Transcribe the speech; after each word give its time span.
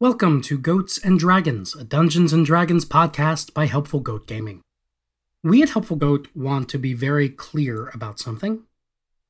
Welcome 0.00 0.42
to 0.42 0.58
Goats 0.58 0.96
and 0.96 1.18
Dragons, 1.18 1.74
a 1.74 1.82
Dungeons 1.82 2.32
and 2.32 2.46
Dragons 2.46 2.84
podcast 2.84 3.52
by 3.52 3.66
Helpful 3.66 3.98
Goat 3.98 4.28
Gaming. 4.28 4.60
We 5.42 5.60
at 5.60 5.70
Helpful 5.70 5.96
Goat 5.96 6.28
want 6.36 6.68
to 6.68 6.78
be 6.78 6.94
very 6.94 7.28
clear 7.28 7.88
about 7.88 8.20
something. 8.20 8.62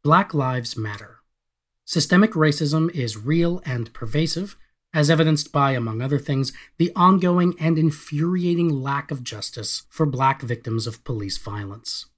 Black 0.04 0.35
Lives 0.35 0.77
Matter. 0.77 1.21
Systemic 1.87 2.33
racism 2.33 2.95
is 2.95 3.17
real 3.17 3.62
and 3.65 3.91
pervasive, 3.95 4.59
as 4.93 5.09
evidenced 5.09 5.53
by, 5.53 5.73
among 5.73 6.03
other 6.03 6.19
things, 6.19 6.53
the 6.76 6.92
ongoing 6.94 7.54
and 7.58 7.78
infuriating 7.78 8.69
lack 8.69 9.10
of 9.10 9.24
justice 9.24 9.85
for 9.88 10.04
black 10.04 10.42
victims 10.42 10.87
of 10.87 11.03
police 11.03 11.38
violence. 11.38 12.10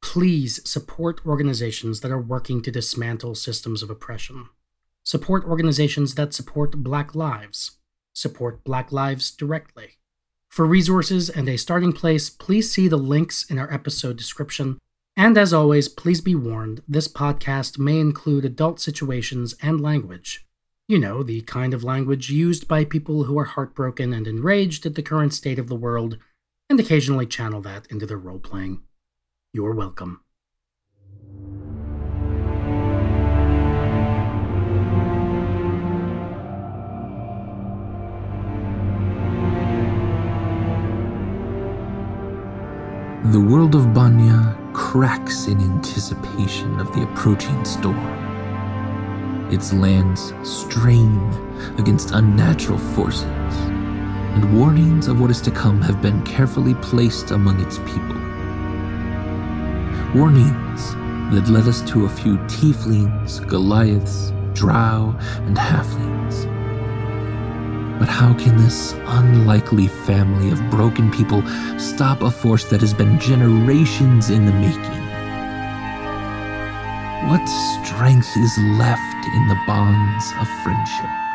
Please 0.00 0.60
support 0.64 1.26
organizations 1.26 1.98
that 2.02 2.12
are 2.12 2.22
working 2.22 2.62
to 2.62 2.70
dismantle 2.70 3.34
systems 3.34 3.82
of 3.82 3.90
oppression. 3.90 4.48
Support 5.02 5.46
organizations 5.46 6.14
that 6.14 6.32
support 6.32 6.76
Black 6.84 7.16
lives. 7.16 7.72
Support 8.18 8.64
Black 8.64 8.90
Lives 8.90 9.30
directly. 9.30 9.98
For 10.48 10.66
resources 10.66 11.30
and 11.30 11.48
a 11.48 11.56
starting 11.56 11.92
place, 11.92 12.28
please 12.28 12.72
see 12.72 12.88
the 12.88 12.96
links 12.96 13.48
in 13.48 13.60
our 13.60 13.72
episode 13.72 14.16
description. 14.16 14.78
And 15.16 15.38
as 15.38 15.52
always, 15.52 15.88
please 15.88 16.20
be 16.20 16.34
warned 16.34 16.82
this 16.88 17.06
podcast 17.06 17.78
may 17.78 18.00
include 18.00 18.44
adult 18.44 18.80
situations 18.80 19.54
and 19.62 19.80
language. 19.80 20.44
You 20.88 20.98
know, 20.98 21.22
the 21.22 21.42
kind 21.42 21.72
of 21.72 21.84
language 21.84 22.28
used 22.28 22.66
by 22.66 22.84
people 22.84 23.24
who 23.24 23.38
are 23.38 23.44
heartbroken 23.44 24.12
and 24.12 24.26
enraged 24.26 24.84
at 24.84 24.96
the 24.96 25.02
current 25.02 25.32
state 25.32 25.60
of 25.60 25.68
the 25.68 25.76
world, 25.76 26.18
and 26.68 26.80
occasionally 26.80 27.26
channel 27.26 27.60
that 27.60 27.86
into 27.86 28.04
their 28.04 28.18
role 28.18 28.40
playing. 28.40 28.82
You're 29.52 29.74
welcome. 29.74 30.24
The 43.24 43.40
world 43.40 43.74
of 43.74 43.92
Banya 43.92 44.56
cracks 44.72 45.48
in 45.48 45.60
anticipation 45.60 46.78
of 46.78 46.92
the 46.94 47.02
approaching 47.02 47.64
storm. 47.64 47.98
Its 49.50 49.72
lands 49.72 50.32
strain 50.44 51.18
against 51.78 52.12
unnatural 52.12 52.78
forces, 52.78 53.24
and 53.24 54.56
warnings 54.56 55.08
of 55.08 55.20
what 55.20 55.32
is 55.32 55.40
to 55.42 55.50
come 55.50 55.82
have 55.82 56.00
been 56.00 56.22
carefully 56.22 56.74
placed 56.74 57.32
among 57.32 57.60
its 57.60 57.78
people. 57.78 58.14
Warnings 60.14 60.94
that 61.34 61.50
led 61.50 61.66
us 61.66 61.82
to 61.90 62.04
a 62.04 62.08
few 62.08 62.36
tieflings, 62.46 63.44
Goliaths, 63.48 64.32
drow, 64.54 65.12
and 65.44 65.56
halflings. 65.56 66.17
But 67.98 68.08
how 68.08 68.32
can 68.34 68.56
this 68.56 68.94
unlikely 69.06 69.88
family 69.88 70.50
of 70.50 70.70
broken 70.70 71.10
people 71.10 71.42
stop 71.78 72.22
a 72.22 72.30
force 72.30 72.64
that 72.66 72.80
has 72.80 72.94
been 72.94 73.18
generations 73.18 74.30
in 74.30 74.46
the 74.46 74.52
making? 74.52 75.04
What 77.28 77.44
strength 77.84 78.36
is 78.36 78.58
left 78.78 79.26
in 79.34 79.48
the 79.48 79.58
bonds 79.66 80.32
of 80.40 80.48
friendship? 80.62 81.27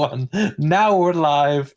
Everyone! 0.00 0.54
Now 0.58 0.96
we're 0.96 1.12
live. 1.12 1.74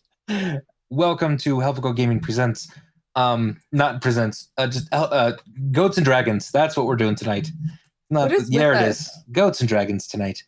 Welcome 0.89 1.37
to 1.37 1.59
Helpful 1.59 1.83
Goat 1.83 1.97
Gaming 1.97 2.19
presents, 2.19 2.71
um, 3.15 3.59
not 3.71 4.01
presents, 4.01 4.49
uh, 4.57 4.67
just 4.67 4.87
uh, 4.93 5.07
uh, 5.11 5.37
Goats 5.71 5.97
and 5.97 6.05
Dragons. 6.05 6.51
That's 6.51 6.77
what 6.77 6.85
we're 6.85 6.95
doing 6.95 7.15
tonight. 7.15 7.49
Not, 8.09 8.29
What 8.29 8.31
is 8.31 8.43
with 8.43 8.53
there 8.53 8.73
it 8.73 8.81
is. 8.83 9.11
Goats 9.31 9.59
and 9.59 9.67
Dragons 9.67 10.07
tonight. 10.07 10.43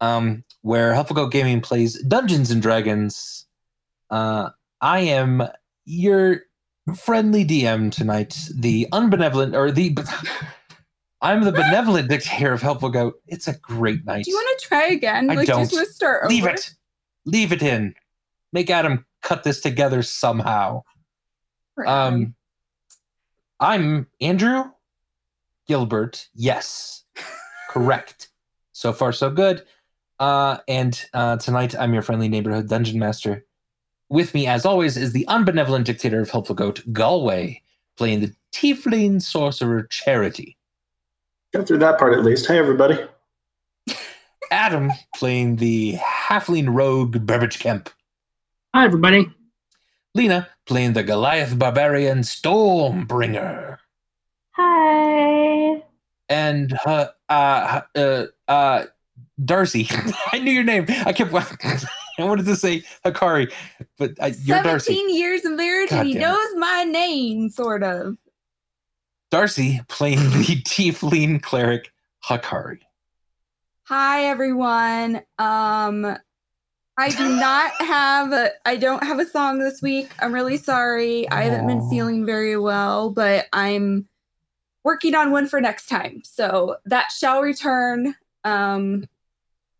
Um, 0.00 0.44
where 0.62 0.94
Helpful 0.94 1.16
Goat 1.16 1.32
Gaming 1.32 1.60
plays 1.60 2.00
Dungeons 2.04 2.50
and 2.50 2.62
Dragons. 2.62 3.46
Uh, 4.08 4.50
I 4.80 5.00
am 5.00 5.42
your 5.84 6.42
friendly 6.96 7.44
DM 7.44 7.92
tonight, 7.92 8.38
the 8.54 8.86
unbenevolent 8.92 9.54
or 9.54 9.70
the. 9.70 9.96
I'm 11.22 11.44
the 11.44 11.52
benevolent 11.52 12.08
dictator 12.08 12.54
of 12.54 12.62
Helpful 12.62 12.88
Goat. 12.88 13.20
It's 13.26 13.46
a 13.46 13.58
great 13.58 14.06
night. 14.06 14.24
Do 14.24 14.30
you 14.30 14.36
want 14.38 14.58
to 14.58 14.66
try 14.66 14.86
again? 14.86 15.30
I 15.30 15.34
like, 15.34 15.48
don't. 15.48 15.60
just 15.60 15.74
want 15.74 15.86
to 15.86 15.92
start 15.92 16.26
Leave 16.30 16.46
it. 16.46 16.72
Leave 17.24 17.52
it 17.52 17.62
in. 17.62 17.94
Make 18.52 18.70
Adam 18.70 19.04
cut 19.22 19.44
this 19.44 19.60
together 19.60 20.02
somehow. 20.02 20.82
Um, 21.86 22.34
I'm 23.58 24.06
Andrew 24.20 24.64
Gilbert. 25.68 26.28
Yes, 26.34 27.04
correct. 27.70 28.28
So 28.72 28.92
far, 28.92 29.12
so 29.12 29.30
good. 29.30 29.62
Uh, 30.18 30.58
and 30.68 31.02
uh, 31.14 31.36
tonight, 31.36 31.74
I'm 31.78 31.94
your 31.94 32.02
friendly 32.02 32.28
neighborhood 32.28 32.68
dungeon 32.68 32.98
master. 32.98 33.46
With 34.08 34.34
me, 34.34 34.46
as 34.46 34.66
always, 34.66 34.96
is 34.96 35.12
the 35.12 35.24
unbenevolent 35.28 35.84
dictator 35.84 36.20
of 36.20 36.30
Helpful 36.30 36.54
Goat, 36.56 36.82
Galway, 36.92 37.62
playing 37.96 38.20
the 38.20 38.34
Tiefling 38.52 39.22
sorcerer 39.22 39.84
Charity. 39.84 40.56
Got 41.52 41.66
through 41.66 41.78
that 41.78 41.98
part 41.98 42.14
at 42.14 42.24
least. 42.24 42.46
Hey, 42.46 42.58
everybody. 42.58 42.98
Adam, 44.50 44.90
playing 45.14 45.56
the 45.56 45.98
halfling 46.30 46.72
rogue 46.72 47.26
Burbage 47.26 47.58
Kemp. 47.58 47.90
Hi, 48.74 48.84
everybody. 48.84 49.28
Lena, 50.14 50.48
playing 50.66 50.92
the 50.92 51.02
Goliath 51.02 51.58
barbarian 51.58 52.18
Stormbringer. 52.20 53.78
Hi. 54.52 55.82
and 56.28 56.78
uh, 56.86 57.06
uh, 57.28 57.80
uh, 57.96 58.26
uh, 58.48 58.84
Darcy. 59.44 59.88
I 60.32 60.38
knew 60.38 60.52
your 60.52 60.64
name. 60.64 60.86
I 60.88 61.12
kept. 61.12 61.32
I 62.18 62.24
wanted 62.24 62.44
to 62.46 62.56
say 62.56 62.84
Hakari, 63.04 63.50
but 63.96 64.10
uh, 64.20 64.26
you're 64.26 64.62
17 64.62 64.62
Darcy. 64.64 64.92
years 64.94 65.44
of 65.44 65.52
marriage 65.52 65.88
God 65.90 66.00
and 66.00 66.08
he 66.08 66.14
damn 66.14 66.22
knows 66.22 66.48
my 66.56 66.84
name, 66.84 67.48
sort 67.48 67.82
of. 67.82 68.16
Darcy 69.30 69.80
playing 69.88 70.18
the 70.30 70.62
Tiefling 70.62 71.42
cleric 71.42 71.90
Hakari. 72.24 72.80
Hi, 73.90 74.26
everyone. 74.26 75.16
Um, 75.40 76.16
I 76.96 77.08
do 77.08 77.28
not 77.28 77.72
have 77.80 78.32
a, 78.32 78.52
I 78.64 78.76
don't 78.76 79.02
have 79.02 79.18
a 79.18 79.26
song 79.26 79.58
this 79.58 79.82
week. 79.82 80.12
I'm 80.20 80.32
really 80.32 80.58
sorry. 80.58 81.28
I 81.28 81.42
haven't 81.42 81.66
been 81.66 81.90
feeling 81.90 82.24
very 82.24 82.56
well, 82.56 83.10
but 83.10 83.46
I'm 83.52 84.06
working 84.84 85.16
on 85.16 85.32
one 85.32 85.48
for 85.48 85.60
next 85.60 85.86
time. 85.86 86.22
So 86.24 86.76
that 86.84 87.10
shall 87.10 87.42
return. 87.42 88.14
Um, 88.44 89.06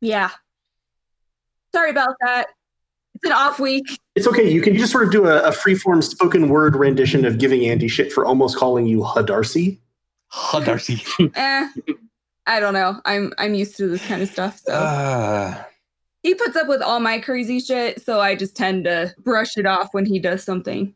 yeah. 0.01 0.31
Sorry 1.73 1.91
about 1.91 2.17
that. 2.21 2.49
It's 3.15 3.27
an 3.27 3.31
off 3.31 3.61
week. 3.61 3.85
It's 4.17 4.27
okay. 4.27 4.51
You 4.51 4.61
can 4.61 4.75
just 4.75 4.91
sort 4.91 5.05
of 5.05 5.13
do 5.13 5.27
a, 5.27 5.41
a 5.43 5.53
free-form 5.53 6.03
spoken 6.03 6.49
word 6.49 6.75
rendition 6.75 7.25
of 7.25 7.39
giving 7.39 7.65
Andy 7.65 7.87
shit 7.87 8.13
for 8.13 8.27
almost 8.27 8.57
calling 8.57 8.87
you 8.87 9.03
Hadarcy. 9.03 9.79
Ha, 10.31 10.59
Darcy. 10.59 11.01
eh, 11.37 11.69
I 12.51 12.59
don't 12.59 12.75
know. 12.75 13.01
I'm 13.05 13.33
I'm 13.39 13.55
used 13.55 13.77
to 13.77 13.87
this 13.87 14.05
kind 14.09 14.21
of 14.23 14.29
stuff. 14.29 14.59
So 14.59 14.73
Uh, 14.73 15.63
he 16.25 16.35
puts 16.35 16.57
up 16.57 16.67
with 16.67 16.83
all 16.83 16.99
my 16.99 17.21
crazy 17.21 17.61
shit, 17.61 18.03
so 18.03 18.19
I 18.21 18.35
just 18.35 18.57
tend 18.57 18.85
to 18.85 19.15
brush 19.21 19.57
it 19.57 19.67
off 19.67 19.95
when 19.95 20.05
he 20.05 20.19
does 20.19 20.43
something. 20.43 20.93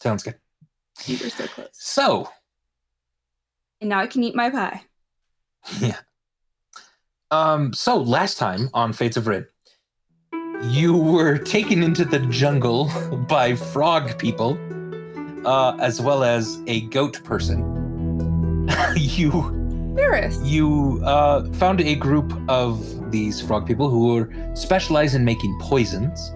sounds 0.00 0.22
good. 0.22 0.36
We're 1.06 1.28
so 1.28 1.46
close. 1.48 1.68
So, 1.74 2.30
And 3.82 3.90
now 3.90 4.00
I 4.00 4.06
can 4.06 4.24
eat 4.24 4.34
my 4.34 4.48
pie. 4.48 4.82
Yeah. 5.80 5.98
Um, 7.30 7.74
so 7.74 7.98
last 7.98 8.38
time 8.38 8.70
on 8.72 8.94
Fates 8.94 9.18
of 9.18 9.26
Rid, 9.26 9.48
you 10.62 10.96
were 10.96 11.36
taken 11.36 11.82
into 11.82 12.06
the 12.06 12.20
jungle 12.20 12.90
by 13.28 13.54
frog 13.54 14.18
people, 14.18 14.58
uh, 15.46 15.76
as 15.76 16.00
well 16.00 16.24
as 16.24 16.58
a 16.66 16.80
goat 16.86 17.22
person. 17.22 17.74
you 18.96 19.57
Ferris. 19.98 20.40
you 20.42 21.02
uh, 21.04 21.50
found 21.52 21.80
a 21.80 21.94
group 21.94 22.32
of 22.48 23.10
these 23.10 23.40
frog 23.40 23.66
people 23.66 23.88
who 23.88 24.14
were 24.14 24.32
specialized 24.54 25.14
in 25.14 25.24
making 25.24 25.58
poisons. 25.60 26.32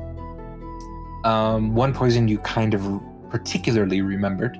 Um, 1.24 1.74
one 1.74 1.94
poison 1.94 2.26
you 2.28 2.38
kind 2.38 2.74
of 2.74 3.00
particularly 3.30 4.02
remembered. 4.02 4.58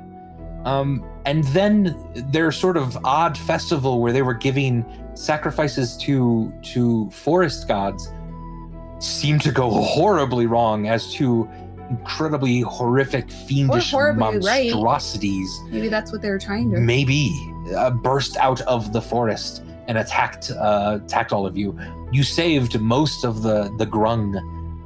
Um, 0.64 1.04
and 1.26 1.44
then 1.44 1.96
their 2.14 2.52
sort 2.52 2.76
of 2.76 2.96
odd 3.04 3.37
festival 3.37 4.00
where 4.00 4.12
they 4.12 4.22
were 4.22 4.34
giving 4.34 4.84
sacrifices 5.14 5.96
to 5.98 6.52
to 6.62 7.10
forest 7.10 7.69
gods 7.69 8.12
seemed 8.98 9.43
to 9.43 9.50
go 9.50 9.69
horribly 9.70 10.46
wrong 10.46 10.87
as 10.87 11.12
to 11.14 11.48
incredibly 11.90 12.60
horrific 12.60 13.31
fiendish 13.31 13.90
horribly 13.90 14.38
right. 14.38 14.72
monstrosities 14.72 15.60
Maybe 15.69 15.88
that's 15.88 16.12
what 16.12 16.22
they 16.22 16.31
were 16.31 16.38
trying 16.38 16.70
to. 16.70 16.78
maybe 16.78 17.28
uh, 17.76 17.90
burst 17.90 18.36
out 18.36 18.60
of 18.62 18.92
the 18.92 19.00
forest 19.00 19.62
and 19.88 19.98
attacked 19.98 20.50
uh, 20.50 20.98
attacked 21.04 21.32
all 21.32 21.46
of 21.46 21.56
you. 21.56 21.78
You 22.12 22.22
saved 22.22 22.80
most 22.80 23.24
of 23.24 23.42
the 23.42 23.74
the 23.78 23.86
grung, 23.86 24.36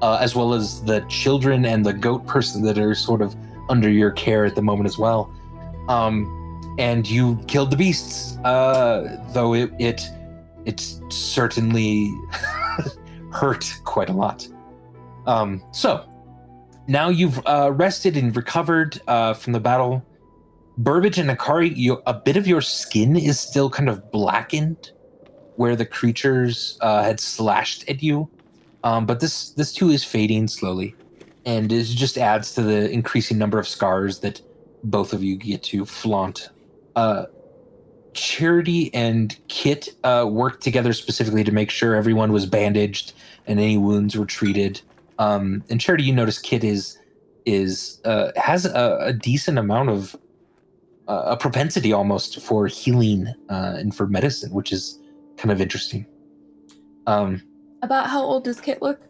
uh, 0.03 0.19
as 0.21 0.35
well 0.35 0.55
as 0.55 0.83
the 0.85 1.01
children 1.09 1.65
and 1.65 1.85
the 1.85 1.93
goat 1.93 2.27
person 2.27 2.63
that 2.63 2.79
are 2.79 2.95
sort 2.95 3.23
of 3.23 3.37
under 3.69 3.91
your 3.91 4.11
care 4.11 4.45
at 4.45 4.55
the 4.55 4.63
moment 4.63 4.87
as 4.87 4.99
well. 4.99 5.33
Um, 5.89 6.33
and 6.79 7.09
you 7.09 7.37
killed 7.47 7.71
the 7.71 7.77
beasts, 7.77 8.37
uh, 8.39 9.25
though 9.33 9.55
it 9.55 9.71
it 9.79 10.03
it 10.65 10.81
certainly 11.09 12.13
hurt 13.33 13.81
quite 13.85 14.09
a 14.09 14.13
lot. 14.13 14.47
Um, 15.27 15.63
so 15.73 16.05
now 16.87 17.09
you've 17.09 17.45
uh, 17.47 17.73
rested 17.73 18.17
and 18.17 18.35
recovered 18.37 19.01
uh, 19.07 19.35
from 19.35 19.53
the 19.53 19.61
battle. 19.61 20.05
Burbage 20.79 21.19
and 21.19 21.31
Akari, 21.31 21.75
you, 21.75 22.03
a 22.07 22.15
bit 22.15 22.37
of 22.37 22.47
your 22.47 22.61
skin 22.61 23.17
is 23.17 23.41
still 23.41 23.71
kind 23.71 23.89
of 23.89 24.11
blackened 24.11 24.91
where 25.57 25.75
the 25.75 25.87
creatures 25.87 26.77
uh, 26.83 27.03
had 27.03 27.19
slashed 27.19 27.89
at 27.89 28.03
you. 28.03 28.29
Um, 28.85 29.07
but 29.07 29.21
this 29.21 29.51
this 29.51 29.73
too 29.73 29.91
is 29.91 30.05
fading 30.05 30.49
slowly, 30.49 30.95
and 31.45 31.73
it 31.73 31.85
just 31.85 32.19
adds 32.19 32.55
to 32.55 32.63
the 32.63 32.91
increasing 32.91 33.39
number 33.39 33.59
of 33.59 33.67
scars 33.67 34.21
that 34.21 34.41
both 34.85 35.13
of 35.13 35.25
you 35.25 35.37
get 35.37 35.63
to 35.65 35.85
flaunt. 35.85 36.51
Uh, 36.95 37.27
Charity 38.13 38.93
and 38.95 39.37
Kit 39.49 39.89
uh, 40.05 40.27
worked 40.31 40.63
together 40.63 40.93
specifically 40.93 41.45
to 41.45 41.53
make 41.53 41.71
sure 41.71 41.95
everyone 41.95 42.33
was 42.33 42.47
bandaged 42.47 43.13
and 43.47 43.59
any 43.59 43.77
wounds 43.77 44.17
were 44.17 44.27
treated. 44.27 44.81
Um, 45.19 45.65
and 45.69 45.81
Charity, 45.81 46.05
you 46.05 46.15
notice 46.15 46.39
Kit 46.39 46.63
is 46.63 46.99
is 47.45 48.01
uh, 48.05 48.33
has 48.37 48.67
a, 48.67 48.99
a 49.01 49.13
decent 49.13 49.59
amount 49.59 49.89
of 49.89 50.17
a 51.09 51.37
propensity 51.37 51.93
almost 51.93 52.41
for 52.41 52.67
healing 52.67 53.29
uh, 53.49 53.75
and 53.77 53.95
for 53.95 54.07
medicine, 54.07 54.53
which 54.53 54.73
is 54.73 55.01
kind 55.37 55.53
of 55.53 55.61
interesting. 55.61 56.07
Um, 57.07 57.43
About 57.83 58.09
how 58.09 58.23
old 58.23 58.45
does 58.45 58.61
Kit 58.61 58.83
look? 58.83 59.01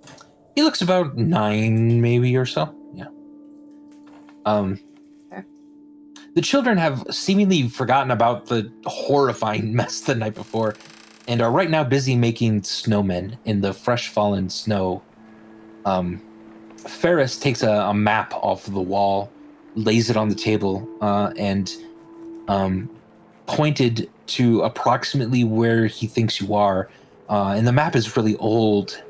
he 0.55 0.63
looks 0.63 0.81
about 0.81 1.17
nine, 1.17 2.01
maybe 2.01 2.37
or 2.37 2.47
so. 2.47 2.75
Yeah. 2.95 3.07
Um. 4.45 4.81
The 6.35 6.43
children 6.43 6.77
have 6.77 7.03
seemingly 7.11 7.67
forgotten 7.69 8.11
about 8.11 8.47
the 8.47 8.71
horrifying 8.85 9.75
mess 9.75 10.01
the 10.01 10.15
night 10.15 10.35
before, 10.35 10.75
and 11.29 11.41
are 11.41 11.51
right 11.51 11.71
now 11.71 11.83
busy 11.83 12.15
making 12.15 12.61
snowmen 12.61 13.39
in 13.47 13.63
the 13.63 13.73
fresh 13.73 14.09
fallen 14.09 14.51
snow. 14.51 15.03
Um, 15.87 16.21
Ferris 16.77 17.39
takes 17.39 17.63
a, 17.63 17.71
a 17.71 17.95
map 17.95 18.35
off 18.35 18.67
the 18.67 18.83
wall, 18.83 19.31
lays 19.77 20.11
it 20.11 20.17
on 20.17 20.29
the 20.29 20.35
table, 20.35 20.89
uh, 21.01 21.33
and 21.37 21.73
um, 22.49 22.91
pointed 23.47 24.11
to 24.27 24.63
approximately 24.63 25.45
where 25.45 25.87
he 25.87 26.07
thinks 26.07 26.41
you 26.41 26.55
are. 26.55 26.89
Uh, 27.29 27.55
and 27.57 27.67
the 27.67 27.73
map 27.73 27.95
is 27.95 28.17
really 28.17 28.37
old. 28.37 29.03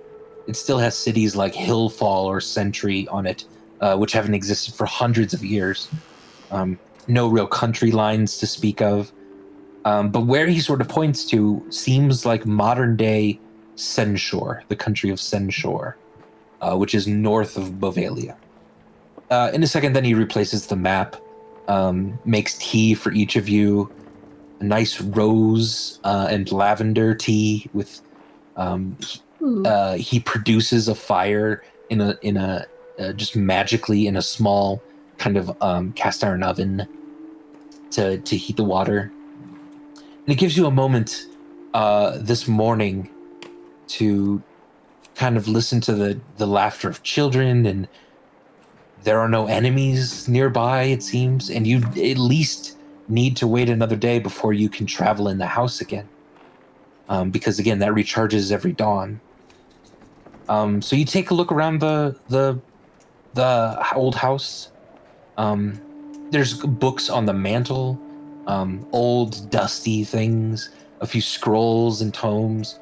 It 0.46 0.56
still 0.56 0.78
has 0.78 0.96
cities 0.96 1.34
like 1.34 1.54
Hillfall 1.54 2.24
or 2.24 2.40
Sentry 2.40 3.08
on 3.08 3.26
it, 3.26 3.44
uh, 3.80 3.96
which 3.96 4.12
haven't 4.12 4.34
existed 4.34 4.74
for 4.74 4.86
hundreds 4.86 5.32
of 5.32 5.44
years. 5.44 5.88
Um, 6.50 6.78
no 7.08 7.28
real 7.28 7.46
country 7.46 7.90
lines 7.90 8.38
to 8.38 8.46
speak 8.46 8.80
of. 8.80 9.12
Um, 9.84 10.10
but 10.10 10.22
where 10.22 10.48
he 10.48 10.60
sort 10.60 10.80
of 10.80 10.88
points 10.88 11.24
to 11.26 11.64
seems 11.70 12.26
like 12.26 12.44
modern 12.44 12.96
day 12.96 13.38
Senshore, 13.76 14.62
the 14.68 14.76
country 14.76 15.10
of 15.10 15.18
Senshore, 15.18 15.94
uh, 16.60 16.76
which 16.76 16.94
is 16.94 17.06
north 17.06 17.56
of 17.56 17.74
Bovalia. 17.74 18.36
Uh, 19.30 19.50
in 19.52 19.62
a 19.62 19.66
second, 19.66 19.92
then 19.94 20.04
he 20.04 20.14
replaces 20.14 20.66
the 20.66 20.76
map, 20.76 21.16
um, 21.68 22.18
makes 22.24 22.56
tea 22.58 22.94
for 22.94 23.12
each 23.12 23.36
of 23.36 23.48
you, 23.48 23.92
a 24.60 24.64
nice 24.64 25.00
rose 25.00 26.00
uh, 26.04 26.28
and 26.30 26.50
lavender 26.52 27.14
tea 27.14 27.68
with. 27.72 28.02
Um, 28.56 28.96
uh, 29.66 29.96
he 29.96 30.18
produces 30.18 30.88
a 30.88 30.94
fire 30.94 31.62
in 31.90 32.00
a 32.00 32.18
in 32.22 32.38
a 32.38 32.66
uh, 32.98 33.12
just 33.12 33.36
magically 33.36 34.06
in 34.06 34.16
a 34.16 34.22
small 34.22 34.82
kind 35.18 35.36
of 35.36 35.54
um, 35.62 35.92
cast 35.92 36.24
iron 36.24 36.42
oven 36.42 36.86
to 37.90 38.18
to 38.18 38.36
heat 38.36 38.56
the 38.56 38.64
water, 38.64 39.12
and 39.94 40.28
it 40.28 40.36
gives 40.36 40.56
you 40.56 40.66
a 40.66 40.70
moment 40.70 41.26
uh, 41.74 42.16
this 42.18 42.48
morning 42.48 43.10
to 43.88 44.42
kind 45.14 45.36
of 45.36 45.46
listen 45.48 45.80
to 45.82 45.92
the 45.92 46.18
the 46.38 46.46
laughter 46.46 46.88
of 46.88 47.02
children 47.02 47.66
and 47.66 47.88
there 49.06 49.20
are 49.20 49.28
no 49.28 49.46
enemies 49.46 50.26
nearby 50.28 50.82
it 50.82 51.00
seems 51.00 51.48
and 51.48 51.64
you 51.64 51.78
at 51.78 52.18
least 52.18 52.76
need 53.08 53.36
to 53.36 53.46
wait 53.46 53.68
another 53.68 53.94
day 53.94 54.18
before 54.18 54.52
you 54.52 54.68
can 54.68 54.84
travel 54.84 55.28
in 55.28 55.38
the 55.38 55.46
house 55.46 55.80
again. 55.80 56.08
Um, 57.08 57.30
because 57.30 57.60
again 57.60 57.78
that 57.78 57.92
recharges 57.92 58.50
every 58.50 58.72
dawn. 58.72 59.20
Um, 60.48 60.82
so 60.82 60.96
you 60.96 61.04
take 61.04 61.30
a 61.30 61.34
look 61.34 61.52
around 61.52 61.80
the 61.80 62.18
the 62.28 62.60
the 63.34 63.86
old 63.94 64.16
house. 64.16 64.72
Um, 65.36 65.80
there's 66.32 66.54
books 66.54 67.08
on 67.08 67.26
the 67.26 67.32
mantle 67.32 68.00
um, 68.48 68.84
old 68.90 69.48
dusty 69.50 70.02
things 70.02 70.70
a 71.00 71.06
few 71.06 71.20
scrolls 71.20 72.00
and 72.00 72.12
tomes. 72.12 72.80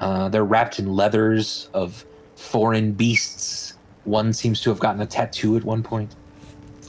Uh, 0.00 0.28
they're 0.28 0.44
wrapped 0.44 0.78
in 0.78 0.92
leathers 0.92 1.70
of 1.72 2.04
foreign 2.34 2.92
beasts. 2.92 3.73
One 4.04 4.32
seems 4.32 4.60
to 4.62 4.70
have 4.70 4.78
gotten 4.78 5.00
a 5.00 5.06
tattoo 5.06 5.56
at 5.56 5.64
one 5.64 5.82
point. 5.82 6.14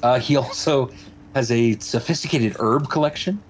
Uh, 0.04 0.20
he 0.20 0.36
also 0.44 0.92
has 1.34 1.52
a 1.52 1.78
sophisticated 1.80 2.56
herb 2.60 2.90
collection, 2.90 3.42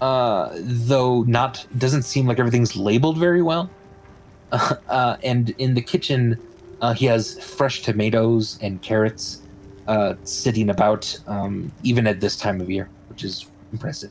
uh, 0.00 0.50
though 0.54 1.22
not 1.22 1.66
doesn't 1.78 2.02
seem 2.02 2.26
like 2.26 2.38
everything's 2.38 2.76
labeled 2.76 3.18
very 3.18 3.42
well. 3.42 3.70
Uh, 4.88 5.16
and 5.22 5.50
in 5.58 5.74
the 5.74 5.80
kitchen, 5.80 6.36
uh, 6.80 6.92
he 6.92 7.06
has 7.06 7.38
fresh 7.40 7.82
tomatoes 7.82 8.58
and 8.60 8.82
carrots 8.82 9.42
uh, 9.86 10.14
sitting 10.24 10.70
about, 10.70 11.16
um, 11.28 11.70
even 11.84 12.06
at 12.06 12.20
this 12.20 12.36
time 12.36 12.60
of 12.60 12.68
year, 12.68 12.88
which 13.08 13.22
is 13.22 13.46
impressive. 13.72 14.10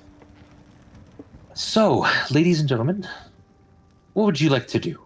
So, 1.54 2.06
ladies 2.32 2.62
and 2.62 2.70
gentlemen, 2.70 3.06
what 4.14 4.24
would 4.24 4.40
you 4.40 4.50
like 4.50 4.68
to 4.68 4.80
do? 4.80 4.98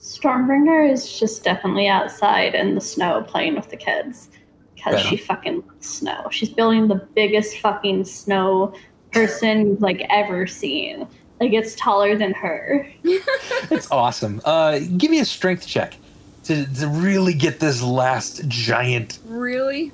Stormbringer 0.00 0.90
is 0.90 1.18
just 1.18 1.44
definitely 1.44 1.86
outside 1.86 2.54
in 2.54 2.74
the 2.74 2.80
snow 2.80 3.22
playing 3.28 3.54
with 3.54 3.68
the 3.68 3.76
kids 3.76 4.30
because 4.74 4.94
Right 4.94 5.04
she 5.04 5.16
fucking 5.18 5.62
loves 5.66 5.86
snow. 5.86 6.26
She's 6.30 6.48
building 6.48 6.88
the 6.88 6.94
biggest 7.14 7.58
fucking 7.58 8.04
snow 8.04 8.72
person 9.12 9.68
you've 9.68 9.82
like 9.82 10.06
ever 10.08 10.46
seen. 10.46 11.06
Like 11.38 11.52
it's 11.52 11.74
taller 11.74 12.16
than 12.16 12.32
her. 12.32 12.88
That's 13.68 13.90
awesome. 13.90 14.40
Uh, 14.44 14.78
give 14.96 15.10
me 15.10 15.20
a 15.20 15.24
strength 15.24 15.66
check 15.66 15.96
to, 16.44 16.64
to 16.76 16.88
really 16.88 17.34
get 17.34 17.60
this 17.60 17.82
last 17.82 18.46
giant 18.48 19.18
Really? 19.26 19.92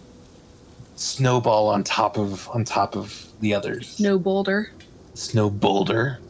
snowball 0.94 1.68
on 1.68 1.82
top 1.84 2.16
of 2.16 2.48
on 2.50 2.64
top 2.64 2.96
of 2.96 3.26
the 3.40 3.52
others. 3.54 3.98
No 4.00 4.18
boulder. 4.18 4.70
Snow 5.14 5.50
boulder. 5.50 6.20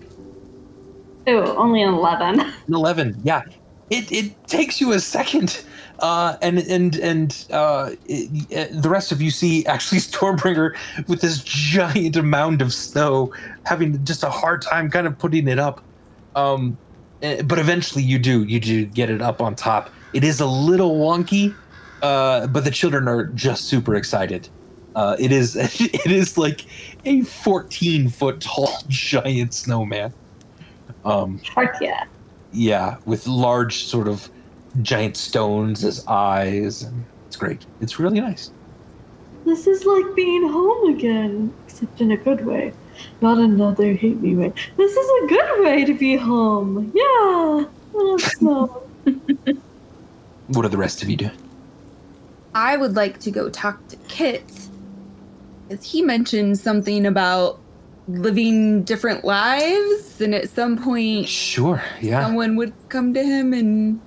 Ooh, 1.28 1.44
only 1.56 1.82
an 1.82 1.92
eleven. 1.92 2.40
An 2.66 2.74
Eleven. 2.74 3.20
Yeah. 3.22 3.42
It 3.90 4.10
it 4.10 4.46
takes 4.48 4.80
you 4.80 4.92
a 4.92 5.00
second. 5.00 5.64
Uh, 6.00 6.36
and 6.42 6.58
and 6.58 6.96
and 6.96 7.46
uh, 7.50 7.92
it, 8.04 8.82
the 8.82 8.88
rest 8.88 9.12
of 9.12 9.22
you 9.22 9.30
see 9.30 9.64
actually 9.66 9.98
Stormbringer 10.00 10.76
with 11.08 11.20
this 11.20 11.42
giant 11.42 12.22
mound 12.22 12.60
of 12.60 12.72
snow, 12.72 13.32
having 13.64 14.04
just 14.04 14.22
a 14.22 14.30
hard 14.30 14.60
time 14.62 14.90
kind 14.90 15.06
of 15.06 15.18
putting 15.18 15.48
it 15.48 15.58
up. 15.58 15.82
Um, 16.34 16.76
eh, 17.22 17.40
but 17.42 17.58
eventually 17.58 18.02
you 18.02 18.18
do 18.18 18.44
you 18.44 18.60
do 18.60 18.84
get 18.84 19.08
it 19.08 19.22
up 19.22 19.40
on 19.40 19.54
top. 19.54 19.90
It 20.12 20.22
is 20.22 20.40
a 20.40 20.46
little 20.46 20.96
wonky, 20.98 21.54
uh, 22.02 22.46
but 22.48 22.64
the 22.64 22.70
children 22.70 23.08
are 23.08 23.24
just 23.28 23.64
super 23.64 23.94
excited. 23.94 24.48
Uh, 24.94 25.16
it 25.18 25.32
is 25.32 25.56
it 25.80 26.10
is 26.10 26.36
like 26.36 26.66
a 27.04 27.22
14 27.22 28.08
foot 28.08 28.40
tall 28.40 28.72
giant 28.88 29.54
snowman. 29.54 30.12
Um, 31.04 31.38
Heck 31.54 31.80
yeah. 31.80 32.04
Yeah, 32.56 32.96
with 33.04 33.26
large 33.26 33.84
sort 33.84 34.08
of 34.08 34.28
giant 34.82 35.16
stones 35.16 35.84
as 35.84 36.06
eyes, 36.06 36.82
and 36.82 37.04
it's 37.26 37.36
great. 37.36 37.64
It's 37.80 37.98
really 37.98 38.20
nice. 38.20 38.50
This 39.44 39.66
is 39.66 39.84
like 39.84 40.14
being 40.16 40.48
home 40.48 40.94
again, 40.94 41.54
except 41.66 42.00
in 42.00 42.10
a 42.10 42.16
good 42.16 42.44
way. 42.44 42.72
Not 43.20 43.38
another 43.38 43.92
hate 43.92 44.20
me 44.20 44.34
way. 44.34 44.52
This 44.76 44.96
is 44.96 45.24
a 45.24 45.26
good 45.28 45.64
way 45.64 45.84
to 45.84 45.94
be 45.94 46.16
home. 46.16 46.90
Yeah. 46.94 47.66
I 47.94 48.18
love. 48.40 48.82
What 50.48 50.64
are 50.64 50.68
the 50.68 50.76
rest 50.76 51.02
of 51.02 51.10
you 51.10 51.16
doing? 51.16 51.36
I 52.54 52.76
would 52.76 52.94
like 52.94 53.18
to 53.20 53.32
go 53.32 53.50
talk 53.50 53.88
to 53.88 53.96
Kit. 54.08 54.44
Because 55.68 55.84
he 55.84 56.02
mentioned 56.02 56.58
something 56.60 57.04
about 57.04 57.58
living 58.08 58.82
different 58.84 59.24
lives, 59.24 60.20
and 60.20 60.34
at 60.34 60.48
some 60.48 60.76
point, 60.82 61.28
Sure, 61.28 61.82
yeah. 62.00 62.22
someone 62.22 62.56
would 62.56 62.72
come 62.88 63.12
to 63.14 63.22
him 63.22 63.52
and 63.52 64.00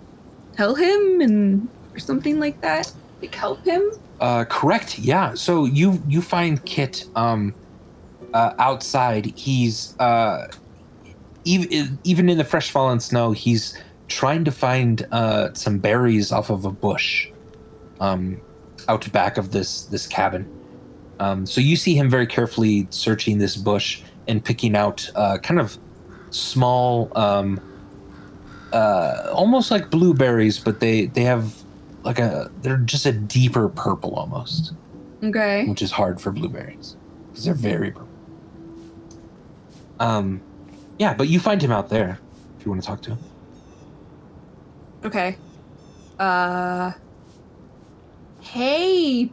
tell 0.56 0.76
him, 0.76 1.22
and 1.22 1.68
or 1.94 2.00
something 2.00 2.40
like 2.40 2.60
that, 2.62 2.92
like 3.22 3.34
help 3.36 3.64
him. 3.66 3.92
Uh, 4.20 4.46
correct. 4.46 5.00
Yeah. 5.00 5.34
So 5.34 5.66
you 5.66 6.02
you 6.08 6.22
find 6.22 6.64
Kit 6.66 7.06
um, 7.16 7.54
uh, 8.34 8.54
outside. 8.60 9.28
He's 9.38 9.98
uh, 10.00 10.48
even 11.46 12.00
even 12.04 12.30
in 12.30 12.38
the 12.38 12.44
fresh 12.44 12.72
fallen 12.72 13.00
snow. 13.00 13.32
He's 13.32 13.78
trying 14.08 14.44
to 14.44 14.52
find 14.52 15.08
uh, 15.12 15.54
some 15.54 15.78
berries 15.78 16.32
off 16.32 16.50
of 16.50 16.66
a 16.66 16.72
bush, 16.72 17.30
um, 18.00 18.42
out 18.88 19.10
back 19.12 19.38
of 19.38 19.52
this 19.52 19.84
this 19.84 20.06
cabin. 20.08 20.48
Um, 21.20 21.46
so 21.46 21.60
you 21.62 21.76
see 21.76 21.96
him 21.96 22.10
very 22.10 22.26
carefully 22.28 22.88
searching 22.92 23.38
this 23.40 23.58
bush 23.58 24.02
and 24.28 24.44
picking 24.44 24.76
out 24.76 25.10
uh, 25.16 25.38
kind 25.40 25.60
of 25.60 25.78
small, 26.30 27.12
um, 27.18 27.60
uh, 28.72 29.30
almost 29.34 29.72
like 29.72 29.90
blueberries, 29.90 30.60
but 30.60 30.80
they 30.80 31.08
they 31.08 31.24
have 31.24 31.54
like 32.04 32.20
a 32.20 32.50
they're 32.62 32.78
just 32.78 33.06
a 33.06 33.12
deeper 33.12 33.68
purple 33.70 34.14
almost, 34.16 34.74
Okay. 35.24 35.66
which 35.66 35.82
is 35.82 35.92
hard 35.92 36.22
for 36.22 36.32
blueberries 36.32 36.96
because 37.28 37.46
they're 37.46 37.54
very 37.54 37.92
purple. 37.92 38.08
Um, 40.00 40.42
yeah, 41.00 41.14
but 41.14 41.28
you 41.28 41.40
find 41.40 41.62
him 41.62 41.72
out 41.72 41.90
there 41.90 42.18
if 42.58 42.66
you 42.66 42.72
want 42.72 42.82
to 42.82 42.88
talk 42.88 43.02
to 43.02 43.12
him. 43.12 43.20
Okay. 45.04 45.38
Uh. 46.20 46.92
Hey, 48.42 49.30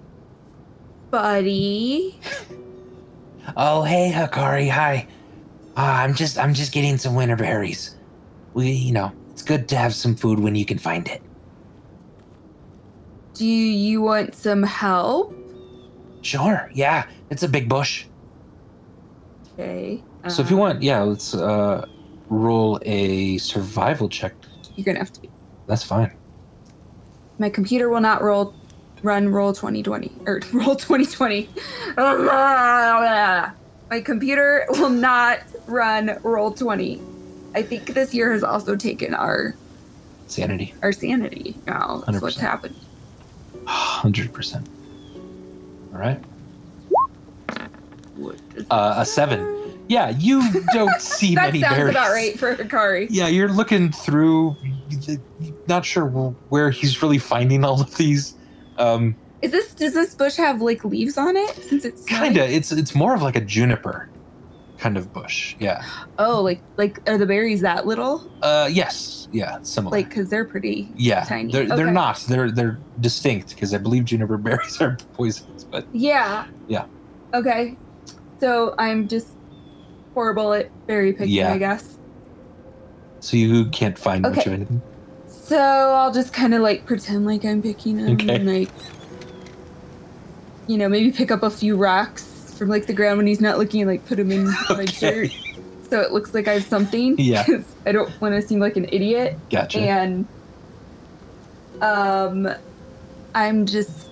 buddy. 1.10 2.18
Oh, 3.56 3.82
hey, 3.84 4.12
Hakari. 4.12 4.68
Hi. 4.68 5.06
Uh, 5.76 5.80
I'm 5.80 6.14
just 6.14 6.38
I'm 6.38 6.54
just 6.54 6.72
getting 6.72 6.98
some 6.98 7.14
winter 7.14 7.36
berries. 7.36 7.96
We, 8.54 8.70
you 8.70 8.92
know, 8.92 9.12
it's 9.30 9.42
good 9.42 9.68
to 9.68 9.76
have 9.76 9.94
some 9.94 10.16
food 10.16 10.38
when 10.40 10.54
you 10.54 10.64
can 10.64 10.78
find 10.78 11.06
it. 11.06 11.22
Do 13.34 13.46
you 13.46 14.00
want 14.00 14.34
some 14.34 14.62
help? 14.62 15.34
Sure. 16.22 16.70
Yeah, 16.72 17.06
it's 17.30 17.42
a 17.42 17.48
big 17.48 17.68
bush. 17.68 18.06
Okay. 19.54 20.02
So 20.28 20.42
if 20.42 20.50
you 20.50 20.56
um, 20.56 20.60
want, 20.60 20.82
yeah, 20.82 21.02
let's 21.02 21.34
uh 21.34 21.86
roll 22.28 22.80
a 22.82 23.38
survival 23.38 24.08
check. 24.08 24.34
you're 24.74 24.84
gonna 24.84 24.98
have 24.98 25.12
to. 25.12 25.20
Be. 25.20 25.30
That's 25.66 25.84
fine. 25.84 26.12
My 27.38 27.50
computer 27.50 27.90
will 27.90 28.00
not 28.00 28.22
roll, 28.22 28.54
run 29.02 29.28
roll 29.28 29.52
2020 29.52 30.10
or 30.26 30.40
roll 30.52 30.76
2020. 30.76 31.48
My 31.96 33.52
computer 34.04 34.66
will 34.70 34.90
not 34.90 35.40
run 35.66 36.18
roll 36.22 36.52
20. 36.52 37.00
I 37.54 37.62
think 37.62 37.94
this 37.94 38.12
year 38.12 38.32
has 38.32 38.42
also 38.42 38.76
taken 38.76 39.14
our 39.14 39.54
Sanity. 40.26 40.74
our 40.82 40.92
sanity. 40.92 41.54
Now 41.66 42.02
that's 42.06 42.20
what's 42.20 42.36
100%. 42.36 42.40
happened. 42.40 42.76
Hundred 43.66 44.32
percent. 44.32 44.68
All 45.92 46.00
right. 46.00 46.20
Uh, 48.70 48.94
a 48.98 49.06
seven. 49.06 49.54
Yeah, 49.88 50.10
you 50.10 50.42
don't 50.72 51.00
see 51.00 51.34
That 51.36 51.46
many 51.48 51.60
sounds 51.60 51.76
berries. 51.76 51.90
about 51.90 52.10
right 52.10 52.38
for 52.38 52.56
Hikari. 52.56 53.06
Yeah, 53.10 53.28
you're 53.28 53.48
looking 53.48 53.92
through. 53.92 54.56
Not 55.68 55.84
sure 55.84 56.06
where 56.06 56.70
he's 56.70 57.02
really 57.02 57.18
finding 57.18 57.64
all 57.64 57.80
of 57.80 57.96
these. 57.96 58.34
Um, 58.78 59.16
Is 59.42 59.50
this 59.52 59.74
does 59.74 59.94
this 59.94 60.14
bush 60.14 60.36
have 60.36 60.60
like 60.62 60.84
leaves 60.84 61.16
on 61.18 61.36
it 61.36 61.54
since 61.56 61.84
it's 61.84 62.04
kinda. 62.04 62.44
It's 62.48 62.72
it's 62.72 62.94
more 62.94 63.14
of 63.14 63.22
like 63.22 63.36
a 63.36 63.40
juniper 63.40 64.08
kind 64.78 64.96
of 64.98 65.12
bush. 65.12 65.56
Yeah. 65.58 65.82
Oh, 66.18 66.42
like 66.42 66.60
like 66.76 67.00
are 67.08 67.16
the 67.18 67.26
berries 67.26 67.60
that 67.62 67.86
little? 67.86 68.30
Uh, 68.42 68.68
yes. 68.70 69.28
Yeah. 69.32 69.58
Similar. 69.62 69.92
Like 69.96 70.08
because 70.08 70.28
they're 70.30 70.44
pretty. 70.44 70.88
yeah. 70.96 71.24
tiny. 71.24 71.52
They're 71.52 71.66
they're 71.66 71.86
Okay. 71.86 71.92
not. 71.92 72.18
They're 72.28 72.50
they're 72.50 72.78
distinct 73.00 73.50
because 73.54 73.72
I 73.74 73.78
believe 73.78 74.04
juniper 74.04 74.36
berries 74.38 74.80
are 74.80 74.96
poisonous. 75.14 75.64
But 75.64 75.86
Yeah. 75.92 76.46
Yeah. 76.68 76.86
Okay. 77.34 77.76
So 78.40 78.74
I'm 78.78 79.08
just 79.08 79.28
horrible 80.14 80.52
at 80.52 80.70
berry 80.86 81.12
picking, 81.12 81.32
Yeah. 81.34 81.52
I 81.52 81.58
guess. 81.58 81.98
so 83.20 83.36
you 83.36 83.66
can't 83.70 83.98
find 83.98 84.22
much 84.22 84.46
of 84.46 84.52
anything. 84.52 84.82
So 85.46 85.56
I'll 85.58 86.12
just 86.12 86.32
kind 86.32 86.54
of 86.54 86.60
like 86.62 86.86
pretend 86.86 87.24
like 87.24 87.44
I'm 87.44 87.62
picking 87.62 87.98
them 87.98 88.14
Okay. 88.14 88.34
and 88.34 88.46
like, 88.46 88.68
you 90.66 90.76
know, 90.76 90.88
maybe 90.88 91.12
pick 91.12 91.30
up 91.30 91.42
a 91.44 91.50
few 91.50 91.76
rocks 91.76 92.54
from 92.58 92.68
like 92.68 92.86
the 92.86 92.92
ground 92.92 93.18
when 93.18 93.26
he's 93.28 93.40
not 93.40 93.56
looking 93.58 93.82
and 93.82 93.90
like 93.90 94.04
put 94.06 94.16
them 94.16 94.32
in 94.32 94.46
my 94.70 94.84
shirt 94.86 95.30
so 95.88 96.00
it 96.00 96.10
looks 96.10 96.34
like 96.34 96.48
I 96.48 96.54
have 96.54 96.64
something. 96.64 97.14
Yeah. 97.16 97.44
I 97.86 97.92
don't 97.92 98.20
want 98.20 98.34
to 98.34 98.42
seem 98.42 98.58
like 98.58 98.76
an 98.76 98.86
idiot. 98.90 99.38
Gotcha. 99.50 99.78
and 99.80 100.26
um 101.82 102.48
i'm 103.34 103.66
just 103.66 104.08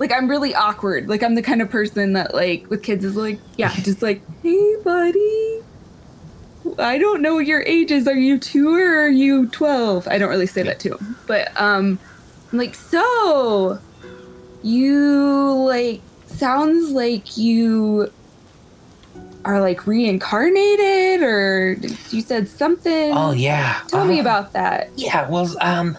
like 0.00 0.12
i'm 0.12 0.28
really 0.28 0.52
awkward 0.52 1.08
like 1.08 1.22
i'm 1.22 1.36
the 1.36 1.42
kind 1.42 1.62
of 1.62 1.70
person 1.70 2.14
that 2.14 2.34
like 2.34 2.68
with 2.68 2.82
kids 2.82 3.04
is 3.04 3.14
like 3.14 3.38
yeah 3.56 3.72
just 3.82 4.02
like 4.02 4.20
hey 4.42 4.74
buddy 4.82 5.61
i 6.78 6.98
don't 6.98 7.20
know 7.22 7.34
what 7.34 7.46
your 7.46 7.62
age 7.62 7.90
is 7.90 8.06
are 8.06 8.16
you 8.16 8.38
two 8.38 8.74
or 8.74 9.02
are 9.04 9.08
you 9.08 9.46
12 9.48 10.06
i 10.08 10.18
don't 10.18 10.28
really 10.30 10.46
say 10.46 10.62
that 10.62 10.78
to 10.80 10.96
him 10.96 11.16
but 11.26 11.48
um 11.60 11.98
I'm 12.52 12.58
like 12.58 12.74
so 12.74 13.78
you 14.62 15.64
like 15.66 16.00
sounds 16.26 16.90
like 16.92 17.36
you 17.36 18.12
are 19.44 19.60
like 19.60 19.86
reincarnated 19.86 21.22
or 21.22 21.76
you 22.10 22.20
said 22.20 22.48
something 22.48 23.12
oh 23.16 23.32
yeah. 23.32 23.80
tell 23.88 24.04
me 24.04 24.18
Uh, 24.18 24.22
about 24.22 24.52
that 24.52 24.90
Yeah, 24.96 25.28
well, 25.28 25.50
um, 25.60 25.98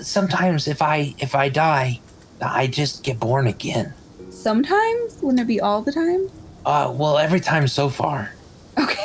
sometimes 0.00 0.66
if 0.66 0.82
I 0.82 1.14
if 1.18 1.34
I 1.34 1.48
die, 1.48 2.00
I 2.40 2.66
just 2.66 3.04
get 3.04 3.20
born 3.20 3.46
again. 3.46 3.94
Sometimes? 4.30 5.18
Wouldn't 5.22 5.40
it 5.40 5.46
be 5.46 5.60
all 5.60 5.82
the 5.82 5.92
time? 5.92 6.28
Uh, 6.64 6.92
well, 6.96 7.18
every 7.18 7.40
time 7.40 7.68
so 7.68 7.88
far. 7.88 8.32
Okay. 8.78 8.96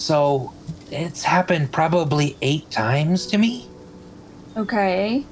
So 0.00 0.52
it's 0.90 1.22
happened 1.22 1.72
probably 1.72 2.34
eight 2.40 2.70
times 2.70 3.26
to 3.26 3.38
me. 3.38 3.68
Okay. 4.56 5.26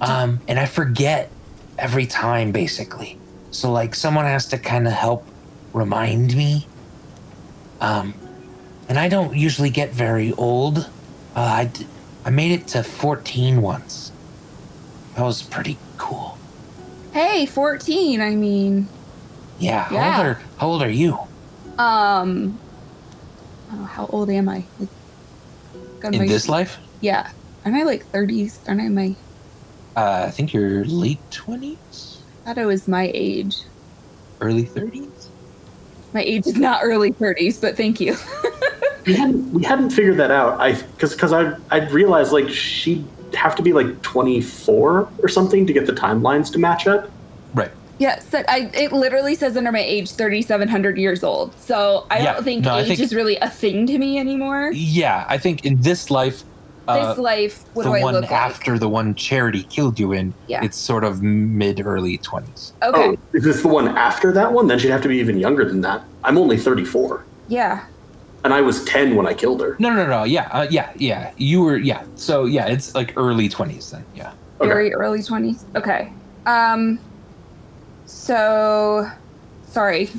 Um, 0.00 0.38
and 0.46 0.58
I 0.58 0.66
forget 0.66 1.30
every 1.78 2.06
time 2.06 2.52
basically. 2.52 3.18
So 3.50 3.72
like 3.72 3.96
someone 3.96 4.24
has 4.24 4.46
to 4.46 4.58
kind 4.58 4.86
of 4.86 4.92
help 4.92 5.26
remind 5.72 6.36
me. 6.36 6.68
Um, 7.80 8.14
and 8.88 8.98
I 9.00 9.08
don't 9.08 9.36
usually 9.36 9.70
get 9.70 9.90
very 9.92 10.32
old. 10.34 10.78
Uh, 11.34 11.40
I 11.40 11.64
d- 11.64 11.86
I 12.24 12.30
made 12.30 12.52
it 12.52 12.68
to 12.68 12.84
14 12.84 13.60
once. 13.62 14.12
That 15.16 15.22
was 15.24 15.42
pretty 15.42 15.76
cool. 15.96 16.38
Hey, 17.12 17.46
14. 17.46 18.20
I 18.20 18.36
mean, 18.36 18.86
Yeah. 19.58 19.82
How 19.84 19.94
Yeah. 19.96 20.16
old 20.18 20.26
are 20.26 20.40
How 20.58 20.66
old 20.68 20.82
are 20.82 20.88
you? 20.90 21.18
um, 21.78 22.58
oh, 23.72 23.84
how 23.84 24.06
old 24.06 24.30
am 24.30 24.48
I? 24.48 24.64
Like, 24.78 24.88
got 26.00 26.14
In 26.14 26.20
my- 26.22 26.28
this 26.28 26.48
life? 26.48 26.78
Yeah. 27.00 27.30
Aren't 27.64 27.76
I 27.76 27.82
like 27.84 28.10
30s? 28.12 28.58
Aren't 28.68 28.80
I 28.80 28.88
my. 28.88 29.14
Uh, 29.96 30.24
I 30.28 30.30
think 30.30 30.52
you're 30.54 30.84
late 30.84 31.18
20s, 31.30 32.18
I 32.44 32.54
thought 32.54 32.58
it 32.58 32.66
was 32.66 32.86
my 32.86 33.10
age. 33.14 33.56
early 34.40 34.62
30s. 34.64 35.26
My 36.14 36.22
age 36.22 36.46
is 36.46 36.56
not 36.56 36.80
early 36.84 37.10
30s, 37.12 37.60
but 37.60 37.76
thank 37.76 38.00
you. 38.00 38.16
We 39.06 39.14
hadn't 39.14 39.52
we 39.54 39.64
hadn't 39.64 39.88
figured 39.90 40.18
that 40.18 40.30
out. 40.30 40.60
I 40.60 40.72
because 40.74 41.14
because 41.14 41.32
I 41.32 41.56
I 41.70 41.88
realized 41.88 42.30
like 42.30 42.50
she'd 42.50 43.06
have 43.32 43.56
to 43.56 43.62
be 43.62 43.72
like 43.72 44.02
24 44.02 45.08
or 45.22 45.28
something 45.28 45.66
to 45.66 45.72
get 45.72 45.86
the 45.86 45.94
timelines 45.94 46.52
to 46.52 46.58
match 46.58 46.86
up. 46.86 47.10
Right. 48.00 48.16
yeah, 48.16 48.18
so 48.20 48.42
I, 48.48 48.70
it 48.74 48.92
literally 48.92 49.34
says 49.34 49.56
under 49.56 49.72
my 49.72 49.80
age 49.82 50.12
3,700 50.12 50.98
years 50.98 51.22
old. 51.24 51.58
So 51.58 52.06
I 52.10 52.18
Yeah, 52.20 52.34
don't 52.34 52.44
think 52.44 52.64
no, 52.64 52.74
I 52.74 52.80
age 52.80 52.88
think- 52.88 53.00
is 53.00 53.14
really 53.14 53.36
a 53.36 53.48
thing 53.50 53.86
to 53.86 53.98
me 53.98 54.18
anymore. 54.18 54.70
Yeah, 54.72 55.24
I 55.28 55.38
think 55.38 55.64
in 55.64 55.80
this 55.80 56.10
life, 56.10 56.44
Uh, 56.86 57.08
this 57.10 57.18
life, 57.18 57.64
what 57.74 57.82
the 57.84 57.90
do 57.90 57.96
I 57.96 58.02
one 58.02 58.14
look 58.14 58.22
like? 58.22 58.32
after 58.32 58.78
the 58.78 58.88
one 58.88 59.14
charity 59.14 59.62
killed 59.64 59.98
you 60.00 60.12
in, 60.12 60.32
Yeah. 60.46 60.64
it's 60.64 60.76
sort 60.78 61.04
of 61.04 61.22
mid 61.22 61.84
early 61.84 62.16
twenties. 62.18 62.72
Okay. 62.82 63.08
Oh, 63.10 63.16
is 63.34 63.44
this 63.44 63.60
the 63.62 63.68
one 63.68 63.88
after 63.88 64.32
that 64.32 64.52
one? 64.52 64.68
Then 64.68 64.78
she'd 64.78 64.90
have 64.90 65.02
to 65.02 65.08
be 65.08 65.18
even 65.18 65.38
younger 65.38 65.64
than 65.66 65.82
that. 65.82 66.02
I'm 66.24 66.38
only 66.38 66.56
34, 66.56 67.24
Yeah. 67.48 67.80
and 68.44 68.54
I 68.54 68.62
was 68.62 68.84
10 68.84 69.16
when 69.16 69.26
I 69.26 69.34
killed 69.34 69.60
her. 69.60 69.76
No, 69.78 69.90
no, 69.90 69.96
no, 69.96 70.06
no. 70.06 70.24
Yeah, 70.24 70.48
uh, 70.50 70.66
yeah, 70.70 70.88
yeah. 70.96 71.30
You 71.36 71.60
were, 71.62 71.76
yeah. 71.76 72.02
So 72.14 72.46
yeah, 72.46 72.66
it's 72.66 72.94
like 72.94 73.12
early 73.18 73.48
twenties 73.50 73.90
then. 73.90 74.04
Yeah. 74.16 74.30
Okay. 74.60 74.68
Very 74.68 74.94
early 74.94 75.20
20s. 75.20 75.64
Okay. 75.76 76.10
Um 76.46 76.98
so 78.08 79.10
sorry. 79.62 80.10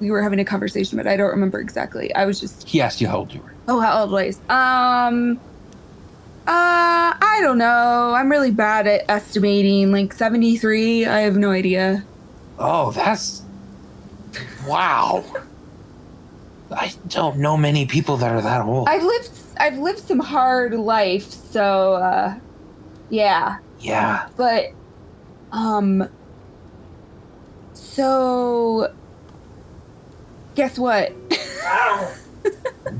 We 0.00 0.10
were 0.10 0.22
having 0.22 0.38
a 0.40 0.44
conversation, 0.44 0.96
but 0.96 1.06
I 1.06 1.16
don't 1.16 1.30
remember 1.30 1.60
exactly. 1.60 2.14
I 2.14 2.26
was 2.26 2.38
just 2.40 2.68
He 2.68 2.80
asked 2.80 3.00
you 3.00 3.08
how 3.08 3.18
old 3.18 3.32
you 3.32 3.40
were. 3.40 3.54
Oh, 3.68 3.80
how 3.80 4.02
old 4.02 4.12
was 4.12 4.38
Um 4.48 5.40
uh 6.46 6.48
I 6.48 7.38
don't 7.42 7.58
know. 7.58 8.14
I'm 8.14 8.30
really 8.30 8.50
bad 8.52 8.86
at 8.86 9.04
estimating. 9.08 9.90
Like 9.90 10.12
73. 10.12 11.06
I 11.06 11.20
have 11.20 11.36
no 11.36 11.50
idea. 11.50 12.04
Oh, 12.58 12.92
that's 12.92 13.42
wow. 14.66 15.24
I 16.70 16.92
don't 17.08 17.38
know 17.38 17.56
many 17.56 17.86
people 17.86 18.16
that 18.18 18.30
are 18.30 18.42
that 18.42 18.62
old. 18.62 18.88
I've 18.88 19.02
lived 19.02 19.30
I've 19.58 19.78
lived 19.78 20.00
some 20.00 20.20
hard 20.20 20.74
life, 20.74 21.30
so 21.30 21.94
uh 21.94 22.34
yeah. 23.08 23.58
yeah. 23.80 24.28
But 24.36 24.66
um 25.52 26.08
so 27.96 28.92
guess 30.54 30.78
what? 30.78 31.12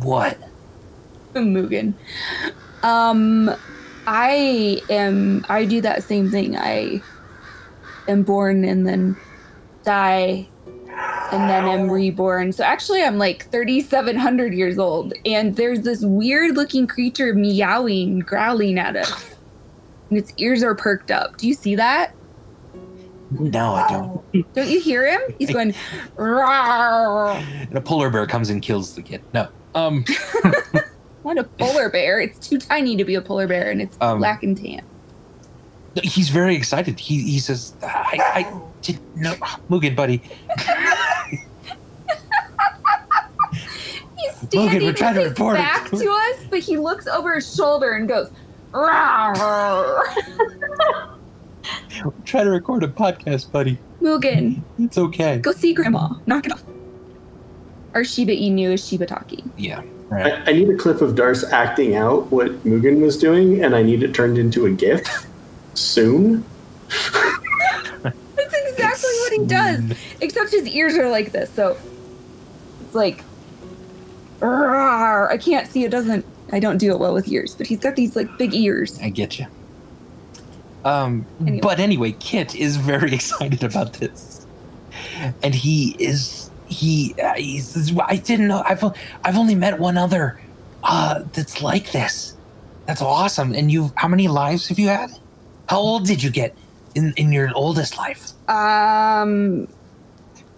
What? 0.01 0.39
Mugen. 1.35 1.93
Um 2.83 3.55
I 4.07 4.81
am 4.89 5.45
I 5.51 5.67
do 5.67 5.83
that 5.83 6.03
same 6.03 6.31
thing. 6.31 6.57
I 6.57 7.03
am 8.09 8.23
born 8.23 8.65
and 8.65 8.87
then 8.87 9.17
die 9.85 10.49
and 11.31 11.51
then 11.51 11.69
am 11.69 11.91
reborn. 11.91 12.53
So 12.53 12.65
actually 12.65 13.03
I'm 13.03 13.19
like 13.19 13.51
3700 13.51 14.55
years 14.55 14.79
old 14.79 15.13
and 15.27 15.57
there's 15.57 15.83
this 15.83 16.01
weird 16.03 16.57
looking 16.57 16.87
creature 16.87 17.35
meowing, 17.35 18.21
growling 18.21 18.79
at 18.79 18.97
us. 18.97 19.37
And 20.09 20.17
its 20.17 20.33
ears 20.39 20.63
are 20.63 20.75
perked 20.75 21.11
up. 21.11 21.37
Do 21.37 21.47
you 21.47 21.53
see 21.53 21.75
that? 21.75 22.16
No, 23.31 23.75
I 23.75 23.89
don't. 23.89 24.55
Don't 24.55 24.69
you 24.69 24.81
hear 24.81 25.07
him? 25.07 25.21
He's 25.39 25.51
going 25.53 25.75
"Rawr." 26.17 27.35
And 27.69 27.77
a 27.77 27.81
polar 27.81 28.09
bear 28.11 28.27
comes 28.27 28.51
and 28.51 28.63
kills 28.63 28.95
the 28.95 29.03
kid. 29.03 29.23
No. 29.35 29.49
Um. 29.75 30.05
Not 31.25 31.39
a 31.39 31.45
polar 31.45 31.89
bear. 31.91 32.21
It's 32.21 32.39
too 32.49 32.57
tiny 32.59 32.97
to 32.97 33.05
be 33.05 33.17
a 33.17 33.21
polar 33.21 33.49
bear 33.49 33.71
and 33.73 33.83
it's 33.83 33.97
Um, 34.01 34.19
black 34.19 34.45
and 34.45 34.57
tan. 34.57 34.83
He's 36.03 36.29
very 36.29 36.55
excited. 36.55 37.01
He 37.01 37.23
he 37.23 37.39
says, 37.41 37.75
"I 37.83 38.21
I 38.45 38.61
didn't 38.83 39.17
know, 39.17 39.33
Mugen, 39.71 39.97
buddy. 39.97 40.23
He's 44.17 44.35
standing 44.49 44.83
we're 44.83 44.93
trying 44.93 45.15
to 45.15 45.21
with 45.25 45.37
his 45.39 45.47
it. 45.49 45.55
back 45.55 45.91
to 45.91 46.11
us, 46.11 46.37
but 46.51 46.61
he 46.61 46.77
looks 46.77 47.07
over 47.07 47.35
his 47.35 47.55
shoulder 47.55 47.93
and 47.95 48.09
goes, 48.09 48.31
"Rawr." 48.73 50.03
Try 52.25 52.45
to 52.45 52.51
record 52.51 52.83
a 52.85 52.89
podcast, 52.89 53.51
buddy. 53.53 53.79
Mugen, 54.01 54.63
It's 54.79 54.99
okay. 54.99 55.39
go 55.39 55.53
see 55.53 55.73
Grandma. 55.73 56.15
Knock 56.27 56.47
it 56.47 56.53
off. 56.53 56.63
Our 57.95 58.05
Shiba 58.05 58.33
Inu 58.33 58.73
is 58.75 58.87
Shiba 58.87 59.07
talking. 59.07 59.51
Yeah. 59.57 59.83
Right. 60.09 60.35
I, 60.35 60.51
I 60.51 60.53
need 60.53 60.69
a 60.69 60.77
clip 60.77 61.01
of 61.01 61.15
Darce 61.15 61.51
acting 61.51 61.97
out 61.97 62.31
what 62.31 62.53
Mugen 62.65 63.01
was 63.01 63.17
doing, 63.19 63.65
and 63.65 63.75
I 63.75 63.83
need 63.83 64.03
it 64.03 64.15
turned 64.15 64.39
into 64.39 64.67
a 64.67 64.71
GIF 64.71 65.27
soon. 65.75 66.45
That's 68.03 68.55
exactly 68.55 69.11
what 69.21 69.33
he 69.33 69.47
does, 69.47 69.83
except 70.21 70.51
his 70.51 70.69
ears 70.69 70.95
are 70.97 71.09
like 71.11 71.33
this. 71.33 71.51
So 71.51 71.77
it's 72.85 72.95
like, 72.95 73.25
"Rawr." 74.39 75.29
I 75.31 75.39
can't 75.39 75.67
see. 75.67 75.83
It 75.85 75.91
doesn't. 75.91 76.25
I 76.53 76.61
don't 76.61 76.79
do 76.79 76.93
it 76.93 77.01
well 77.01 77.13
with 77.13 77.27
ears, 77.29 77.57
but 77.57 77.67
he's 77.67 77.81
got 77.81 77.97
these 77.97 78.15
like 78.15 78.29
big 78.39 78.55
ears. 78.55 79.01
I 79.03 79.09
get 79.09 79.39
you. 79.41 79.47
Um, 80.87 81.27
Anyway. 81.41 81.61
but 81.61 81.81
anyway, 81.81 82.13
Kit 82.21 82.55
is 82.55 82.77
very 82.77 83.13
excited 83.19 83.63
about 83.65 83.95
this, 83.95 84.47
and 85.43 85.55
he 85.55 85.97
is 85.99 86.51
he 86.69 87.15
uh, 87.23 87.35
he's. 87.35 87.93
I 87.99 88.17
didn't 88.17 88.49
know. 88.49 88.63
I've 88.65 88.83
I've 89.25 89.37
only 89.37 89.55
met 89.55 89.79
one 89.79 89.97
other 89.99 90.39
uh, 90.85 91.23
that's 91.33 91.61
like 91.61 91.93
this. 91.93 92.35
That's 92.87 93.03
awesome. 93.03 93.53
And 93.53 93.71
you, 93.73 93.91
how 93.97 94.07
many 94.07 94.29
lives 94.29 94.69
have 94.69 94.79
you 94.79 94.87
had? 94.89 95.11
How 95.69 95.79
old 95.79 96.07
did 96.07 96.23
you 96.23 96.31
get 96.31 96.55
in 96.95 97.13
in 97.17 97.33
your 97.33 97.51
oldest 97.55 97.99
life? 97.99 98.31
Um, 98.49 99.67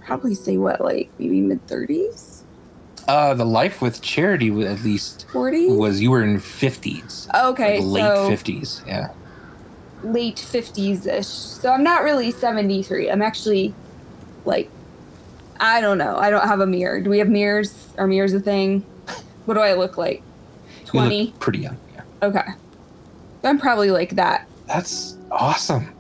probably 0.04 0.34
say 0.34 0.58
what, 0.58 0.80
like 0.82 1.08
maybe 1.18 1.40
mid 1.40 1.66
thirties, 1.66 2.44
Uh, 3.08 3.32
the 3.32 3.46
life 3.46 3.80
with 3.80 4.02
Charity, 4.02 4.48
at 4.66 4.82
least, 4.84 5.26
forty 5.32 5.68
was 5.72 6.02
you 6.02 6.10
were 6.10 6.22
in 6.22 6.38
fifties, 6.38 7.26
Okay, 7.34 7.80
late 7.80 8.02
so 8.02 8.28
fifties. 8.28 8.82
Yeah. 8.86 9.08
Late 10.02 10.36
50s 10.36 11.06
ish. 11.06 11.26
So 11.26 11.70
I'm 11.70 11.82
not 11.82 12.02
really 12.02 12.30
73. 12.30 13.10
I'm 13.10 13.22
actually 13.22 13.74
like, 14.44 14.70
I 15.60 15.80
don't 15.80 15.98
know. 15.98 16.16
I 16.16 16.30
don't 16.30 16.46
have 16.46 16.60
a 16.60 16.66
mirror. 16.66 17.00
Do 17.00 17.10
we 17.10 17.18
have 17.18 17.28
mirrors? 17.28 17.88
Are 17.98 18.06
mirrors 18.06 18.32
a 18.32 18.40
thing? 18.40 18.84
What 19.44 19.54
do 19.54 19.60
I 19.60 19.72
look 19.72 19.96
like? 19.96 20.22
You 20.80 20.86
20? 20.86 21.24
look 21.24 21.40
pretty 21.40 21.60
young. 21.60 21.78
Yeah. 21.94 22.02
Okay. 22.22 22.44
I'm 23.44 23.58
probably 23.58 23.90
like 23.90 24.10
that. 24.16 24.46
That's 24.66 25.16
awesome. 25.30 25.92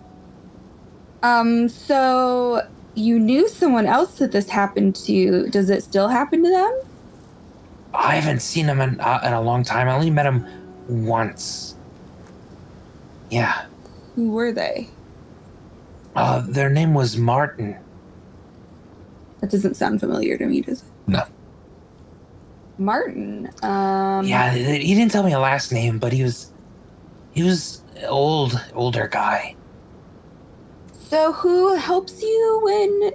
Um, 1.22 1.68
so 1.68 2.62
you 2.94 3.18
knew 3.18 3.48
someone 3.48 3.86
else 3.86 4.18
that 4.18 4.32
this 4.32 4.48
happened 4.48 4.96
to. 4.96 5.48
Does 5.48 5.70
it 5.70 5.82
still 5.82 6.08
happen 6.08 6.44
to 6.44 6.50
them? 6.50 6.80
I 7.94 8.16
haven't 8.16 8.40
seen 8.40 8.66
him 8.66 8.80
in, 8.80 9.00
uh, 9.00 9.20
in 9.24 9.32
a 9.32 9.40
long 9.40 9.64
time. 9.64 9.88
I 9.88 9.94
only 9.94 10.10
met 10.10 10.26
him 10.26 10.46
once. 10.88 11.74
Yeah. 13.30 13.64
Who 14.18 14.32
were 14.32 14.50
they? 14.50 14.88
Uh, 16.16 16.42
their 16.48 16.68
name 16.68 16.92
was 16.92 17.16
Martin. 17.16 17.78
That 19.40 19.48
doesn't 19.52 19.76
sound 19.76 20.00
familiar 20.00 20.36
to 20.36 20.44
me, 20.44 20.60
does 20.60 20.82
it? 20.82 20.88
No. 21.06 21.22
Martin. 22.78 23.48
Um, 23.62 24.26
yeah, 24.26 24.52
he 24.52 24.92
didn't 24.96 25.12
tell 25.12 25.22
me 25.22 25.34
a 25.34 25.38
last 25.38 25.70
name, 25.70 26.00
but 26.00 26.12
he 26.12 26.24
was 26.24 26.52
he 27.30 27.44
was 27.44 27.84
old, 28.08 28.60
older 28.74 29.06
guy. 29.06 29.54
So 31.08 31.32
who 31.32 31.76
helps 31.76 32.20
you 32.20 32.60
when 32.64 32.90
you 33.02 33.12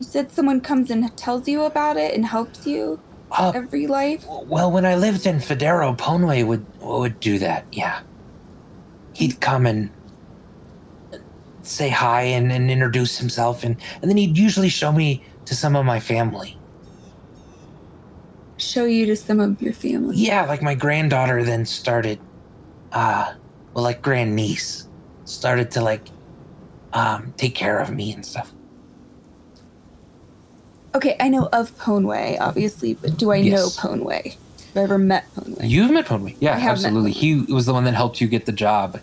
said 0.00 0.32
someone 0.32 0.62
comes 0.62 0.90
and 0.90 1.14
tells 1.18 1.46
you 1.46 1.64
about 1.64 1.98
it 1.98 2.14
and 2.14 2.24
helps 2.24 2.66
you 2.66 2.98
Uh, 3.30 3.52
every 3.54 3.86
life? 3.86 4.24
well, 4.26 4.72
when 4.72 4.86
I 4.86 4.94
lived 4.96 5.26
in 5.26 5.36
Federo, 5.36 5.94
Ponway 5.98 6.46
would 6.46 6.64
would 6.80 7.20
do 7.20 7.38
that. 7.40 7.66
Yeah, 7.72 8.00
he'd 9.12 9.38
come 9.42 9.66
and 9.66 9.90
say 11.68 11.88
hi 11.88 12.22
and, 12.22 12.50
and 12.52 12.70
introduce 12.70 13.18
himself, 13.18 13.64
and 13.64 13.80
and 14.02 14.10
then 14.10 14.16
he'd 14.16 14.36
usually 14.36 14.68
show 14.68 14.92
me 14.92 15.24
to 15.46 15.54
some 15.54 15.76
of 15.76 15.84
my 15.84 16.00
family. 16.00 16.60
Show 18.58 18.86
you 18.86 19.06
to 19.06 19.16
some 19.16 19.40
of 19.40 19.62
your 19.62 19.72
family. 19.72 20.16
Yeah, 20.16 20.44
like 20.46 20.62
my 20.62 20.74
granddaughter 20.74 21.44
then 21.44 21.64
started, 21.64 22.18
uh, 22.92 23.32
well, 23.74 23.84
like 23.84 24.02
grandniece 24.02 24.88
started 25.24 25.70
to 25.72 25.80
like, 25.80 26.10
um, 26.92 27.34
take 27.36 27.54
care 27.54 27.78
of 27.78 27.90
me 27.90 28.12
and 28.12 28.26
stuff. 28.26 28.52
Okay, 30.94 31.16
I 31.20 31.28
know 31.28 31.48
of 31.52 31.76
Poneway, 31.78 32.38
obviously, 32.40 32.94
but 32.94 33.16
do 33.16 33.30
I 33.30 33.36
Yes. 33.36 33.52
know 33.52 33.70
Poneway? 33.70 34.36
Have 34.74 34.76
I 34.76 34.80
ever 34.80 34.98
met 34.98 35.26
Poneway? 35.36 35.68
You've 35.68 35.90
met 35.92 36.06
Ponway, 36.06 36.36
yeah, 36.40 36.54
I 36.56 36.58
have 36.58 36.78
met 36.82 36.86
absolutely. 36.86 37.12
He 37.12 37.36
was 37.52 37.66
the 37.66 37.72
one 37.74 37.84
that 37.84 37.94
helped 37.94 38.20
you 38.20 38.26
get 38.26 38.46
the 38.46 38.52
job 38.52 38.98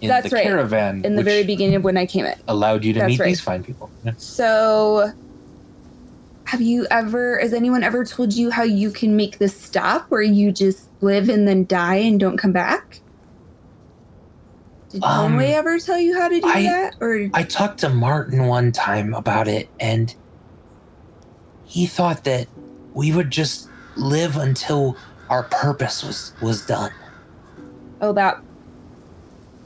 in 0.00 0.08
That's 0.08 0.28
the 0.30 0.36
right, 0.36 0.44
caravan, 0.44 1.04
in 1.04 1.16
the 1.16 1.22
very 1.22 1.42
beginning 1.44 1.76
of 1.76 1.84
when 1.84 1.96
I 1.96 2.06
came 2.06 2.24
in. 2.26 2.34
allowed 2.48 2.84
you 2.84 2.92
to 2.94 3.00
That's 3.00 3.08
meet 3.10 3.20
right. 3.20 3.26
these 3.28 3.40
fine 3.40 3.64
people. 3.64 3.90
Yeah. 4.04 4.12
So, 4.18 5.12
have 6.44 6.60
you 6.60 6.86
ever, 6.90 7.38
has 7.38 7.52
anyone 7.52 7.82
ever 7.82 8.04
told 8.04 8.32
you 8.34 8.50
how 8.50 8.62
you 8.62 8.90
can 8.90 9.16
make 9.16 9.38
this 9.38 9.58
stop 9.58 10.06
where 10.10 10.22
you 10.22 10.52
just 10.52 10.88
live 11.00 11.28
and 11.28 11.48
then 11.48 11.64
die 11.66 11.96
and 11.96 12.20
don't 12.20 12.36
come 12.36 12.52
back? 12.52 13.00
Did 14.90 15.02
Um, 15.02 15.32
Poneway 15.38 15.52
ever 15.52 15.78
tell 15.78 15.98
you 15.98 16.18
how 16.18 16.28
to 16.28 16.40
do 16.40 16.46
I- 16.46 16.62
that? 16.62 16.94
Or 17.00 17.28
I 17.34 17.42
talked 17.42 17.78
to 17.80 17.88
Martin 17.88 18.46
one 18.46 18.72
time 18.72 19.14
about 19.14 19.48
it, 19.48 19.68
and 19.80 20.14
he 21.64 21.86
thought 21.86 22.24
that 22.24 22.46
we 22.94 23.12
would 23.12 23.30
just 23.30 23.68
live 23.96 24.36
until 24.36 24.96
our 25.30 25.42
purpose 25.44 26.04
was 26.04 26.32
was 26.40 26.64
done. 26.66 26.92
oh, 28.00 28.12
that 28.12 28.38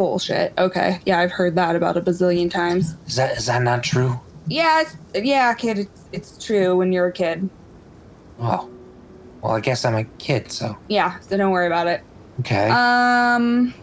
bullshit. 0.00 0.54
Okay, 0.56 0.98
yeah, 1.04 1.18
I've 1.18 1.30
heard 1.30 1.56
that 1.56 1.76
about 1.76 1.94
a 1.98 2.00
bazillion 2.00 2.50
times. 2.50 2.96
Is 3.06 3.16
that 3.16 3.36
is 3.36 3.44
that 3.44 3.62
not 3.62 3.84
true? 3.84 4.18
Yeah, 4.46 4.80
it's, 4.80 4.96
yeah, 5.14 5.52
kid, 5.52 5.80
it's, 5.80 6.02
it's 6.10 6.42
true 6.42 6.74
when 6.74 6.90
you're 6.90 7.08
a 7.08 7.12
kid. 7.12 7.50
Oh, 8.40 8.70
well, 9.42 9.52
I 9.52 9.60
guess 9.60 9.84
I'm 9.84 9.94
a 9.94 10.04
kid, 10.04 10.50
so 10.50 10.74
Yeah, 10.88 11.20
so 11.20 11.36
don't 11.36 11.50
worry 11.50 11.66
about 11.66 11.86
it. 11.86 12.00
Okay. 12.40 12.70
Um, 12.70 13.74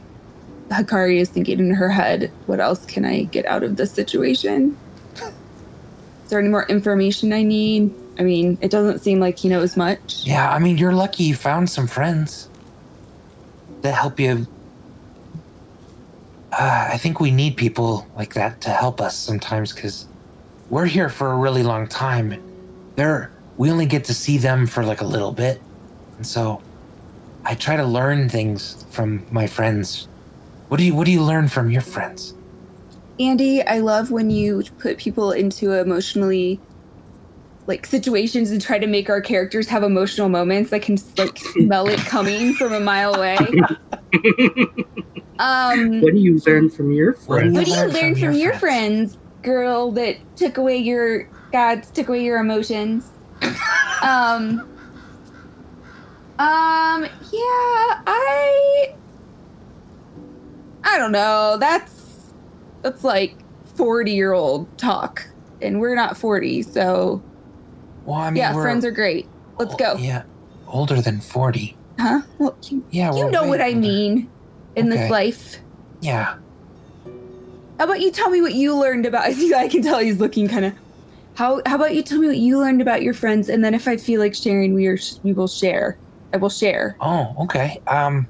Hikari 0.70 1.20
is 1.20 1.30
thinking 1.30 1.60
in 1.60 1.70
her 1.76 1.90
head, 1.90 2.32
what 2.48 2.60
else 2.60 2.84
can 2.88 3.06
I 3.06 3.26
get 3.26 3.46
out 3.46 3.62
of 3.62 3.76
this 3.76 3.92
situation? 3.92 4.76
Is 5.14 6.32
there 6.32 6.40
any 6.40 6.50
more 6.50 6.66
information 6.66 7.32
I 7.32 7.44
need? 7.44 7.94
I 8.18 8.24
mean, 8.24 8.58
it 8.60 8.72
doesn't 8.72 9.00
seem 9.04 9.20
like 9.20 9.38
he 9.38 9.50
knows 9.50 9.78
much. 9.78 10.24
yeah, 10.26 10.50
I 10.52 10.58
mean, 10.58 10.80
you're 10.80 10.94
lucky 10.94 11.26
you 11.26 11.36
found 11.36 11.70
some 11.70 11.86
friends 11.86 12.50
that 13.84 13.94
help 13.94 14.20
you. 14.20 14.48
Uh, 16.58 16.90
I 16.92 16.98
think 16.98 17.20
we 17.20 17.30
need 17.30 17.56
people 17.56 18.08
like 18.16 18.34
that 18.34 18.62
to 18.62 18.70
help 18.72 19.00
us 19.00 19.16
sometimes 19.16 19.72
because 19.72 20.08
we're 20.72 20.88
here 20.88 21.08
for 21.08 21.32
a 21.32 21.38
really 21.38 21.62
long 21.62 21.88
time. 21.88 22.42
They're 22.96 23.32
we 23.58 23.70
only 23.70 23.86
get 23.86 24.06
to 24.06 24.14
see 24.14 24.40
them 24.40 24.66
for 24.66 24.84
like 24.84 25.02
a 25.02 25.06
little 25.06 25.32
bit, 25.32 25.62
and 26.18 26.26
so 26.26 26.64
I 27.46 27.54
try 27.54 27.76
to 27.76 27.86
learn 27.86 28.28
things 28.28 28.86
from 28.90 29.24
my 29.30 29.46
friends. 29.46 30.08
What 30.70 30.78
do 30.78 30.84
you 30.84 30.96
What 30.96 31.06
do 31.06 31.12
you 31.12 31.22
learn 31.22 31.48
from 31.48 31.70
your 31.70 31.84
friends? 31.84 32.34
Andy, 33.20 33.62
I 33.62 33.78
love 33.78 34.10
when 34.10 34.32
you 34.32 34.64
put 34.80 34.98
people 34.98 35.34
into 35.34 35.74
emotionally 35.74 36.60
like 37.68 37.86
situations 37.86 38.50
and 38.50 38.62
try 38.62 38.80
to 38.80 38.88
make 38.88 39.10
our 39.10 39.22
characters 39.22 39.68
have 39.68 39.84
emotional 39.84 40.30
moments. 40.30 40.72
I 40.74 40.80
can 40.80 40.98
like 41.18 41.38
smell 41.38 41.88
it 41.88 42.00
coming 42.00 42.54
from 42.54 42.74
a 42.74 42.80
mile 42.80 43.14
away. 43.14 43.38
Um, 45.40 46.02
What 46.02 46.14
do 46.14 46.20
you 46.20 46.40
learn 46.48 46.72
from 46.72 46.92
your 46.92 47.14
friends? 47.14 47.54
what 47.54 47.66
do 47.66 47.72
you 47.72 47.88
learn 47.90 48.16
from 48.16 48.34
your 48.34 48.54
friends, 48.54 49.20
girl 49.44 49.92
that 49.92 50.18
took 50.36 50.58
away 50.58 50.78
your 50.78 51.30
gods, 51.52 51.92
took 51.92 52.08
away 52.08 52.24
your 52.24 52.40
emotions? 52.40 53.12
um, 54.02 54.60
um, 56.40 57.04
yeah, 57.04 58.02
I, 58.08 58.96
I 60.84 60.98
don't 60.98 61.12
know. 61.12 61.58
That's 61.60 62.34
that's 62.82 63.04
like 63.04 63.38
forty 63.76 64.14
year 64.14 64.34
old 64.34 64.76
talk, 64.80 65.24
and 65.62 65.80
we're 65.80 65.96
not 65.96 66.18
forty, 66.18 66.64
so 66.64 67.22
Well, 68.08 68.20
I 68.20 68.30
mean, 68.30 68.38
yeah, 68.38 68.54
friends 68.54 68.86
are 68.86 68.92
great. 68.92 69.28
Let's 69.60 69.76
go, 69.76 69.96
Yeah, 69.98 70.24
older 70.66 71.02
than 71.02 71.20
forty. 71.22 71.78
huh? 72.00 72.22
Well, 72.40 72.58
you, 72.70 72.86
Yeah, 72.90 73.14
you 73.14 73.30
know 73.30 73.44
what 73.44 73.60
I 73.62 73.68
older. 73.70 73.80
mean 73.80 74.30
in 74.76 74.88
Okay. 74.92 74.98
this 75.02 75.12
life. 75.12 75.58
Yeah. 76.02 76.36
How 77.78 77.84
about 77.86 78.00
you 78.02 78.12
tell 78.12 78.30
me 78.30 78.42
what 78.42 78.54
you 78.54 78.76
learned 78.76 79.06
about? 79.06 79.24
I 79.56 79.68
can 79.68 79.82
tell 79.84 80.00
he's 80.00 80.20
looking 80.20 80.48
kind 80.48 80.66
of. 80.66 80.74
How 81.36 81.62
How 81.66 81.76
about 81.76 81.94
you 81.94 82.02
tell 82.02 82.18
me 82.18 82.28
what 82.28 82.38
you 82.38 82.58
learned 82.60 82.82
about 82.82 83.04
your 83.04 83.14
friends, 83.14 83.50
and 83.50 83.64
then 83.64 83.74
if 83.76 83.88
I 83.88 83.98
feel 83.98 84.20
like 84.22 84.34
sharing, 84.36 84.74
we 84.74 84.88
are 84.88 84.98
we 85.24 85.34
will 85.34 85.48
share. 85.48 86.00
I 86.34 86.38
will 86.38 86.50
share. 86.50 86.96
Oh, 87.02 87.36
okay. 87.44 87.78
Um. 87.88 88.28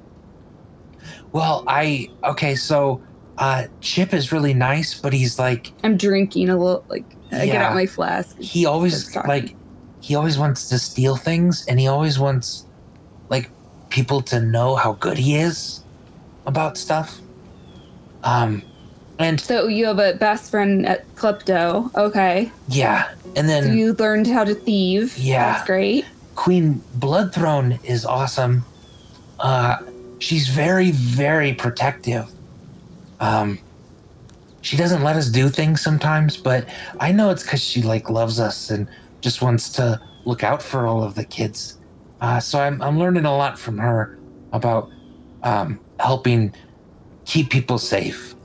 Well, 1.31 1.63
I 1.67 2.07
okay. 2.23 2.55
So, 2.55 3.03
uh, 3.37 3.67
Chip 3.81 4.13
is 4.13 4.31
really 4.31 4.53
nice, 4.53 4.99
but 4.99 5.13
he's 5.13 5.37
like 5.39 5.71
I'm 5.83 5.97
drinking 5.97 6.49
a 6.49 6.57
little. 6.57 6.83
Like 6.89 7.05
I 7.31 7.45
get 7.45 7.61
out 7.61 7.73
my 7.75 7.85
flask. 7.85 8.35
he 8.39 8.65
always 8.65 9.15
like 9.15 9.55
he 10.07 10.15
always 10.15 10.39
wants 10.39 10.69
to 10.69 10.79
steal 10.79 11.17
things, 11.17 11.65
and 11.67 11.81
he 11.81 11.87
always 11.87 12.17
wants 12.17 12.65
like 13.27 13.49
people 13.89 14.21
to 14.21 14.39
know 14.39 14.77
how 14.77 14.93
good 14.93 15.17
he 15.17 15.35
is 15.35 15.81
about 16.45 16.77
stuff. 16.77 17.19
Um, 18.23 18.63
and 19.19 19.37
So 19.37 19.67
you 19.67 19.85
have 19.85 19.99
a 19.99 20.13
best 20.13 20.49
friend 20.49 20.85
at 20.85 21.03
Klepto. 21.15 21.93
Okay. 21.95 22.49
yeah, 22.69 23.11
and 23.35 23.49
So 23.49 23.61
then 23.61 23.77
you 23.77 23.91
learned 23.95 24.27
how 24.27 24.45
to 24.45 24.55
thieve. 24.55 25.17
Yeah. 25.17 25.51
That's 25.51 25.67
great. 25.67 26.05
Queen 26.35 26.81
Bloodthrone 26.99 27.83
is 27.83 28.05
awesome. 28.05 28.63
Uh, 29.41 29.75
she's 30.19 30.47
very, 30.47 30.91
very 30.91 31.53
protective. 31.53 32.29
Um, 33.19 33.59
she 34.61 34.77
doesn't 34.77 35.03
let 35.03 35.17
us 35.17 35.27
do 35.27 35.49
things 35.49 35.81
sometimes, 35.81 36.37
but 36.37 36.65
I 37.01 37.11
know 37.11 37.29
it's 37.29 37.43
because 37.43 37.61
she 37.61 37.81
like 37.81 38.09
loves 38.09 38.39
us 38.39 38.69
and 38.69 38.87
just 39.21 39.41
wants 39.41 39.69
to 39.73 39.99
look 40.25 40.43
out 40.43 40.61
for 40.61 40.87
all 40.87 41.03
of 41.03 41.15
the 41.15 41.25
kids. 41.25 41.77
Uh, 42.21 42.39
so 42.39 42.59
I'm 42.59 42.81
I'm 42.81 42.97
learning 42.99 43.25
a 43.25 43.35
lot 43.35 43.59
from 43.59 43.77
her 43.77 44.17
about 44.51 44.89
um, 45.43 45.79
helping 45.99 46.53
keep 47.25 47.49
people 47.49 47.77
safe. 47.77 48.35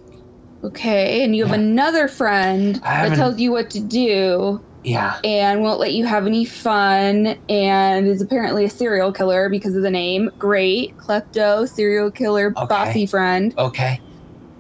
Okay. 0.65 1.25
And 1.25 1.35
you 1.35 1.45
have 1.45 1.53
Yeah. 1.57 1.63
another 1.65 2.09
friend 2.09 2.77
that 2.77 3.15
tells 3.17 3.39
you 3.41 3.51
what 3.51 3.71
to 3.71 3.81
do 3.81 4.63
Yeah, 4.85 5.19
and 5.25 5.63
won't 5.63 5.81
let 5.81 5.93
you 5.93 6.05
have 6.07 6.27
any 6.27 6.45
fun 6.45 7.37
and 7.49 8.07
is 8.09 8.21
apparently 8.21 8.65
a 8.65 8.71
serial 8.71 9.13
killer 9.13 9.49
because 9.49 9.75
of 9.77 9.83
the 9.83 9.91
name. 9.91 10.31
Great. 10.39 10.97
Klepto, 10.99 11.69
serial 11.69 12.11
killer, 12.11 12.53
Okay. 12.57 12.67
bossy 12.69 13.07
friend. 13.07 13.55
Okay. 13.59 14.01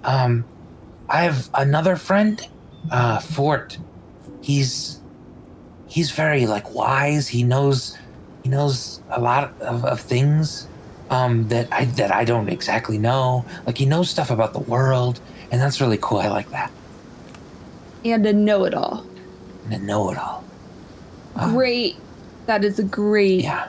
Um, 0.04 0.48
I 1.08 1.22
have 1.22 1.50
another 1.54 1.96
friend, 1.96 2.40
uh, 2.90 3.18
Fort. 3.20 3.78
He's 4.40 5.01
he's 5.92 6.10
very 6.10 6.46
like 6.46 6.74
wise. 6.74 7.28
He 7.28 7.42
knows 7.42 7.96
he 8.42 8.48
knows 8.48 9.00
a 9.10 9.20
lot 9.20 9.52
of, 9.60 9.84
of 9.84 10.00
things 10.00 10.66
um, 11.10 11.46
that 11.48 11.68
I 11.70 11.84
that 12.00 12.10
I 12.12 12.24
don't 12.24 12.48
exactly 12.48 12.98
know. 12.98 13.44
Like 13.66 13.76
he 13.78 13.84
knows 13.86 14.08
stuff 14.08 14.30
about 14.30 14.52
the 14.54 14.60
world, 14.60 15.20
and 15.50 15.60
that's 15.60 15.80
really 15.80 15.98
cool. 16.00 16.18
I 16.18 16.28
like 16.28 16.50
that. 16.50 16.70
And 18.04 18.24
a 18.24 18.32
know 18.32 18.64
it 18.64 18.74
all. 18.74 19.04
And 19.64 19.72
to 19.72 19.78
know 19.78 20.10
it 20.10 20.18
all. 20.18 20.42
Uh, 21.36 21.52
Great. 21.52 21.96
That 22.46 22.64
is 22.64 22.78
a 22.78 22.82
great 22.82 23.42
Yeah. 23.42 23.68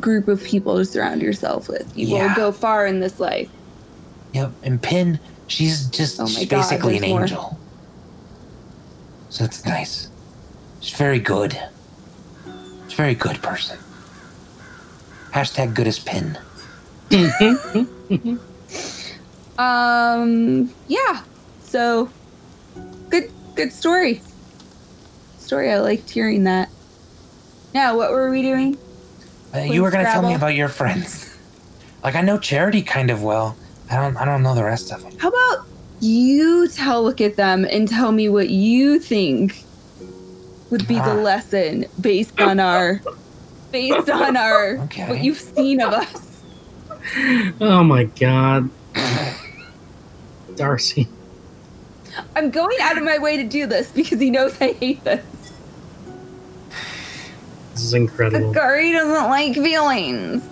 group 0.00 0.28
of 0.28 0.42
people 0.44 0.76
to 0.76 0.84
surround 0.84 1.22
yourself 1.22 1.68
with. 1.68 1.86
You 1.96 2.08
Yeah. 2.08 2.28
will 2.28 2.34
go 2.36 2.52
far 2.52 2.84
in 2.86 3.00
this 3.00 3.18
life. 3.18 3.48
Yep. 4.34 4.52
And 4.62 4.82
Pin, 4.82 5.18
she's 5.46 5.86
just 5.86 6.20
Oh 6.20 6.24
my 6.24 6.28
she's 6.28 6.48
God, 6.48 6.58
basically 6.60 6.98
an 6.98 7.08
more. 7.08 7.22
angel. 7.22 7.58
So 9.30 9.44
that's 9.44 9.64
nice. 9.64 10.08
She's 10.80 10.96
very 10.96 11.18
good. 11.18 11.52
She's 12.84 12.92
a 12.94 12.96
very 12.96 13.14
good 13.14 13.42
person. 13.42 13.78
Hashtag 15.32 15.74
good 15.74 15.86
as 15.86 15.98
Pin. 15.98 16.38
Um 19.58 20.72
yeah. 20.86 21.22
So 21.62 22.08
good 23.10 23.30
good 23.56 23.72
story. 23.72 24.22
Story 25.38 25.72
I 25.72 25.80
liked 25.80 26.08
hearing 26.10 26.44
that. 26.44 26.70
Now 27.74 27.96
what 27.96 28.12
were 28.12 28.30
we 28.30 28.42
doing? 28.42 28.78
Uh, 29.52 29.58
you 29.60 29.82
were 29.82 29.90
gonna 29.90 30.04
tell 30.04 30.22
me 30.22 30.34
about 30.34 30.54
your 30.54 30.68
friends. 30.68 31.24
Like 32.00 32.14
I 32.14 32.20
know 32.20 32.38
Charity 32.38 32.82
kind 32.82 33.10
of 33.10 33.24
well. 33.24 33.56
I 33.90 33.96
don't. 33.96 34.16
I 34.16 34.24
don't 34.24 34.44
know 34.44 34.54
the 34.54 34.62
rest 34.62 34.92
of 34.92 35.02
them. 35.02 35.18
How 35.18 35.28
about 35.30 35.66
you 35.98 36.68
tell 36.68 37.02
look 37.02 37.20
at 37.20 37.34
them 37.34 37.64
and 37.64 37.88
tell 37.88 38.12
me 38.12 38.28
what 38.28 38.50
you 38.50 39.00
think 39.00 39.64
would 40.70 40.86
be 40.86 40.94
the 40.96 41.00
Ah. 41.12 41.14
lesson 41.14 41.86
based 42.00 42.40
on 42.40 42.60
our 42.60 43.00
based 43.72 44.08
on 44.10 44.36
our 44.36 44.78
Okay. 44.84 45.08
what 45.08 45.22
you've 45.24 45.38
seen 45.38 45.80
of 45.80 45.92
us. 45.92 46.42
Oh 47.60 47.82
my 47.84 48.04
god. 48.04 48.70
Darcy. 50.56 51.08
I'm 52.34 52.50
going 52.50 52.76
out 52.80 52.98
of 52.98 53.04
my 53.04 53.18
way 53.18 53.36
to 53.36 53.44
do 53.44 53.66
this 53.66 53.90
because 53.92 54.18
he 54.20 54.30
knows 54.30 54.60
I 54.60 54.72
hate 54.72 55.04
this. 55.04 55.24
This 57.74 57.82
is 57.84 57.94
incredible. 57.94 58.52
Akari 58.52 58.92
doesn't 58.92 59.30
like 59.30 59.54
feelings. 59.54 60.42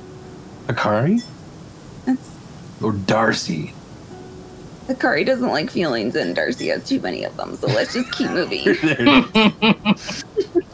Akari 0.68 1.22
That's 2.04 2.30
or 2.82 2.92
Darcy? 2.92 3.72
Akari 4.88 5.24
doesn't 5.26 5.48
like 5.48 5.70
feelings 5.70 6.14
and 6.16 6.34
Darcy 6.34 6.68
has 6.68 6.86
too 6.88 7.00
many 7.00 7.24
of 7.24 7.36
them, 7.36 7.56
so 7.56 7.66
let's 7.68 7.92
just 7.94 8.10
keep 8.12 8.30
moving. 8.30 8.74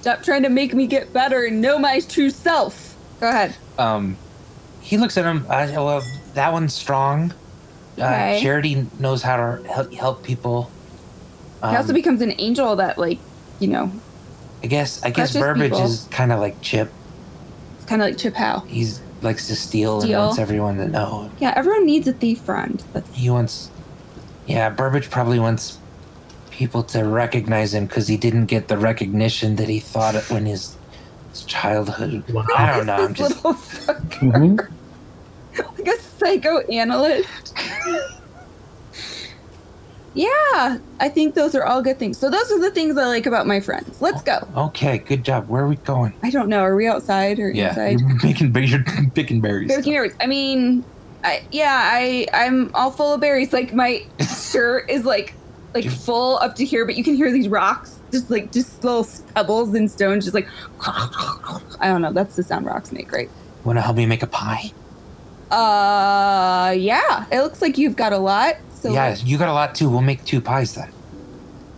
Stop 0.00 0.22
trying 0.22 0.42
to 0.44 0.48
make 0.48 0.74
me 0.74 0.86
get 0.86 1.12
better 1.12 1.44
and 1.44 1.60
know 1.60 1.78
my 1.78 2.00
true 2.00 2.30
self. 2.30 2.96
Go 3.20 3.28
ahead. 3.28 3.56
um, 3.78 4.16
he 4.80 4.96
looks 4.96 5.18
at 5.18 5.24
him. 5.26 5.44
Uh, 5.48 5.66
well, 5.72 6.02
that 6.34 6.52
one's 6.52 6.74
strong. 6.74 7.32
Uh, 7.32 7.34
Okay. 8.04 8.38
Charity 8.42 8.86
knows 9.00 9.22
how 9.22 9.36
to 9.36 9.62
help, 9.68 9.92
help 9.92 10.22
people. 10.22 10.70
Um, 11.62 11.70
he 11.72 11.76
also 11.76 11.92
becomes 11.92 12.22
an 12.22 12.32
angel 12.38 12.76
that, 12.76 12.96
like, 12.96 13.18
you 13.58 13.66
know, 13.68 13.90
I 14.62 14.68
guess. 14.68 15.02
I 15.02 15.10
guess 15.10 15.34
Burbage 15.36 15.72
people. 15.72 15.84
is 15.84 16.06
kind 16.12 16.30
of 16.32 16.38
like 16.38 16.60
Chip. 16.62 16.90
it's 17.76 17.84
kind 17.86 18.00
of 18.00 18.06
like 18.08 18.16
Chip 18.16 18.34
How. 18.34 18.60
He's 18.60 19.00
likes 19.22 19.46
to 19.48 19.56
steal, 19.56 20.00
Steal. 20.00 20.14
and 20.18 20.26
wants 20.26 20.38
everyone 20.38 20.76
to 20.78 20.88
know. 20.88 21.30
Yeah, 21.40 21.52
everyone 21.56 21.86
needs 21.86 22.06
a 22.08 22.12
thief 22.12 22.40
friend. 22.40 22.82
That's 22.92 23.14
He 23.14 23.30
wants. 23.30 23.70
Yeah, 24.46 24.70
Burbage 24.70 25.10
probably 25.10 25.38
wants 25.38 25.78
people 26.50 26.82
to 26.82 27.04
recognize 27.04 27.74
him 27.74 27.86
because 27.86 28.08
he 28.08 28.16
didn't 28.16 28.46
get 28.46 28.68
the 28.68 28.78
recognition 28.78 29.56
that 29.56 29.68
he 29.68 29.78
thought 29.80 30.14
it 30.14 30.28
when 30.30 30.46
his, 30.46 30.76
his 31.30 31.42
childhood. 31.44 32.24
Wow. 32.30 32.44
I 32.56 32.66
don't 32.74 32.86
know. 32.86 32.94
I'm 32.94 33.14
just. 33.14 33.36
little 33.44 33.52
fucker, 33.54 34.68
Mhm. 35.56 35.76
like 35.78 35.86
a 35.88 36.00
psychoanalyst. 36.00 37.54
Yeah, 40.14 40.78
I 41.00 41.08
think 41.08 41.34
those 41.34 41.54
are 41.54 41.64
all 41.64 41.82
good 41.82 41.98
things. 41.98 42.18
So 42.18 42.30
those 42.30 42.50
are 42.50 42.58
the 42.58 42.70
things 42.70 42.96
I 42.96 43.06
like 43.06 43.26
about 43.26 43.46
my 43.46 43.60
friends. 43.60 44.00
Let's 44.00 44.22
go. 44.22 44.38
Okay, 44.56 44.98
good 44.98 45.24
job. 45.24 45.48
Where 45.48 45.62
are 45.64 45.68
we 45.68 45.76
going? 45.76 46.12
I 46.22 46.30
don't 46.30 46.48
know. 46.48 46.60
Are 46.60 46.74
we 46.74 46.86
outside 46.88 47.38
or 47.38 47.50
Yeah, 47.50 47.68
inside? 47.68 48.00
you're 48.00 48.18
picking, 48.20 48.54
you're 48.64 48.84
picking 49.14 49.40
berries. 49.40 49.74
Picking 49.74 49.92
berries. 49.92 50.14
I 50.20 50.26
mean, 50.26 50.84
I, 51.24 51.42
yeah, 51.52 51.80
I 51.92 52.26
I'm 52.32 52.70
all 52.74 52.90
full 52.90 53.14
of 53.14 53.20
berries. 53.20 53.52
Like 53.52 53.74
my 53.74 54.04
shirt 54.50 54.88
is 54.90 55.04
like 55.04 55.34
like 55.74 55.84
Dude. 55.84 55.92
full 55.92 56.38
up 56.38 56.56
to 56.56 56.64
here, 56.64 56.84
but 56.86 56.96
you 56.96 57.04
can 57.04 57.14
hear 57.14 57.30
these 57.30 57.48
rocks, 57.48 58.00
just 58.10 58.30
like 58.30 58.50
just 58.52 58.82
little 58.82 59.06
pebbles 59.34 59.74
and 59.74 59.90
stones, 59.90 60.24
just 60.24 60.34
like 60.34 60.48
I 60.86 61.60
don't 61.82 62.02
know. 62.02 62.12
That's 62.12 62.36
the 62.36 62.42
sound 62.42 62.66
rocks 62.66 62.90
make, 62.92 63.12
right? 63.12 63.30
Want 63.64 63.76
to 63.78 63.82
help 63.82 63.96
me 63.96 64.06
make 64.06 64.22
a 64.22 64.26
pie? 64.26 64.72
Uh, 65.50 66.74
yeah. 66.76 67.26
It 67.30 67.40
looks 67.40 67.62
like 67.62 67.78
you've 67.78 67.96
got 67.96 68.12
a 68.12 68.18
lot. 68.18 68.56
So 68.74 68.92
yeah, 68.92 69.16
you 69.24 69.38
got 69.38 69.48
a 69.48 69.52
lot 69.52 69.74
too. 69.74 69.88
We'll 69.88 70.02
make 70.02 70.24
two 70.24 70.40
pies 70.40 70.74
then. 70.74 70.90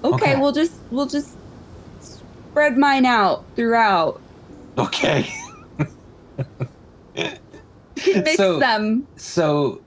okay, 0.04 0.33
okay. 0.33 0.37
we'll 0.40 0.52
just 0.52 0.74
we'll 0.90 1.06
just 1.06 1.37
spread 2.00 2.76
mine 2.76 3.06
out 3.06 3.44
throughout. 3.56 4.20
Okay. 4.76 5.33
Mix 7.96 8.37
so, 8.37 8.59
them. 8.59 9.06
so, 9.16 9.80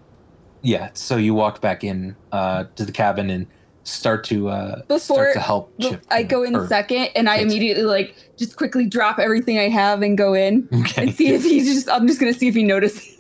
yeah. 0.62 0.90
So 0.94 1.18
you 1.18 1.34
walk 1.34 1.62
back 1.62 1.84
in 1.84 2.16
uh, 2.32 2.66
to 2.76 2.86
the 2.86 2.92
cabin 2.92 3.30
and 3.30 3.48
start 3.84 4.24
to 4.26 4.50
uh, 4.50 4.82
Before- 4.88 5.00
start 5.00 5.34
to 5.34 5.40
help 5.40 5.74
Chip. 5.80 6.04
I 6.10 6.24
go 6.24 6.44
in 6.44 6.68
second, 6.68 7.10
and 7.16 7.30
I 7.30 7.38
immediately 7.38 7.84
like 7.84 8.16
just 8.38 8.56
quickly 8.56 8.86
drop 8.86 9.20
everything 9.20 9.58
I 9.60 9.70
have 9.70 10.02
and 10.02 10.18
go 10.18 10.34
in 10.34 10.68
Okay. 10.74 11.04
and 11.04 11.14
see 11.14 11.30
if 11.34 11.44
he 11.44 11.60
just. 11.64 11.90
I'm 11.90 12.08
just 12.08 12.20
gonna 12.20 12.34
see 12.34 12.48
if 12.48 12.56
he 12.56 12.64
notices. 12.64 13.20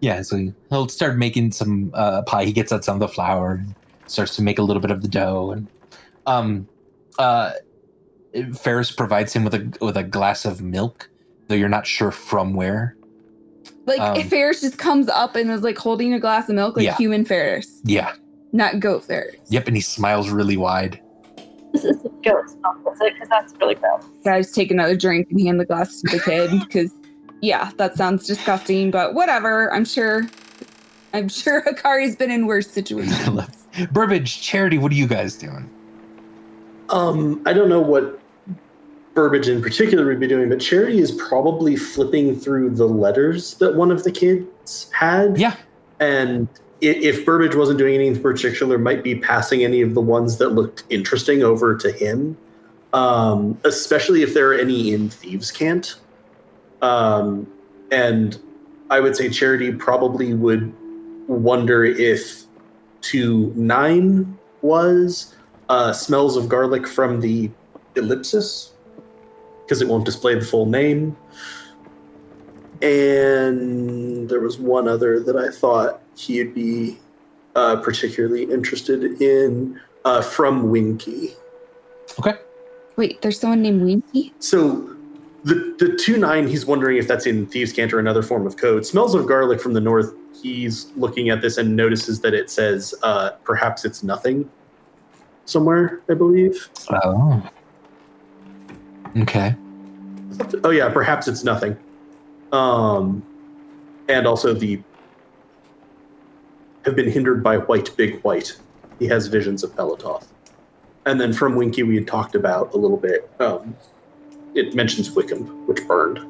Yeah, 0.00 0.22
so 0.22 0.36
he- 0.36 0.52
he'll 0.70 0.88
start 0.88 1.16
making 1.16 1.52
some 1.52 1.90
uh, 1.94 2.22
pie. 2.22 2.44
He 2.44 2.52
gets 2.52 2.72
out 2.72 2.84
some 2.84 2.94
of 2.96 3.00
the 3.00 3.08
flour, 3.08 3.52
and 3.54 3.74
starts 4.06 4.36
to 4.36 4.42
make 4.42 4.58
a 4.58 4.62
little 4.62 4.80
bit 4.80 4.90
of 4.90 5.02
the 5.02 5.08
dough, 5.08 5.50
and 5.52 5.66
um, 6.26 6.68
uh, 7.18 7.52
Ferris 8.54 8.90
provides 8.92 9.32
him 9.32 9.44
with 9.44 9.54
a 9.54 9.72
with 9.80 9.96
a 9.96 10.02
glass 10.02 10.44
of 10.44 10.60
milk, 10.62 11.08
though 11.48 11.54
you're 11.54 11.68
not 11.68 11.86
sure 11.86 12.10
from 12.10 12.54
where. 12.54 12.96
Like 13.86 14.00
Um, 14.00 14.20
Ferris 14.28 14.60
just 14.60 14.78
comes 14.78 15.08
up 15.08 15.36
and 15.36 15.50
is 15.50 15.62
like 15.62 15.78
holding 15.78 16.12
a 16.12 16.18
glass 16.20 16.48
of 16.48 16.56
milk, 16.56 16.76
like 16.76 16.84
Yeah. 16.84 16.96
human 16.96 17.24
Ferris, 17.24 17.80
Yeah, 17.84 18.12
not 18.52 18.80
goat 18.80 19.04
Ferris. 19.04 19.36
yep, 19.48 19.66
and 19.68 19.76
he 19.76 19.80
smiles 19.80 20.28
really 20.28 20.56
wide. 20.56 21.00
This 21.72 21.84
is 21.84 21.96
a 22.04 22.08
goat 22.24 22.44
is 22.46 23.00
it? 23.00 23.12
Because 23.14 23.28
that's 23.28 23.54
really 23.60 23.74
gross. 23.76 24.04
Guys, 24.24 24.50
take 24.52 24.70
another 24.70 24.96
drink 24.96 25.28
and 25.30 25.40
hand 25.40 25.60
the 25.60 25.64
glass 25.64 26.00
to 26.00 26.16
the 26.16 26.22
kid 26.22 26.50
because, 26.60 26.90
yeah, 27.40 27.70
that 27.76 27.96
sounds 27.96 28.26
disgusting. 28.26 28.90
But 28.90 29.14
whatever. 29.14 29.72
I'm 29.72 29.84
sure. 29.84 30.26
I'm 31.12 31.28
sure 31.28 31.60
Akari's 31.66 32.16
been 32.16 32.30
in 32.30 32.46
worse 32.46 32.70
situations. 32.70 33.40
Burbage, 33.90 34.40
Charity, 34.42 34.78
what 34.78 34.92
are 34.92 34.96
you 34.96 35.06
guys 35.06 35.36
doing? 35.36 35.70
Um, 36.88 37.42
I 37.46 37.52
don't 37.52 37.68
know 37.68 37.80
what 37.80 38.20
Burbage 39.14 39.48
in 39.48 39.62
particular 39.62 40.06
would 40.06 40.20
be 40.20 40.26
doing, 40.26 40.48
but 40.48 40.60
Charity 40.60 40.98
is 40.98 41.12
probably 41.12 41.76
flipping 41.76 42.38
through 42.38 42.70
the 42.70 42.86
letters 42.86 43.54
that 43.54 43.74
one 43.74 43.90
of 43.90 44.04
the 44.04 44.12
kids 44.12 44.90
had. 44.92 45.38
Yeah. 45.38 45.56
And 46.00 46.48
if 46.80 47.24
Burbage 47.24 47.54
wasn't 47.54 47.78
doing 47.78 47.94
anything 47.94 48.16
in 48.16 48.22
particular, 48.22 48.78
might 48.78 49.02
be 49.02 49.18
passing 49.18 49.64
any 49.64 49.80
of 49.80 49.94
the 49.94 50.00
ones 50.00 50.36
that 50.38 50.50
looked 50.50 50.84
interesting 50.90 51.42
over 51.42 51.74
to 51.76 51.90
him. 51.90 52.36
Um, 52.92 53.58
especially 53.64 54.22
if 54.22 54.32
there 54.34 54.50
are 54.50 54.54
any 54.54 54.92
in 54.92 55.10
Thieves' 55.10 55.50
Cant. 55.50 55.96
Um, 56.82 57.46
and 57.90 58.38
I 58.90 59.00
would 59.00 59.16
say 59.16 59.28
Charity 59.28 59.72
probably 59.72 60.34
would 60.34 60.72
wonder 61.26 61.84
if 61.84 62.44
to 63.02 63.52
nine 63.56 64.38
was 64.62 65.34
uh, 65.68 65.92
smells 65.92 66.36
of 66.36 66.48
garlic 66.48 66.86
from 66.86 67.20
the 67.20 67.50
ellipsis 67.96 68.72
because 69.62 69.82
it 69.82 69.88
won't 69.88 70.04
display 70.04 70.34
the 70.34 70.44
full 70.44 70.66
name. 70.66 71.16
And 72.82 74.28
there 74.28 74.40
was 74.40 74.58
one 74.58 74.86
other 74.86 75.20
that 75.20 75.36
I 75.36 75.48
thought 75.50 76.02
he'd 76.16 76.54
be 76.54 76.98
uh, 77.54 77.76
particularly 77.76 78.44
interested 78.44 79.20
in 79.20 79.80
uh, 80.04 80.22
from 80.22 80.70
Winky. 80.70 81.30
Okay. 82.18 82.34
Wait, 82.96 83.20
there's 83.22 83.40
someone 83.40 83.62
named 83.62 83.82
Winky. 83.82 84.32
So 84.38 84.95
the 85.46 85.76
the 85.78 85.96
two 85.96 86.18
nine, 86.18 86.48
he's 86.48 86.66
wondering 86.66 86.96
if 86.96 87.06
that's 87.06 87.24
in 87.24 87.46
Thieves' 87.46 87.72
Cant 87.72 87.92
or 87.92 88.00
another 88.00 88.22
form 88.22 88.48
of 88.48 88.56
code. 88.56 88.84
Smells 88.84 89.14
of 89.14 89.26
garlic 89.26 89.60
from 89.60 89.74
the 89.74 89.80
north. 89.80 90.12
He's 90.42 90.90
looking 90.96 91.30
at 91.30 91.40
this 91.40 91.56
and 91.56 91.76
notices 91.76 92.20
that 92.22 92.34
it 92.34 92.50
says 92.50 92.94
uh, 93.04 93.30
perhaps 93.44 93.84
it's 93.84 94.02
nothing 94.02 94.50
somewhere. 95.44 96.02
I 96.10 96.14
believe. 96.14 96.68
Oh. 96.90 97.48
Okay. 99.18 99.54
Oh 100.64 100.70
yeah, 100.70 100.88
perhaps 100.88 101.28
it's 101.28 101.44
nothing. 101.44 101.78
Um, 102.50 103.24
and 104.08 104.26
also 104.26 104.52
the 104.52 104.82
have 106.84 106.96
been 106.96 107.10
hindered 107.10 107.44
by 107.44 107.58
white 107.58 107.96
big 107.96 108.20
white. 108.22 108.56
He 108.98 109.06
has 109.06 109.28
visions 109.28 109.62
of 109.62 109.76
Pelototh. 109.76 110.26
And 111.04 111.20
then 111.20 111.32
from 111.32 111.54
Winky, 111.54 111.84
we 111.84 111.94
had 111.94 112.08
talked 112.08 112.34
about 112.34 112.74
a 112.74 112.76
little 112.76 112.96
bit. 112.96 113.30
Um, 113.38 113.76
it 114.56 114.74
mentions 114.74 115.10
Wickham, 115.12 115.44
which 115.66 115.86
burned. 115.86 116.20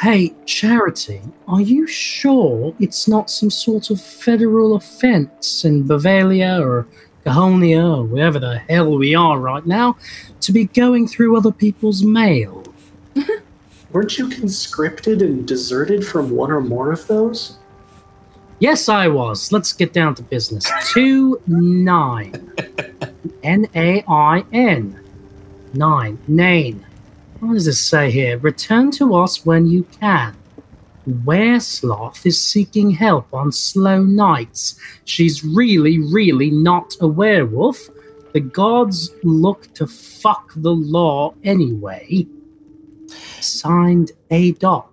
Hey, 0.00 0.34
Charity, 0.46 1.20
are 1.46 1.60
you 1.60 1.86
sure 1.86 2.74
it's 2.80 3.06
not 3.06 3.30
some 3.30 3.50
sort 3.50 3.90
of 3.90 4.00
federal 4.00 4.74
offense 4.74 5.64
in 5.64 5.86
Bavaria 5.86 6.60
or 6.60 6.86
Gahonia 7.26 7.98
or 7.98 8.04
wherever 8.04 8.38
the 8.38 8.58
hell 8.58 8.96
we 8.96 9.14
are 9.14 9.38
right 9.38 9.66
now 9.66 9.96
to 10.40 10.52
be 10.52 10.64
going 10.64 11.06
through 11.06 11.36
other 11.36 11.52
people's 11.52 12.02
mail? 12.02 12.64
Weren't 13.92 14.18
you 14.18 14.28
conscripted 14.28 15.20
and 15.20 15.46
deserted 15.46 16.06
from 16.06 16.30
one 16.30 16.50
or 16.50 16.60
more 16.60 16.92
of 16.92 17.06
those? 17.06 17.58
Yes, 18.58 18.88
I 18.88 19.08
was. 19.08 19.52
Let's 19.52 19.72
get 19.72 19.92
down 19.92 20.14
to 20.16 20.22
business. 20.22 20.70
2 20.92 21.42
9. 21.46 22.52
N 23.42 23.66
A 23.74 24.04
I 24.06 24.44
N. 24.52 24.99
9. 25.74 26.18
Nane. 26.28 26.86
What 27.40 27.54
does 27.54 27.66
it 27.66 27.74
say 27.74 28.10
here? 28.10 28.38
Return 28.38 28.90
to 28.92 29.14
us 29.14 29.46
when 29.46 29.66
you 29.66 29.84
can. 29.84 30.36
Weresloth 31.08 32.26
is 32.26 32.40
seeking 32.40 32.90
help 32.90 33.32
on 33.32 33.52
slow 33.52 34.02
nights. 34.02 34.78
She's 35.04 35.42
really, 35.42 35.98
really 35.98 36.50
not 36.50 36.94
a 37.00 37.08
werewolf. 37.08 37.78
The 38.32 38.40
gods 38.40 39.10
look 39.24 39.72
to 39.74 39.86
fuck 39.86 40.52
the 40.56 40.72
law 40.72 41.34
anyway. 41.42 42.26
Signed 43.40 44.12
A 44.30 44.52
Doc. 44.52 44.92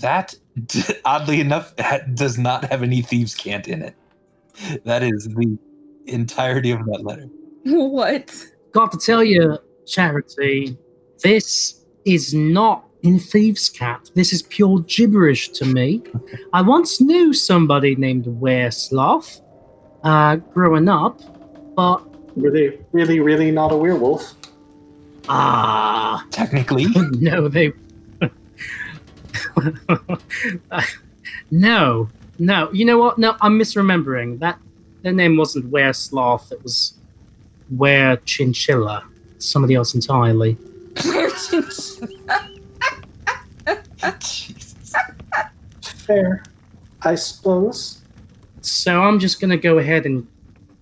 That, 0.00 0.34
oddly 1.04 1.40
enough, 1.40 1.74
does 2.14 2.38
not 2.38 2.64
have 2.64 2.82
any 2.82 3.02
thieves' 3.02 3.34
cant 3.34 3.68
in 3.68 3.82
it. 3.82 3.94
That 4.84 5.02
is 5.02 5.28
the 5.28 5.58
entirety 6.06 6.70
of 6.70 6.84
that 6.86 7.04
letter. 7.04 7.28
what? 7.64 8.51
Got 8.72 8.90
to 8.92 8.98
tell 8.98 9.22
you, 9.22 9.58
Charity, 9.86 10.76
this 11.22 11.84
is 12.04 12.34
not 12.34 12.84
in 13.02 13.18
Thieves' 13.18 13.68
Cat. 13.68 14.10
This 14.14 14.32
is 14.32 14.42
pure 14.42 14.80
gibberish 14.80 15.48
to 15.50 15.64
me. 15.64 16.02
I 16.52 16.62
once 16.62 17.00
knew 17.00 17.32
somebody 17.32 17.96
named 17.96 18.24
Weresloth 18.24 19.40
uh, 20.04 20.36
growing 20.36 20.88
up, 20.88 21.20
but 21.74 21.98
Were 22.36 22.50
they 22.50 22.78
really, 22.92 23.20
really 23.20 23.50
not 23.50 23.72
a 23.72 23.76
werewolf? 23.76 24.34
ah, 25.28 26.24
Technically, 26.30 26.86
no, 27.20 27.48
they. 27.48 27.72
no, 31.50 32.08
no. 32.38 32.70
You 32.72 32.84
know 32.84 32.98
what? 32.98 33.18
No, 33.18 33.36
I'm 33.40 33.58
misremembering. 33.58 34.38
That 34.40 34.58
their 35.02 35.12
name 35.12 35.36
wasn't 35.36 35.70
Weresloth. 35.70 36.52
It 36.52 36.62
was 36.62 36.94
Were 37.76 38.16
Chinchilla. 38.24 39.04
Somebody 39.38 39.74
else 39.74 39.94
entirely. 39.94 40.56
Wear 41.04 41.30
chinchilla. 41.30 42.50
Fair, 45.82 46.42
I 47.02 47.14
suppose. 47.14 48.02
So 48.60 49.02
I'm 49.02 49.18
just 49.18 49.40
going 49.40 49.50
to 49.50 49.56
go 49.56 49.78
ahead 49.78 50.06
and 50.06 50.26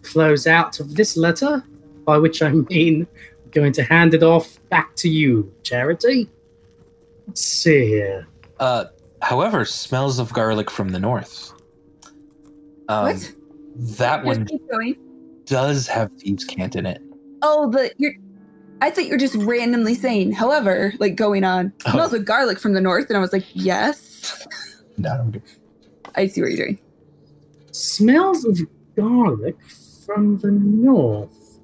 close 0.02 0.46
out 0.46 0.80
of 0.80 0.94
this 0.94 1.16
letter, 1.16 1.62
by 2.04 2.18
which 2.18 2.42
I 2.42 2.50
mean 2.50 3.06
I'm 3.44 3.50
going 3.50 3.72
to 3.74 3.82
hand 3.82 4.14
it 4.14 4.22
off 4.22 4.58
back 4.68 4.96
to 4.96 5.08
you, 5.08 5.52
Charity. 5.62 6.28
Let's 7.26 7.42
see 7.42 7.86
here. 7.86 8.26
Uh, 8.58 8.86
however, 9.22 9.64
smells 9.64 10.18
of 10.18 10.32
garlic 10.32 10.70
from 10.70 10.90
the 10.90 10.98
north. 10.98 11.52
Um, 12.88 13.04
what? 13.04 13.32
That 13.76 14.24
one 14.24 14.46
Just 14.46 14.50
keep 14.50 14.70
going. 14.70 14.96
Does 15.50 15.86
have 15.88 16.12
thieves' 16.14 16.44
cant 16.44 16.76
in 16.76 16.86
it. 16.86 17.02
Oh, 17.42 17.70
the 17.70 17.92
you're. 17.98 18.14
I 18.80 18.90
thought 18.90 19.04
you 19.04 19.10
were 19.10 19.18
just 19.18 19.34
randomly 19.34 19.94
saying. 19.94 20.32
However, 20.32 20.94
like 20.98 21.14
going 21.16 21.44
on 21.44 21.72
Oh. 21.86 21.90
smells 21.92 22.12
like 22.12 22.24
garlic 22.24 22.58
from 22.58 22.72
the 22.72 22.80
north, 22.80 23.08
and 23.10 23.16
I 23.16 23.20
was 23.20 23.32
like, 23.32 23.44
yes. 23.52 24.46
No, 24.96 25.10
I'm 25.10 25.30
good. 25.30 25.42
I 26.14 26.26
see 26.26 26.40
what 26.42 26.50
you're 26.50 26.66
doing. 26.66 26.78
Smells 27.72 28.44
of 28.44 28.58
garlic 28.96 29.56
from 30.04 30.36
the 30.38 30.50
north. 30.50 31.58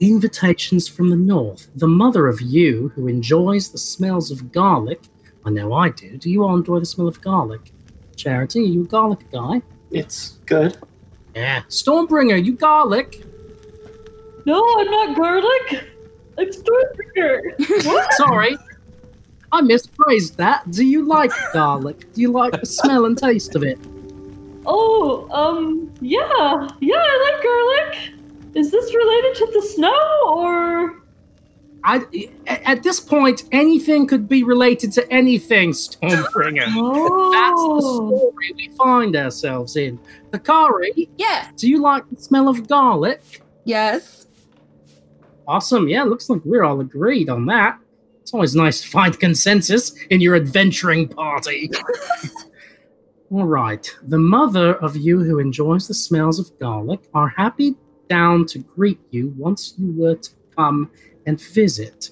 Invitations 0.00 0.88
from 0.88 1.10
the 1.10 1.16
north. 1.16 1.68
The 1.76 1.86
mother 1.86 2.26
of 2.28 2.40
you 2.40 2.88
who 2.94 3.08
enjoys 3.08 3.70
the 3.70 3.78
smells 3.78 4.30
of 4.30 4.52
garlic. 4.52 5.00
I 5.44 5.50
know 5.50 5.72
I 5.74 5.90
do. 5.90 6.16
Do 6.16 6.30
you 6.30 6.44
all 6.44 6.56
enjoy 6.56 6.78
the 6.80 6.86
smell 6.86 7.08
of 7.08 7.20
garlic? 7.20 7.72
Charity, 8.16 8.60
are 8.60 8.62
you 8.62 8.82
a 8.82 8.86
garlic 8.86 9.30
guy? 9.30 9.60
It's 9.90 10.38
good. 10.46 10.76
Yeah. 11.34 11.62
Stormbringer, 11.68 12.42
you 12.44 12.52
garlic. 12.54 13.24
No, 14.46 14.62
I'm 14.78 14.90
not 14.90 15.16
garlic. 15.16 15.84
I'm 16.38 16.48
Stormbringer. 16.50 17.84
What? 17.86 18.12
Sorry. 18.14 18.56
I 19.52 19.60
misphrased 19.60 20.36
that. 20.36 20.70
Do 20.70 20.84
you 20.84 21.06
like 21.06 21.30
garlic? 21.52 22.12
Do 22.12 22.20
you 22.20 22.32
like 22.32 22.58
the 22.58 22.66
smell 22.66 23.04
and 23.06 23.16
taste 23.16 23.54
of 23.54 23.62
it? 23.62 23.78
Oh, 24.66 25.28
um, 25.30 25.92
yeah, 26.00 26.68
yeah, 26.80 26.96
I 26.96 27.32
like 27.32 27.42
garlic. 27.42 28.14
Is 28.54 28.70
this 28.70 28.94
related 28.94 29.34
to 29.36 29.50
the 29.52 29.62
snow 29.62 30.22
or? 30.26 31.03
I, 31.86 32.02
at 32.46 32.82
this 32.82 32.98
point, 32.98 33.44
anything 33.52 34.06
could 34.06 34.26
be 34.26 34.42
related 34.42 34.90
to 34.92 35.12
anything, 35.12 35.70
Stormbringer. 35.72 36.64
That's 37.32 37.60
the 37.60 37.80
Oh, 37.82 38.08
story 38.30 38.52
we 38.56 38.70
find 38.76 39.14
ourselves 39.14 39.76
in. 39.76 39.98
Hikari, 40.32 41.08
Yes. 41.18 41.52
do 41.56 41.68
you 41.68 41.82
like 41.82 42.04
the 42.10 42.20
smell 42.20 42.48
of 42.48 42.66
garlic? 42.66 43.42
Yes. 43.64 44.26
Awesome. 45.46 45.88
Yeah, 45.88 46.04
looks 46.04 46.30
like 46.30 46.40
we're 46.44 46.64
all 46.64 46.80
agreed 46.80 47.28
on 47.28 47.44
that. 47.46 47.78
It's 48.22 48.32
always 48.32 48.54
nice 48.56 48.80
to 48.80 48.88
find 48.88 49.20
consensus 49.20 49.92
in 50.08 50.22
your 50.22 50.34
adventuring 50.36 51.08
party. 51.08 51.70
all 53.30 53.44
right. 53.44 53.94
The 54.04 54.16
mother 54.18 54.76
of 54.76 54.96
you 54.96 55.22
who 55.22 55.38
enjoys 55.38 55.86
the 55.86 55.92
smells 55.94 56.38
of 56.38 56.58
garlic 56.58 57.00
are 57.12 57.28
happy 57.28 57.74
down 58.08 58.46
to 58.46 58.58
greet 58.60 59.00
you 59.10 59.34
once 59.36 59.74
you 59.78 59.92
were 59.96 60.14
to 60.14 60.30
come 60.56 60.90
and 61.26 61.40
visit. 61.40 62.10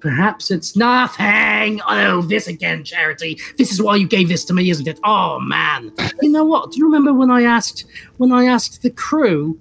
Perhaps 0.00 0.50
it's 0.50 0.74
nothing. 0.76 1.80
Oh, 1.88 2.22
this 2.22 2.48
again, 2.48 2.82
Charity. 2.82 3.38
This 3.56 3.70
is 3.70 3.80
why 3.80 3.94
you 3.96 4.06
gave 4.08 4.28
this 4.28 4.44
to 4.46 4.52
me, 4.52 4.68
isn't 4.68 4.88
it? 4.88 4.98
Oh 5.04 5.38
man. 5.38 5.92
You 6.20 6.30
know 6.30 6.44
what? 6.44 6.72
Do 6.72 6.78
you 6.78 6.86
remember 6.86 7.12
when 7.14 7.30
I 7.30 7.42
asked 7.44 7.84
when 8.16 8.32
I 8.32 8.46
asked 8.46 8.82
the 8.82 8.90
crew? 8.90 9.58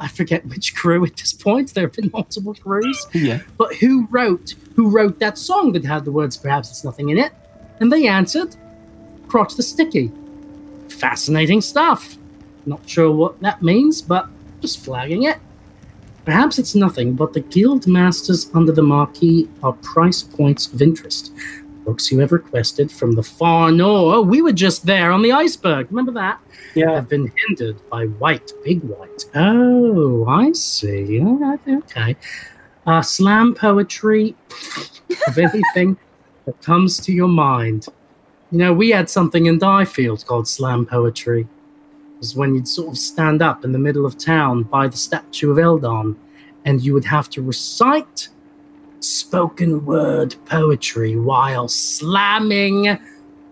I 0.00 0.08
forget 0.08 0.44
which 0.46 0.74
crew 0.74 1.04
at 1.06 1.16
this 1.16 1.32
point. 1.32 1.72
There 1.74 1.84
have 1.84 1.92
been 1.92 2.10
multiple 2.12 2.54
crews 2.54 3.06
Yeah. 3.12 3.40
but 3.56 3.72
who 3.76 4.08
wrote 4.10 4.54
who 4.74 4.90
wrote 4.90 5.20
that 5.20 5.38
song 5.38 5.70
that 5.72 5.84
had 5.84 6.04
the 6.04 6.10
words 6.10 6.36
perhaps 6.36 6.68
it's 6.70 6.82
nothing 6.84 7.10
in 7.10 7.18
it 7.18 7.32
and 7.78 7.92
they 7.92 8.08
answered 8.08 8.56
crotch 9.28 9.54
the 9.54 9.62
sticky 9.62 10.10
fascinating 10.88 11.60
stuff 11.60 12.18
not 12.66 12.80
sure 12.88 13.10
what 13.12 13.40
that 13.40 13.62
means 13.62 14.02
but 14.02 14.28
just 14.60 14.84
flagging 14.84 15.22
it 15.24 15.38
perhaps 16.24 16.58
it's 16.58 16.74
nothing 16.74 17.14
but 17.14 17.32
the 17.32 17.40
guild 17.40 17.86
masters 17.86 18.50
under 18.54 18.72
the 18.72 18.82
marquee 18.82 19.48
are 19.62 19.72
price 19.74 20.22
points 20.22 20.66
of 20.72 20.80
interest 20.82 21.32
books 21.84 22.10
you 22.10 22.18
have 22.18 22.32
requested 22.32 22.90
from 22.90 23.12
the 23.12 23.22
far 23.22 23.70
north 23.70 24.14
Oh, 24.16 24.22
we 24.22 24.40
were 24.40 24.52
just 24.52 24.86
there 24.86 25.10
on 25.12 25.20
the 25.22 25.32
iceberg 25.32 25.88
remember 25.90 26.12
that 26.12 26.40
Yeah. 26.74 26.92
have 26.94 27.08
been 27.08 27.30
hindered 27.46 27.76
by 27.90 28.06
White, 28.06 28.52
Big 28.64 28.80
White. 28.82 29.26
Oh, 29.34 30.26
I 30.26 30.52
see. 30.52 31.20
Right, 31.20 31.60
okay. 31.68 32.16
Uh, 32.86 33.00
slam 33.02 33.54
poetry 33.54 34.34
of 35.28 35.38
anything 35.38 35.96
that 36.46 36.60
comes 36.62 36.98
to 37.00 37.12
your 37.12 37.28
mind. 37.28 37.86
You 38.50 38.58
know, 38.58 38.72
we 38.72 38.90
had 38.90 39.08
something 39.08 39.46
in 39.46 39.58
Diefield 39.58 40.26
called 40.26 40.48
slam 40.48 40.84
poetry. 40.86 41.46
Was 42.24 42.34
when 42.34 42.54
you'd 42.54 42.66
sort 42.66 42.88
of 42.88 42.96
stand 42.96 43.42
up 43.42 43.66
in 43.66 43.72
the 43.72 43.78
middle 43.78 44.06
of 44.06 44.16
town 44.16 44.62
by 44.62 44.88
the 44.88 44.96
statue 44.96 45.50
of 45.50 45.58
Eldon 45.58 46.16
and 46.64 46.80
you 46.80 46.94
would 46.94 47.04
have 47.04 47.28
to 47.28 47.42
recite 47.42 48.30
spoken 49.00 49.84
word 49.84 50.34
poetry 50.46 51.16
while 51.16 51.68
slamming 51.68 52.98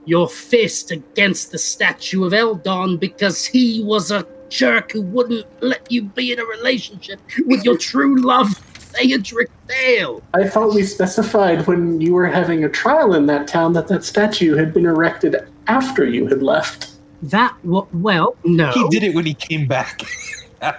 your 0.06 0.26
fist 0.26 0.90
against 0.90 1.52
the 1.52 1.58
statue 1.58 2.24
of 2.24 2.32
Eldon 2.32 2.96
because 2.96 3.44
he 3.44 3.84
was 3.84 4.10
a 4.10 4.26
jerk 4.48 4.92
who 4.92 5.02
wouldn't 5.02 5.44
let 5.62 5.92
you 5.92 6.04
be 6.04 6.32
in 6.32 6.40
a 6.40 6.44
relationship 6.46 7.20
with 7.44 7.62
your 7.66 7.76
true 7.90 8.22
love, 8.22 8.48
Theodric 8.94 9.50
Dale. 9.68 10.22
I 10.32 10.48
thought 10.48 10.74
we 10.74 10.82
specified 10.82 11.66
when 11.66 12.00
you 12.00 12.14
were 12.14 12.26
having 12.26 12.64
a 12.64 12.70
trial 12.70 13.12
in 13.12 13.26
that 13.26 13.48
town 13.48 13.74
that 13.74 13.88
that 13.88 14.02
statue 14.02 14.56
had 14.56 14.72
been 14.72 14.86
erected 14.86 15.36
after 15.66 16.06
you 16.06 16.26
had 16.26 16.42
left. 16.42 16.92
That 17.22 17.56
wa 17.64 17.86
well, 17.92 18.36
no. 18.44 18.72
He 18.72 18.88
did 18.88 19.02
it 19.04 19.14
when 19.14 19.26
he 19.26 19.34
came 19.34 19.66
back. 19.66 20.02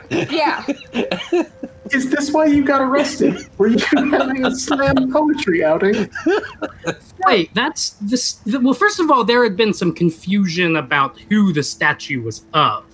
Yeah. 0.10 0.66
Is 1.92 2.10
this 2.10 2.32
why 2.32 2.46
you 2.46 2.64
got 2.64 2.82
arrested? 2.82 3.50
Were 3.58 3.68
you 3.68 3.80
having 3.80 4.46
a 4.46 4.56
slam 4.56 5.12
poetry 5.12 5.62
outing? 5.62 6.10
Wait, 7.26 7.54
that's 7.54 7.90
this. 8.00 8.36
The, 8.46 8.62
well, 8.62 8.74
first 8.74 9.02
of 9.02 9.12
all, 9.12 9.26
there 9.26 9.44
had 9.44 9.58
been 9.58 9.74
some 9.74 9.94
confusion 9.94 10.78
about 10.78 11.20
who 11.28 11.52
the 11.52 11.64
statue 11.64 12.22
was 12.22 12.46
of. 12.54 12.86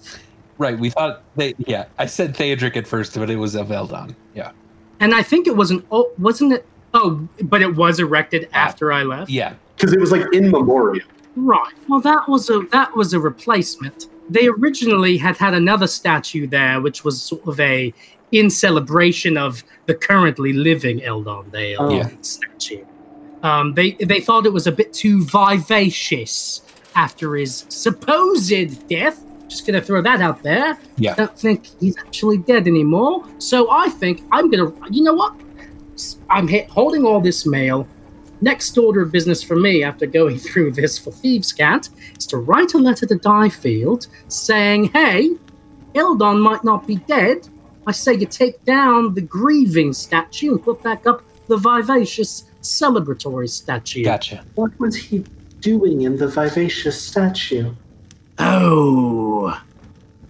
right. 0.57 0.79
We 0.79 0.89
thought 0.89 1.21
they. 1.35 1.53
Yeah. 1.59 1.85
I 1.99 2.07
said 2.07 2.35
Theodric 2.35 2.75
at 2.75 2.87
first, 2.87 3.13
but 3.15 3.29
it 3.29 3.35
was 3.35 3.53
of 3.53 3.71
Eldon. 3.71 4.15
Yeah. 4.33 4.51
And 4.99 5.13
I 5.13 5.21
think 5.21 5.45
it 5.45 5.55
was 5.55 5.69
an 5.69 5.83
oh, 5.91 6.11
wasn't 6.17 6.53
it? 6.53 6.65
Oh, 6.95 7.27
but 7.43 7.61
it 7.61 7.75
was 7.75 7.99
erected 7.99 8.49
after 8.51 8.91
I 8.91 9.03
left. 9.03 9.29
Yeah. 9.29 9.53
Because 9.75 9.93
it 9.93 9.99
was 9.99 10.11
like 10.11 10.25
in 10.33 10.49
memoriam. 10.49 11.07
Right. 11.41 11.73
Well, 11.87 12.01
that 12.01 12.27
was 12.27 12.49
a 12.49 12.61
that 12.71 12.95
was 12.95 13.13
a 13.13 13.19
replacement. 13.19 14.07
They 14.29 14.47
originally 14.47 15.17
had 15.17 15.37
had 15.37 15.53
another 15.53 15.87
statue 15.87 16.47
there, 16.47 16.81
which 16.81 17.03
was 17.03 17.21
sort 17.21 17.47
of 17.47 17.59
a 17.59 17.93
in 18.31 18.49
celebration 18.49 19.37
of 19.37 19.63
the 19.87 19.95
currently 19.95 20.53
living 20.53 21.01
Eldon 21.03 21.49
Dale 21.49 21.77
Oh. 21.81 21.89
Yeah. 21.89 22.09
statue. 22.21 22.83
Um, 23.41 23.73
they 23.73 23.91
they 23.93 24.19
thought 24.19 24.45
it 24.45 24.53
was 24.53 24.67
a 24.67 24.71
bit 24.71 24.91
too 24.93 25.25
vivacious 25.25 26.61
after 26.95 27.35
his 27.35 27.65
supposed 27.69 28.87
death. 28.89 29.25
Just 29.47 29.65
gonna 29.65 29.81
throw 29.81 30.01
that 30.01 30.21
out 30.21 30.43
there. 30.43 30.77
Yeah. 30.97 31.15
Don't 31.15 31.39
think 31.39 31.67
he's 31.79 31.97
actually 31.97 32.37
dead 32.39 32.67
anymore. 32.67 33.25
So 33.39 33.71
I 33.71 33.89
think 33.89 34.23
I'm 34.31 34.49
gonna. 34.51 34.71
You 34.91 35.03
know 35.03 35.13
what? 35.13 35.33
I'm 36.29 36.47
hit, 36.47 36.69
holding 36.69 37.03
all 37.05 37.19
this 37.21 37.45
mail. 37.45 37.87
Next 38.41 38.77
order 38.77 39.01
of 39.01 39.11
business 39.11 39.43
for 39.43 39.55
me 39.55 39.83
after 39.83 40.05
going 40.05 40.37
through 40.47 40.71
this 40.71 40.97
for 40.97 41.11
Thieves' 41.11 41.51
Cant 41.51 41.89
is 42.17 42.25
to 42.27 42.37
write 42.37 42.73
a 42.73 42.77
letter 42.77 43.05
to 43.05 43.15
Diefield 43.15 44.07
saying, 44.27 44.85
hey, 44.85 45.31
Eldon 45.95 46.39
might 46.39 46.63
not 46.63 46.87
be 46.87 46.97
dead. 46.97 47.47
I 47.87 47.91
say 47.91 48.13
you 48.13 48.25
take 48.25 48.63
down 48.65 49.13
the 49.13 49.21
grieving 49.21 49.93
statue 49.93 50.51
and 50.51 50.63
put 50.63 50.83
back 50.83 51.07
up 51.07 51.23
the 51.47 51.57
vivacious 51.57 52.45
celebratory 52.61 53.49
statue. 53.49 54.03
Gotcha. 54.03 54.45
What 54.55 54.77
was 54.79 54.95
he 54.95 55.25
doing 55.59 56.01
in 56.01 56.17
the 56.17 56.27
vivacious 56.27 57.01
statue? 57.01 57.73
Oh. 58.37 59.59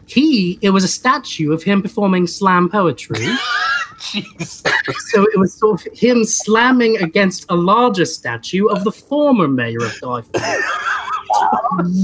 He, 0.05 0.57
it 0.61 0.71
was 0.71 0.83
a 0.83 0.87
statue 0.87 1.51
of 1.51 1.63
him 1.63 1.81
performing 1.81 2.25
slam 2.25 2.69
poetry. 2.69 3.27
Jeez. 3.99 4.67
so 5.11 5.23
it 5.33 5.39
was 5.39 5.53
sort 5.53 5.85
of 5.85 5.93
him 5.93 6.23
slamming 6.23 6.97
against 6.97 7.45
a 7.49 7.55
larger 7.55 8.05
statue 8.05 8.67
of 8.67 8.83
the 8.83 8.91
former 8.91 9.47
mayor 9.47 9.83
of 9.83 9.93
Diefield. 9.99 10.35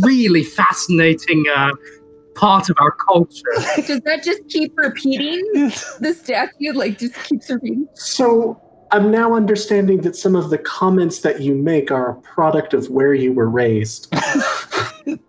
really 0.02 0.44
fascinating 0.44 1.46
uh, 1.56 1.72
part 2.36 2.70
of 2.70 2.78
our 2.80 2.92
culture. 2.92 3.42
Does 3.88 4.02
that 4.02 4.24
just 4.24 4.48
keep 4.50 4.74
repeating? 4.78 5.44
The 6.00 6.14
statue 6.14 6.74
like 6.74 7.00
just 7.00 7.16
keeps 7.24 7.50
repeating. 7.50 7.88
So 7.94 8.62
I'm 8.92 9.10
now 9.10 9.34
understanding 9.34 10.02
that 10.02 10.16
some 10.16 10.36
of 10.36 10.50
the 10.50 10.58
comments 10.58 11.20
that 11.20 11.42
you 11.42 11.56
make 11.56 11.92
are 11.92 12.12
a 12.12 12.22
product 12.22 12.74
of 12.74 12.90
where 12.90 13.14
you 13.14 13.34
were 13.34 13.50
raised. 13.50 14.14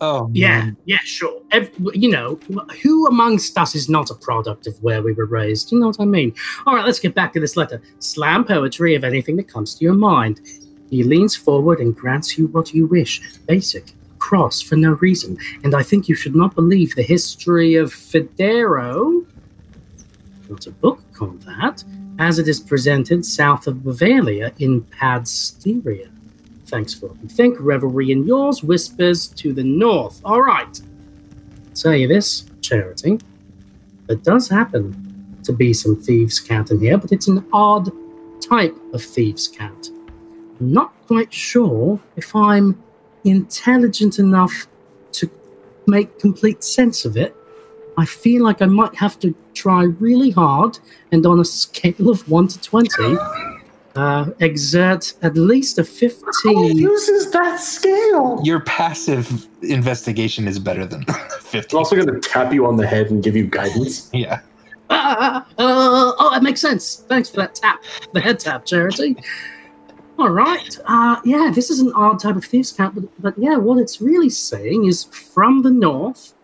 Oh. 0.00 0.30
Yeah, 0.32 0.58
man. 0.58 0.76
yeah, 0.84 0.98
sure. 1.04 1.40
Ev- 1.52 1.70
you 1.94 2.10
know, 2.10 2.38
who 2.82 3.06
amongst 3.06 3.56
us 3.56 3.74
is 3.74 3.88
not 3.88 4.10
a 4.10 4.14
product 4.14 4.66
of 4.66 4.80
where 4.82 5.02
we 5.02 5.12
were 5.12 5.24
raised? 5.24 5.72
You 5.72 5.80
know 5.80 5.86
what 5.86 6.00
I 6.00 6.04
mean? 6.04 6.34
All 6.66 6.74
right, 6.74 6.84
let's 6.84 6.98
get 6.98 7.14
back 7.14 7.32
to 7.32 7.40
this 7.40 7.56
letter. 7.56 7.80
Slam 7.98 8.44
poetry 8.44 8.94
of 8.94 9.04
anything 9.04 9.36
that 9.36 9.48
comes 9.48 9.74
to 9.74 9.84
your 9.84 9.94
mind. 9.94 10.40
He 10.90 11.02
leans 11.02 11.34
forward 11.34 11.80
and 11.80 11.96
grants 11.96 12.36
you 12.36 12.48
what 12.48 12.74
you 12.74 12.86
wish. 12.86 13.38
Basic, 13.46 13.92
cross 14.18 14.60
for 14.60 14.76
no 14.76 14.92
reason. 14.92 15.38
And 15.64 15.74
I 15.74 15.82
think 15.82 16.08
you 16.08 16.14
should 16.14 16.36
not 16.36 16.54
believe 16.54 16.94
the 16.94 17.02
history 17.02 17.74
of 17.74 17.90
Federo. 17.90 19.26
Not 20.48 20.66
a 20.66 20.70
book 20.70 21.00
called 21.12 21.42
that, 21.42 21.82
as 22.18 22.38
it 22.38 22.48
is 22.48 22.60
presented 22.60 23.24
south 23.24 23.66
of 23.66 23.82
Bavaria 23.82 24.52
in 24.58 24.82
Padsteria. 24.82 26.10
Thanks 26.66 26.92
for 26.92 27.06
what 27.06 27.30
think. 27.30 27.56
Revelry 27.60 28.10
in 28.10 28.26
yours 28.26 28.62
whispers 28.62 29.28
to 29.28 29.52
the 29.52 29.62
north. 29.62 30.20
All 30.24 30.42
right. 30.42 30.80
Tell 31.74 31.94
you 31.94 32.08
this, 32.08 32.46
Charity. 32.60 33.18
There 34.06 34.16
does 34.16 34.48
happen 34.48 35.38
to 35.44 35.52
be 35.52 35.72
some 35.72 36.00
thieves' 36.00 36.40
cant 36.40 36.70
in 36.70 36.80
here, 36.80 36.98
but 36.98 37.12
it's 37.12 37.28
an 37.28 37.46
odd 37.52 37.90
type 38.40 38.76
of 38.92 39.02
thieves' 39.02 39.46
cant. 39.46 39.90
I'm 40.60 40.72
not 40.72 40.92
quite 41.06 41.32
sure 41.32 42.00
if 42.16 42.34
I'm 42.34 42.82
intelligent 43.24 44.18
enough 44.18 44.66
to 45.12 45.30
make 45.86 46.18
complete 46.18 46.64
sense 46.64 47.04
of 47.04 47.16
it. 47.16 47.36
I 47.96 48.04
feel 48.04 48.42
like 48.42 48.60
I 48.60 48.66
might 48.66 48.94
have 48.96 49.18
to 49.20 49.34
try 49.54 49.84
really 49.84 50.30
hard 50.30 50.78
and 51.12 51.24
on 51.26 51.40
a 51.40 51.44
scale 51.44 52.10
of 52.10 52.28
1 52.28 52.48
to 52.48 52.60
20, 52.60 52.88
uh, 53.96 54.30
exert 54.40 55.14
at 55.22 55.36
least 55.36 55.78
a 55.78 55.82
Who 55.82 55.88
15. 55.88 56.76
uses 56.76 57.30
that 57.32 57.58
scale? 57.60 58.40
Your 58.44 58.60
passive 58.60 59.46
investigation 59.62 60.46
is 60.48 60.58
better 60.58 60.86
than 60.86 61.04
I'm 61.08 61.40
15. 61.40 61.78
also 61.78 61.96
going 61.96 62.08
to 62.08 62.20
tap 62.28 62.52
you 62.52 62.66
on 62.66 62.76
the 62.76 62.86
head 62.86 63.10
and 63.10 63.22
give 63.22 63.36
you 63.36 63.46
guidance. 63.46 64.10
yeah. 64.12 64.40
Ah, 64.88 65.44
uh, 65.58 66.12
oh, 66.18 66.30
that 66.32 66.42
makes 66.44 66.60
sense. 66.60 67.04
Thanks 67.08 67.28
for 67.28 67.38
that 67.38 67.56
tap, 67.56 67.82
the 68.12 68.20
head 68.20 68.38
tap, 68.38 68.64
Charity. 68.64 69.16
All 70.18 70.30
right. 70.30 70.78
Uh, 70.86 71.20
yeah, 71.24 71.50
this 71.52 71.70
is 71.70 71.80
an 71.80 71.92
odd 71.94 72.20
type 72.20 72.36
of 72.36 72.44
thieves' 72.44 72.72
cant, 72.72 72.94
but, 72.94 73.04
but 73.20 73.34
yeah, 73.36 73.56
what 73.56 73.78
it's 73.78 74.00
really 74.00 74.30
saying 74.30 74.84
is 74.86 75.04
from 75.04 75.62
the 75.62 75.70
north, 75.70 76.34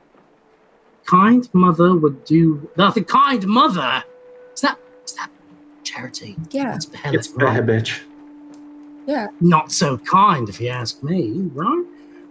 kind 1.07 1.49
mother 1.55 1.95
would 1.97 2.25
do. 2.25 2.69
No, 2.77 2.91
the 2.91 3.03
kind 3.05 3.47
mother. 3.47 4.03
Is 4.55 4.61
that 4.63 4.79
Charity? 5.85 6.37
Yeah. 6.51 6.73
That's 6.73 6.87
Behelit, 6.87 7.15
It's 7.15 7.31
right? 7.31 7.65
bitch. 7.65 8.01
Yeah. 9.07 9.29
Not 9.41 9.73
so 9.73 9.99
kind, 9.99 10.49
if 10.49 10.61
you 10.61 10.69
ask 10.69 11.03
me, 11.03 11.51
right? 11.55 11.85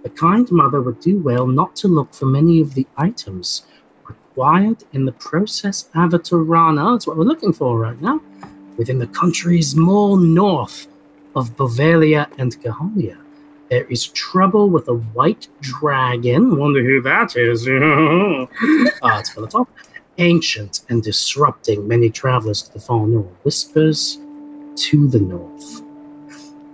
The 0.03 0.09
kind 0.09 0.49
mother 0.51 0.81
would 0.81 0.99
do 0.99 1.19
well 1.19 1.45
not 1.47 1.75
to 1.77 1.87
look 1.87 2.13
for 2.13 2.25
many 2.25 2.61
of 2.61 2.73
the 2.73 2.87
items 2.97 3.63
required 4.07 4.83
in 4.93 5.05
the 5.05 5.11
process 5.13 5.89
Avatarana. 5.93 6.95
That's 6.95 7.05
what 7.07 7.17
we're 7.17 7.25
looking 7.25 7.53
for 7.53 7.77
right 7.77 7.99
now. 8.01 8.21
Within 8.77 8.99
the 8.99 9.07
countries 9.07 9.75
more 9.75 10.17
north 10.19 10.87
of 11.35 11.55
Bavaria 11.57 12.27
and 12.37 12.57
Gaholia, 12.61 13.17
there 13.69 13.85
is 13.85 14.07
trouble 14.07 14.69
with 14.69 14.87
a 14.87 14.95
white 14.95 15.47
dragon. 15.61 16.57
Wonder 16.57 16.83
who 16.83 17.01
that 17.01 17.35
is. 17.35 17.67
Ah, 19.03 19.19
it's 19.19 19.29
for 19.29 19.41
the 19.41 19.47
top. 19.47 19.69
Ancient 20.21 20.81
and 20.89 21.01
disrupting 21.01 21.87
many 21.87 22.09
travelers 22.09 22.61
to 22.63 22.73
the 22.73 22.79
far 22.79 23.07
north. 23.07 23.27
Whispers 23.43 24.19
to 24.75 25.07
the 25.07 25.19
north. 25.19 25.81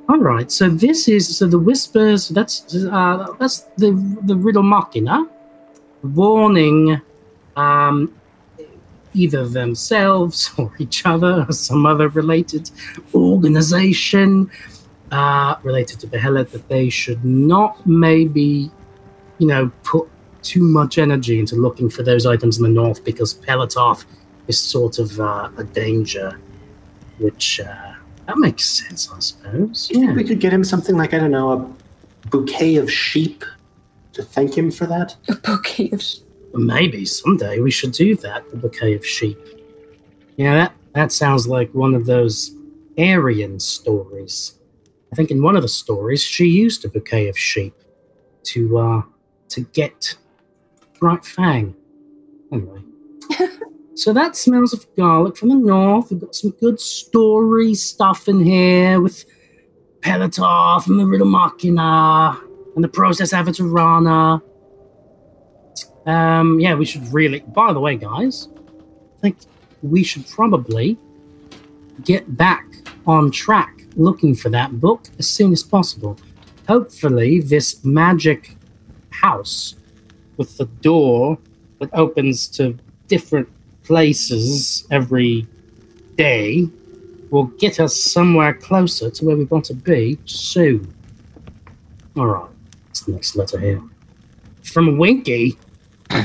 All 0.09 0.19
right, 0.19 0.51
so 0.51 0.69
this 0.69 1.07
is 1.07 1.37
so 1.37 1.47
the 1.47 1.59
whispers. 1.59 2.29
That's 2.29 2.75
uh, 2.75 3.33
that's 3.39 3.61
the 3.77 3.91
the 4.23 4.35
riddle 4.35 4.63
machina, 4.63 5.27
warning, 6.03 7.01
um, 7.55 8.13
either 9.13 9.47
themselves 9.47 10.51
or 10.57 10.71
each 10.79 11.05
other 11.05 11.45
or 11.47 11.51
some 11.51 11.85
other 11.85 12.09
related 12.09 12.69
organization 13.13 14.49
uh, 15.11 15.55
related 15.63 15.99
to 16.01 16.07
Behelit 16.07 16.51
that 16.51 16.67
they 16.67 16.89
should 16.89 17.23
not 17.23 17.85
maybe, 17.85 18.71
you 19.39 19.47
know, 19.47 19.71
put 19.83 20.07
too 20.47 20.63
much 20.63 20.97
energy 20.97 21.39
into 21.39 21.55
looking 21.55 21.89
for 21.89 22.03
those 22.03 22.25
items 22.25 22.57
in 22.57 22.63
the 22.63 22.69
north 22.69 23.03
because 23.03 23.33
Pelotov 23.35 24.05
is 24.47 24.59
sort 24.59 24.99
of 24.99 25.19
uh, 25.19 25.49
a 25.57 25.63
danger, 25.63 26.39
which. 27.19 27.59
Uh, 27.59 27.93
that 28.27 28.37
makes 28.37 28.65
sense, 28.65 29.09
I 29.09 29.19
suppose. 29.19 29.89
You 29.89 29.99
Yeah. 30.01 30.07
think 30.07 30.17
we 30.17 30.23
could 30.25 30.39
get 30.41 30.51
him 30.51 30.63
something 30.65 30.95
like, 30.97 31.13
I 31.13 31.19
don't 31.19 31.31
know, 31.31 31.51
a 31.53 32.27
bouquet 32.29 32.75
of 32.75 32.91
sheep 32.91 33.45
to 34.13 34.21
thank 34.21 34.57
him 34.57 34.69
for 34.69 34.85
that? 34.85 35.15
A 35.29 35.35
bouquet 35.35 35.89
of. 35.91 36.01
sh- 36.01 36.17
Maybe 36.53 37.05
someday 37.05 37.59
we 37.61 37.71
should 37.71 37.93
do 37.93 38.15
that. 38.17 38.49
The 38.51 38.57
bouquet 38.57 38.95
of 38.95 39.05
sheep. 39.05 39.37
Yeah, 40.37 40.53
that 40.55 40.73
that 40.93 41.11
sounds 41.11 41.47
like 41.47 41.69
one 41.73 41.93
of 41.93 42.05
those 42.05 42.51
Aryan 42.97 43.59
stories. 43.59 44.55
I 45.11 45.15
think 45.15 45.29
in 45.31 45.41
one 45.41 45.55
of 45.55 45.61
the 45.61 45.67
stories 45.83 46.21
she 46.21 46.45
used 46.47 46.83
a 46.83 46.89
bouquet 46.89 47.27
of 47.29 47.37
sheep 47.37 47.75
to 48.51 48.77
uh 48.77 49.01
to 49.49 49.61
get 49.79 50.17
Bright 50.99 51.25
Fang. 51.25 51.75
Anyway. 52.51 52.81
so 53.95 54.13
that 54.13 54.35
smells 54.35 54.73
of 54.73 54.85
garlic 54.95 55.37
from 55.37 55.49
the 55.49 55.55
north. 55.55 56.11
We've 56.11 56.21
got 56.21 56.35
some 56.35 56.51
good 56.51 56.79
story 56.79 57.73
stuff 57.73 58.27
in 58.27 58.43
here 58.43 59.01
with 59.01 59.25
Pelotov 60.01 60.87
and 60.87 60.99
the 60.99 61.05
Riddle 61.05 61.27
Machina 61.27 62.39
and 62.75 62.83
the 62.83 62.87
Process 62.87 63.33
Avatarana. 63.33 64.41
Um, 66.05 66.59
yeah, 66.59 66.73
we 66.75 66.85
should 66.85 67.11
really. 67.13 67.39
By 67.39 67.73
the 67.73 67.79
way, 67.79 67.97
guys, 67.97 68.47
I 69.17 69.21
think 69.21 69.37
we 69.81 70.03
should 70.03 70.27
probably 70.27 70.97
get 72.03 72.37
back 72.37 72.65
on 73.05 73.31
track 73.31 73.81
looking 73.95 74.35
for 74.35 74.49
that 74.49 74.79
book 74.79 75.07
as 75.19 75.27
soon 75.27 75.51
as 75.51 75.63
possible. 75.63 76.17
Hopefully, 76.67 77.41
this 77.41 77.83
magic 77.83 78.55
house 79.09 79.75
with 80.37 80.57
the 80.57 80.65
door 80.65 81.37
that 81.79 81.89
opens 81.93 82.47
to 82.47 82.77
different 83.07 83.49
places 83.83 84.87
every 84.91 85.47
day 86.15 86.67
will 87.29 87.45
get 87.45 87.79
us 87.79 87.95
somewhere 87.95 88.53
closer 88.53 89.09
to 89.09 89.25
where 89.25 89.35
we 89.35 89.45
want 89.45 89.65
to 89.65 89.73
be 89.73 90.17
soon. 90.25 90.93
All 92.15 92.25
right, 92.25 92.49
what's 92.87 93.01
the 93.01 93.11
next 93.11 93.35
letter 93.35 93.59
here? 93.59 93.81
From 94.63 94.97
Winky. 94.97 95.57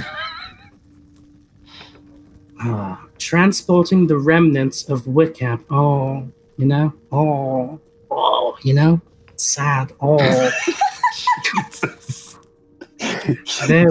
Ah, 2.65 3.05
transporting 3.19 4.07
the 4.07 4.17
remnants 4.17 4.89
of 4.89 5.05
Wickham. 5.09 5.65
Oh, 5.69 6.29
you 6.57 6.65
know? 6.65 6.93
Oh, 7.11 7.81
oh, 8.09 8.57
you 8.63 8.73
know? 8.73 9.01
Sad. 9.35 9.93
Oh. 10.01 10.17
there, 13.69 13.89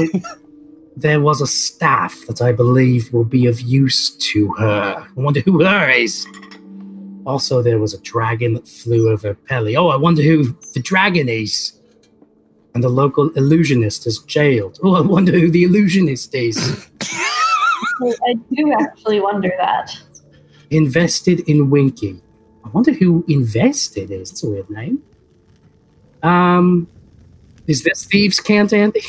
there 0.96 1.22
was 1.22 1.42
a 1.42 1.48
staff 1.48 2.20
that 2.28 2.42
I 2.42 2.52
believe 2.52 3.12
will 3.14 3.26
be 3.26 3.46
of 3.48 3.62
use 3.62 4.12
to 4.32 4.54
her. 4.54 5.08
I 5.08 5.20
wonder 5.20 5.42
who 5.42 5.64
her 5.64 5.90
is. 5.90 6.26
Also, 7.26 7.62
there 7.62 7.80
was 7.80 7.94
a 7.94 8.02
dragon 8.02 8.54
that 8.56 8.68
flew 8.68 9.10
over 9.10 9.34
Pelly. 9.34 9.76
Oh, 9.76 9.88
I 9.90 9.96
wonder 9.96 10.22
who 10.22 10.56
the 10.74 10.82
dragon 10.82 11.30
is. 11.30 11.74
And 12.74 12.84
the 12.84 12.90
local 12.90 13.30
illusionist 13.32 14.08
is 14.08 14.20
jailed. 14.20 14.80
Oh, 14.82 14.96
I 14.96 15.02
wonder 15.02 15.34
who 15.34 15.52
the 15.52 15.64
illusionist 15.64 16.34
is. 16.34 16.90
I 18.02 18.34
do 18.54 18.74
actually 18.80 19.20
wonder 19.20 19.52
that. 19.60 19.96
invested 20.70 21.42
in 21.42 21.70
Winky. 21.70 22.22
I 22.66 22.70
wonder 22.70 22.94
who 22.94 23.26
invested 23.28 24.10
is. 24.10 24.32
It's 24.32 24.44
a 24.44 24.50
weird 24.50 24.70
name. 24.70 25.04
Um, 26.24 26.88
is 27.68 27.84
this 27.84 28.06
thieves' 28.06 28.40
cant, 28.40 28.74
Andy? 28.74 29.02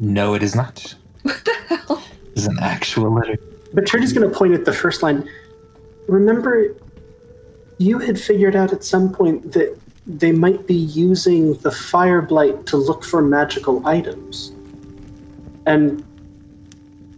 No, 0.00 0.34
it 0.34 0.42
is 0.42 0.54
not. 0.54 0.94
What 1.22 1.44
the 1.44 1.54
hell? 1.68 2.02
It's 2.32 2.46
an 2.46 2.58
actual 2.60 3.12
letter. 3.12 3.36
But 3.72 3.86
Trudy's 3.86 4.12
going 4.12 4.28
to 4.28 4.36
point 4.36 4.54
at 4.54 4.64
the 4.64 4.72
first 4.72 5.02
line. 5.02 5.28
Remember, 6.08 6.74
you 7.78 7.98
had 7.98 8.18
figured 8.18 8.56
out 8.56 8.72
at 8.72 8.84
some 8.84 9.12
point 9.12 9.52
that 9.52 9.78
they 10.06 10.32
might 10.32 10.66
be 10.66 10.74
using 10.74 11.54
the 11.54 11.70
fire 11.70 12.20
blight 12.20 12.66
to 12.66 12.76
look 12.76 13.04
for 13.04 13.22
magical 13.22 13.86
items. 13.86 14.52
And 15.66 16.04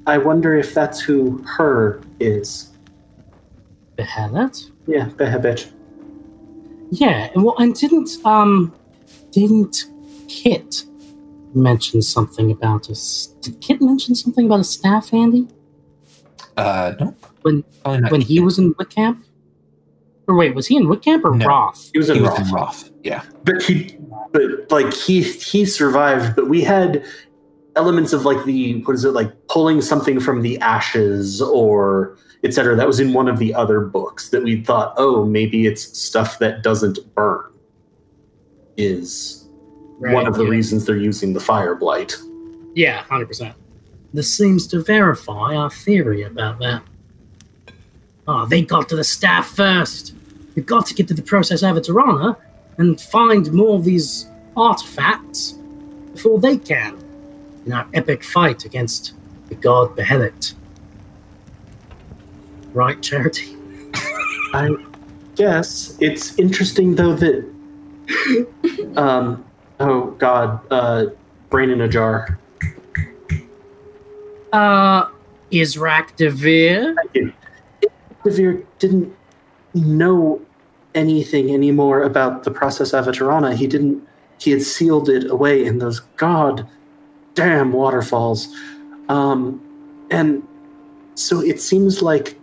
I 0.06 0.18
wonder 0.18 0.56
if 0.56 0.72
that's 0.72 1.00
who 1.00 1.42
her 1.42 2.00
is. 2.20 2.70
Behelit? 3.96 4.70
Yeah, 4.86 5.08
Behabetch. 5.08 5.72
Yeah. 6.90 7.30
Well, 7.34 7.56
and 7.58 7.74
didn't 7.74 8.10
um, 8.24 8.72
didn't 9.32 9.86
Kit 10.28 10.84
mentioned 11.54 12.04
something 12.04 12.50
about 12.50 12.90
us? 12.90 13.34
Did 13.40 13.60
Kit 13.60 13.80
mention 13.80 14.14
something 14.14 14.46
about 14.46 14.60
a 14.60 14.64
staff, 14.64 15.12
Andy? 15.14 15.48
Uh, 16.56 16.94
nope. 17.00 17.26
When 17.42 17.64
not 17.84 18.10
when 18.10 18.20
he 18.20 18.40
was 18.40 18.58
in 18.58 18.74
Wickamp? 18.74 19.22
Or 20.28 20.34
wait, 20.36 20.54
was 20.54 20.66
he 20.66 20.76
in 20.76 20.86
Wickamp 20.86 21.24
or 21.24 21.36
No. 21.36 21.46
Roth? 21.46 21.90
He 21.92 21.98
was 21.98 22.08
in 22.10 22.16
He 22.16 22.22
was 22.22 22.30
Roth. 22.30 22.40
in 22.48 22.54
Roth. 22.54 22.90
Yeah. 23.04 23.22
but 23.44 23.62
he 23.62 23.96
but 24.32 24.70
like 24.70 24.92
he 24.92 25.22
he 25.22 25.64
survived 25.64 26.34
but 26.34 26.48
we 26.48 26.62
had 26.62 27.04
elements 27.76 28.12
of 28.12 28.24
like 28.24 28.44
the 28.44 28.80
what 28.84 28.94
is 28.94 29.04
it 29.04 29.10
like 29.12 29.30
pulling 29.48 29.80
something 29.80 30.18
from 30.18 30.42
the 30.42 30.58
ashes 30.58 31.40
or 31.40 32.16
etc 32.42 32.74
that 32.74 32.86
was 32.86 32.98
in 32.98 33.12
one 33.12 33.28
of 33.28 33.38
the 33.38 33.54
other 33.54 33.80
books 33.80 34.30
that 34.30 34.42
we 34.42 34.62
thought 34.64 34.94
oh 34.96 35.24
maybe 35.24 35.66
it's 35.66 35.82
stuff 35.96 36.38
that 36.40 36.62
doesn't 36.62 36.98
burn 37.14 37.44
is 38.76 39.45
one 39.98 40.26
of 40.26 40.34
the 40.34 40.44
yeah. 40.44 40.50
reasons 40.50 40.84
they're 40.84 40.96
using 40.96 41.32
the 41.32 41.40
fire 41.40 41.74
blight 41.74 42.14
Yeah, 42.74 43.02
hundred 43.02 43.28
percent. 43.28 43.54
This 44.12 44.34
seems 44.34 44.66
to 44.68 44.82
verify 44.82 45.54
our 45.56 45.70
theory 45.70 46.22
about 46.22 46.58
that. 46.60 46.82
Oh, 48.28 48.46
they 48.46 48.62
got 48.62 48.88
to 48.88 48.96
the 48.96 49.04
staff 49.04 49.48
first. 49.48 50.14
We've 50.54 50.66
got 50.66 50.86
to 50.86 50.94
get 50.94 51.08
to 51.08 51.14
the 51.14 51.22
process 51.22 51.62
Avatarana 51.62 52.36
and 52.78 53.00
find 53.00 53.52
more 53.52 53.76
of 53.76 53.84
these 53.84 54.26
artifacts 54.56 55.52
before 56.12 56.40
they 56.40 56.56
can 56.56 56.98
in 57.66 57.72
our 57.72 57.86
epic 57.94 58.24
fight 58.24 58.64
against 58.64 59.12
the 59.48 59.54
god 59.54 59.96
Behelit. 59.96 60.54
Right, 62.72 63.00
Charity? 63.02 63.56
I 64.54 64.76
guess 65.34 65.96
it's 66.00 66.38
interesting 66.38 66.94
though 66.94 67.14
that 67.14 67.52
um 68.96 69.45
oh 69.80 70.10
god 70.12 70.60
uh 70.70 71.06
brain 71.50 71.70
in 71.70 71.80
a 71.80 71.88
jar 71.88 72.38
Uh, 74.52 75.10
Israk 75.52 76.16
Devere? 76.16 76.94
Devere 78.24 78.64
didn't 78.78 79.14
know 79.74 80.40
anything 80.94 81.52
anymore 81.52 82.02
about 82.02 82.44
the 82.44 82.50
process 82.50 82.94
of. 82.94 83.06
He 83.06 83.66
didn't. 83.66 84.06
He 84.38 84.50
had 84.50 84.62
sealed 84.62 85.08
it 85.08 85.30
away 85.30 85.64
in 85.64 85.78
those 85.78 86.00
god 86.16 86.66
damn 87.34 87.72
waterfalls, 87.72 88.48
um, 89.10 89.60
and 90.10 90.42
so 91.16 91.40
it 91.40 91.60
seems 91.60 92.00
like 92.00 92.38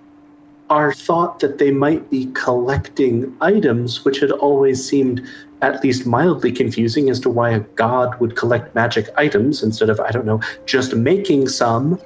our 0.69 0.93
thought 0.93 1.39
that 1.39 1.57
they 1.57 1.71
might 1.71 2.09
be 2.09 2.27
collecting 2.33 3.35
items, 3.41 4.05
which 4.05 4.19
had 4.19 4.31
always 4.31 4.87
seemed 4.87 5.21
at 5.63 5.83
least 5.83 6.05
mildly 6.05 6.51
confusing 6.51 7.09
as 7.09 7.19
to 7.21 7.29
why 7.29 7.49
a 7.49 7.61
god 7.81 8.19
would 8.19 8.35
collect 8.35 8.75
magic 8.75 9.07
items 9.17 9.63
instead 9.63 9.89
of 9.89 9.99
I 9.99 10.11
don't 10.11 10.25
know 10.25 10.41
just 10.65 10.95
making 10.95 11.47
some 11.47 11.99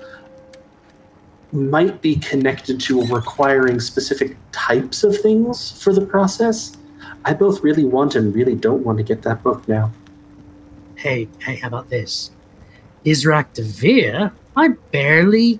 might 1.51 2.01
be 2.01 2.15
connected 2.17 2.79
to 2.81 3.05
requiring 3.05 3.79
specific 3.79 4.37
types 4.51 5.03
of 5.03 5.17
things 5.17 5.81
for 5.81 5.93
the 5.93 6.05
process. 6.05 6.75
I 7.25 7.33
both 7.33 7.63
really 7.63 7.85
want 7.85 8.15
and 8.15 8.33
really 8.35 8.55
don't 8.55 8.83
want 8.83 8.97
to 8.97 9.03
get 9.03 9.21
that 9.23 9.43
book 9.43 9.67
now. 9.67 9.91
Hey, 10.95 11.27
hey, 11.39 11.55
how 11.55 11.67
about 11.67 11.89
this? 11.89 12.31
Israk 13.05 13.53
Devere? 13.53 14.31
I 14.55 14.69
barely 14.91 15.59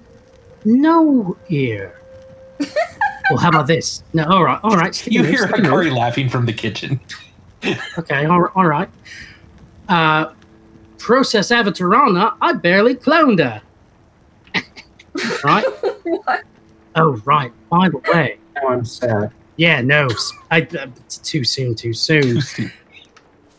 know 0.66 1.38
here. 1.48 2.02
well, 3.30 3.40
how 3.40 3.50
about 3.50 3.68
this? 3.68 4.04
No, 4.14 4.26
all 4.26 4.44
right, 4.44 4.60
all 4.64 4.76
right. 4.76 4.94
stick 4.94 5.14
You 5.14 5.24
hear 5.24 5.40
stick 5.40 5.52
with 5.52 5.66
it. 5.66 5.68
Hikari 5.68 5.96
laughing 5.96 6.30
from 6.30 6.46
the 6.46 6.54
kitchen. 6.54 7.00
Okay, 7.98 8.26
all, 8.26 8.48
all 8.56 8.66
right. 8.68 8.90
Uh, 9.90 10.34
Process 10.98 11.52
Avatarana, 11.52 12.36
I 12.42 12.54
barely 12.54 12.96
cloned 12.96 13.40
her. 13.40 13.62
right? 15.44 15.66
What? 16.04 16.44
Oh, 16.96 17.18
right. 17.26 17.52
By 17.70 17.90
the 17.90 18.00
way, 18.12 18.40
Now 18.56 18.70
I'm 18.70 18.84
sad. 18.86 19.32
yeah, 19.58 19.82
no, 19.82 20.06
s- 20.08 20.32
I, 20.52 20.62
uh, 20.62 20.88
it's 21.06 21.18
too 21.20 21.44
soon, 21.44 21.76
too 21.76 21.94
soon. 21.94 22.42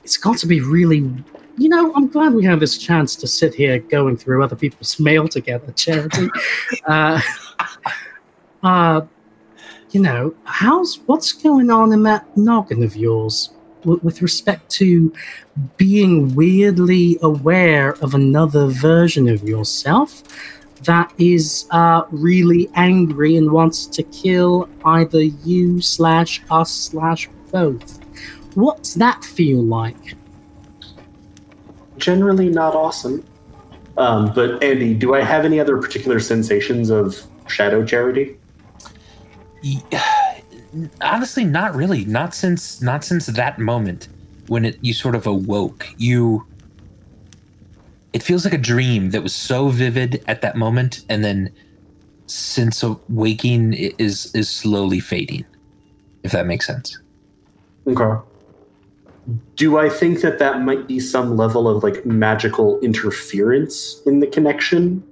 It's 0.04 0.16
got 0.16 0.38
to 0.38 0.46
be 0.46 0.60
really. 0.60 0.98
You 1.56 1.68
know, 1.68 1.92
I'm 1.94 2.08
glad 2.08 2.34
we 2.34 2.44
have 2.44 2.60
this 2.60 2.78
chance 2.78 3.16
to 3.16 3.26
sit 3.26 3.52
here 3.54 3.78
going 3.78 4.16
through 4.16 4.42
other 4.44 4.56
people's 4.56 4.98
mail 5.00 5.26
together, 5.28 5.72
Charity. 5.72 6.28
uh, 6.86 7.20
uh, 8.62 9.00
you 9.90 10.00
know, 10.00 10.34
how's 10.44 10.96
what's 11.06 11.32
going 11.32 11.70
on 11.70 11.92
in 11.92 12.02
that 12.04 12.36
noggin 12.36 12.82
of 12.82 12.94
yours 12.96 13.50
with, 13.84 14.02
with 14.02 14.22
respect 14.22 14.70
to 14.70 15.12
being 15.76 16.34
weirdly 16.34 17.18
aware 17.22 17.94
of 18.02 18.14
another 18.14 18.66
version 18.66 19.28
of 19.28 19.42
yourself 19.42 20.22
that 20.82 21.12
is 21.18 21.66
uh, 21.70 22.02
really 22.10 22.68
angry 22.74 23.36
and 23.36 23.50
wants 23.50 23.86
to 23.86 24.02
kill 24.04 24.68
either 24.84 25.22
you 25.22 25.80
slash 25.80 26.40
us 26.50 26.72
slash 26.72 27.28
both. 27.50 27.98
What's 28.54 28.94
that 28.94 29.24
feel 29.24 29.62
like? 29.62 30.14
Generally 31.96 32.50
not 32.50 32.74
awesome. 32.74 33.24
Um, 33.96 34.32
but 34.32 34.62
Andy, 34.62 34.94
do 34.94 35.14
I 35.14 35.22
have 35.22 35.44
any 35.44 35.58
other 35.58 35.76
particular 35.78 36.20
sensations 36.20 36.90
of 36.90 37.20
shadow 37.48 37.84
charity? 37.84 38.36
Honestly 41.00 41.44
not 41.44 41.74
really 41.74 42.04
not 42.04 42.34
since 42.34 42.82
not 42.82 43.04
since 43.04 43.26
that 43.26 43.58
moment 43.58 44.08
when 44.48 44.64
it 44.64 44.78
you 44.82 44.92
sort 44.92 45.14
of 45.14 45.26
awoke 45.26 45.86
you 45.96 46.44
it 48.12 48.22
feels 48.22 48.44
like 48.44 48.54
a 48.54 48.58
dream 48.58 49.10
that 49.10 49.22
was 49.22 49.34
so 49.34 49.68
vivid 49.68 50.22
at 50.26 50.40
that 50.42 50.56
moment 50.56 51.04
and 51.08 51.24
then 51.24 51.52
since 52.26 52.84
waking 53.08 53.72
is 53.72 54.34
is 54.34 54.50
slowly 54.50 55.00
fading 55.00 55.44
if 56.22 56.32
that 56.32 56.46
makes 56.46 56.66
sense 56.66 56.98
Okay. 57.88 58.20
Do 59.56 59.78
I 59.78 59.88
think 59.88 60.20
that 60.20 60.38
that 60.38 60.60
might 60.60 60.86
be 60.86 61.00
some 61.00 61.36
level 61.36 61.68
of 61.68 61.82
like 61.82 62.04
magical 62.04 62.78
interference 62.80 64.00
in 64.06 64.20
the 64.20 64.26
connection? 64.26 65.02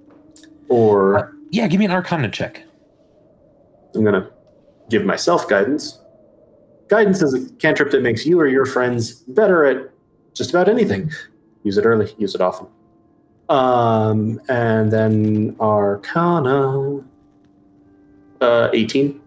Or 0.68 1.18
uh, 1.18 1.26
yeah 1.50 1.66
give 1.68 1.78
me 1.78 1.84
an 1.84 1.90
arcana 1.90 2.28
check 2.28 2.62
I'm 3.94 4.02
going 4.04 4.20
to 4.20 4.30
give 4.90 5.04
myself 5.04 5.48
guidance. 5.48 5.98
Guidance 6.88 7.22
is 7.22 7.34
a 7.34 7.52
cantrip 7.54 7.90
that 7.90 8.02
makes 8.02 8.24
you 8.24 8.40
or 8.40 8.46
your 8.46 8.66
friends 8.66 9.14
better 9.28 9.64
at 9.64 9.90
just 10.34 10.50
about 10.50 10.68
anything. 10.68 11.10
Use 11.64 11.78
it 11.78 11.84
early, 11.84 12.14
use 12.18 12.34
it 12.34 12.40
often. 12.40 12.68
Um, 13.48 14.40
and 14.48 14.92
then 14.92 15.56
Arcana. 15.60 17.04
Uh, 18.40 18.68
18. 18.74 19.18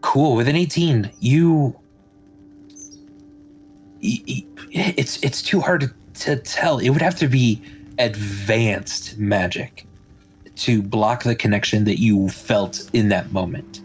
cool 0.00 0.36
with 0.36 0.48
an 0.48 0.56
18 0.56 1.10
you 1.20 1.78
it's 4.00 5.22
it's 5.22 5.42
too 5.42 5.60
hard 5.60 5.92
to 6.14 6.36
tell 6.36 6.78
it 6.78 6.88
would 6.88 7.02
have 7.02 7.14
to 7.14 7.28
be 7.28 7.60
advanced 7.98 9.18
magic 9.18 9.86
to 10.56 10.82
block 10.82 11.24
the 11.24 11.34
connection 11.34 11.84
that 11.84 12.00
you 12.00 12.28
felt 12.30 12.88
in 12.94 13.10
that 13.10 13.32
moment 13.32 13.82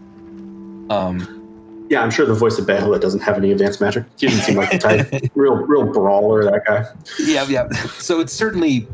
um 0.89 1.85
Yeah, 1.89 2.01
I'm 2.03 2.11
sure 2.11 2.25
the 2.25 2.33
voice 2.33 2.57
of 2.59 2.65
Behela 2.65 2.99
doesn't 2.99 3.21
have 3.21 3.37
any 3.37 3.51
advanced 3.51 3.81
magic. 3.81 4.05
He 4.17 4.27
doesn't 4.27 4.43
seem 4.43 4.55
like 4.57 4.71
the 4.71 4.77
type. 4.77 5.31
real, 5.35 5.55
real 5.55 5.85
brawler, 5.91 6.43
that 6.43 6.65
guy. 6.65 6.85
yeah 7.19 7.45
yeah 7.47 7.69
so 7.99 8.19
it's 8.19 8.33
certainly 8.33 8.87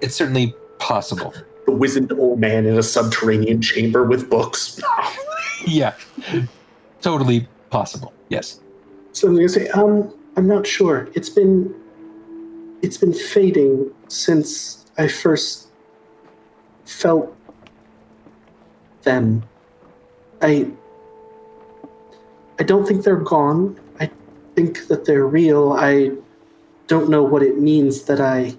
it's 0.00 0.14
certainly 0.14 0.54
possible 0.78 1.32
The 1.66 1.72
wizened 1.72 2.12
old 2.12 2.38
man 2.38 2.66
in 2.66 2.76
a 2.78 2.82
subterranean 2.82 3.60
chamber 3.62 4.04
with 4.04 4.28
books. 4.30 4.80
yeah 5.66 5.94
totally 7.00 7.48
possible 7.70 8.12
yes 8.28 8.60
So 9.12 9.28
I'm 9.28 9.34
gonna 9.36 9.48
say, 9.48 9.68
um, 9.70 10.12
I'm 10.36 10.46
not 10.46 10.66
sure. 10.66 11.08
It's 11.14 11.30
been 11.30 11.74
it's 12.82 12.98
been 12.98 13.14
fading 13.14 13.90
since 14.08 14.84
I 14.98 15.08
first 15.08 15.68
felt 16.84 17.34
them. 19.02 19.42
I 20.42 20.70
I 22.58 22.62
don't 22.62 22.86
think 22.86 23.04
they're 23.04 23.16
gone. 23.16 23.78
I 24.00 24.10
think 24.54 24.86
that 24.88 25.04
they're 25.04 25.26
real. 25.26 25.72
I 25.72 26.12
don't 26.86 27.10
know 27.10 27.22
what 27.22 27.42
it 27.42 27.58
means 27.58 28.04
that 28.04 28.20
I 28.20 28.56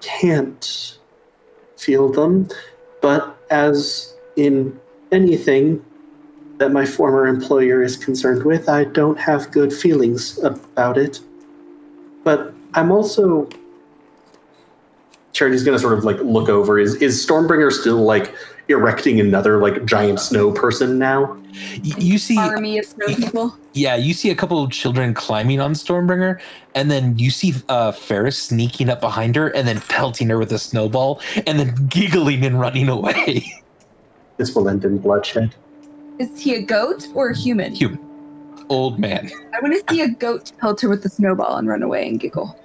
can't 0.00 0.98
feel 1.76 2.10
them, 2.10 2.48
but 3.00 3.36
as 3.50 4.14
in 4.36 4.78
anything 5.12 5.84
that 6.58 6.72
my 6.72 6.84
former 6.84 7.26
employer 7.26 7.82
is 7.82 7.96
concerned 7.96 8.44
with, 8.44 8.68
I 8.68 8.84
don't 8.84 9.18
have 9.18 9.50
good 9.50 9.72
feelings 9.72 10.38
about 10.44 10.98
it. 10.98 11.20
But 12.22 12.52
I'm 12.74 12.92
also 12.92 13.48
Charity's 15.32 15.62
gonna 15.62 15.78
sort 15.78 15.96
of 15.96 16.04
like 16.04 16.18
look 16.20 16.48
over. 16.48 16.78
Is 16.78 16.96
is 16.96 17.24
Stormbringer 17.24 17.72
still 17.72 18.02
like 18.02 18.34
erecting 18.70 19.20
another 19.20 19.58
like 19.58 19.84
giant 19.84 20.20
snow 20.20 20.52
person 20.52 20.98
now? 20.98 21.36
Y- 21.82 21.94
you 21.98 22.18
see 22.18 22.38
Army 22.38 22.78
of 22.78 22.84
snow 22.84 23.06
people. 23.06 23.58
Yeah, 23.72 23.96
you 23.96 24.14
see 24.14 24.30
a 24.30 24.34
couple 24.34 24.62
of 24.62 24.70
children 24.70 25.14
climbing 25.14 25.60
on 25.60 25.72
Stormbringer, 25.72 26.40
and 26.74 26.90
then 26.90 27.18
you 27.18 27.30
see 27.30 27.54
uh, 27.68 27.92
Ferris 27.92 28.38
sneaking 28.38 28.88
up 28.88 29.00
behind 29.00 29.36
her 29.36 29.48
and 29.48 29.66
then 29.66 29.80
pelting 29.82 30.28
her 30.28 30.38
with 30.38 30.52
a 30.52 30.58
snowball, 30.58 31.20
and 31.46 31.58
then 31.58 31.74
giggling 31.88 32.44
and 32.44 32.60
running 32.60 32.88
away. 32.88 33.44
this 34.36 34.54
will 34.54 34.68
end 34.68 34.84
in 34.84 34.98
bloodshed. 34.98 35.54
Is 36.18 36.40
he 36.40 36.54
a 36.54 36.62
goat 36.62 37.08
or 37.14 37.30
a 37.30 37.36
human? 37.36 37.74
Human, 37.74 37.98
old 38.68 38.98
man. 38.98 39.30
I 39.54 39.60
want 39.60 39.74
to 39.74 39.94
see 39.94 40.02
a 40.02 40.08
goat 40.08 40.52
pelt 40.58 40.80
her 40.82 40.88
with 40.88 41.04
a 41.04 41.08
snowball 41.08 41.56
and 41.56 41.66
run 41.66 41.82
away 41.82 42.06
and 42.08 42.20
giggle. 42.20 42.56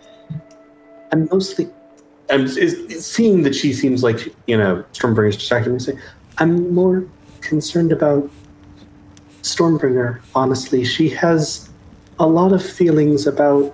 I'm 1.12 1.28
mostly 1.32 1.70
I'm 2.30 2.46
is, 2.46 3.06
seeing 3.06 3.44
that 3.44 3.54
she 3.54 3.74
seems 3.74 4.04
like 4.04 4.34
you 4.48 4.58
know 4.58 4.84
Stormbringer's 4.94 5.38
distracted 5.38 5.72
me. 5.72 5.80
Say, 5.80 5.98
I'm 6.38 6.74
more 6.74 7.08
concerned 7.42 7.92
about 7.92 8.30
Stormbringer, 9.42 10.22
honestly. 10.34 10.84
She 10.84 11.10
has 11.10 11.70
a 12.20 12.26
lot 12.26 12.52
of 12.52 12.66
feelings 12.66 13.28
about 13.28 13.74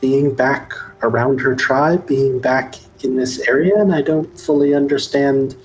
being 0.00 0.34
back 0.34 0.72
around 1.02 1.40
her 1.40 1.54
tribe, 1.54 2.06
being 2.06 2.38
back 2.38 2.76
in 3.02 3.16
this 3.16 3.40
area, 3.46 3.76
and 3.76 3.94
I 3.94 4.00
don't 4.00 4.38
fully 4.38 4.74
understand 4.74 5.56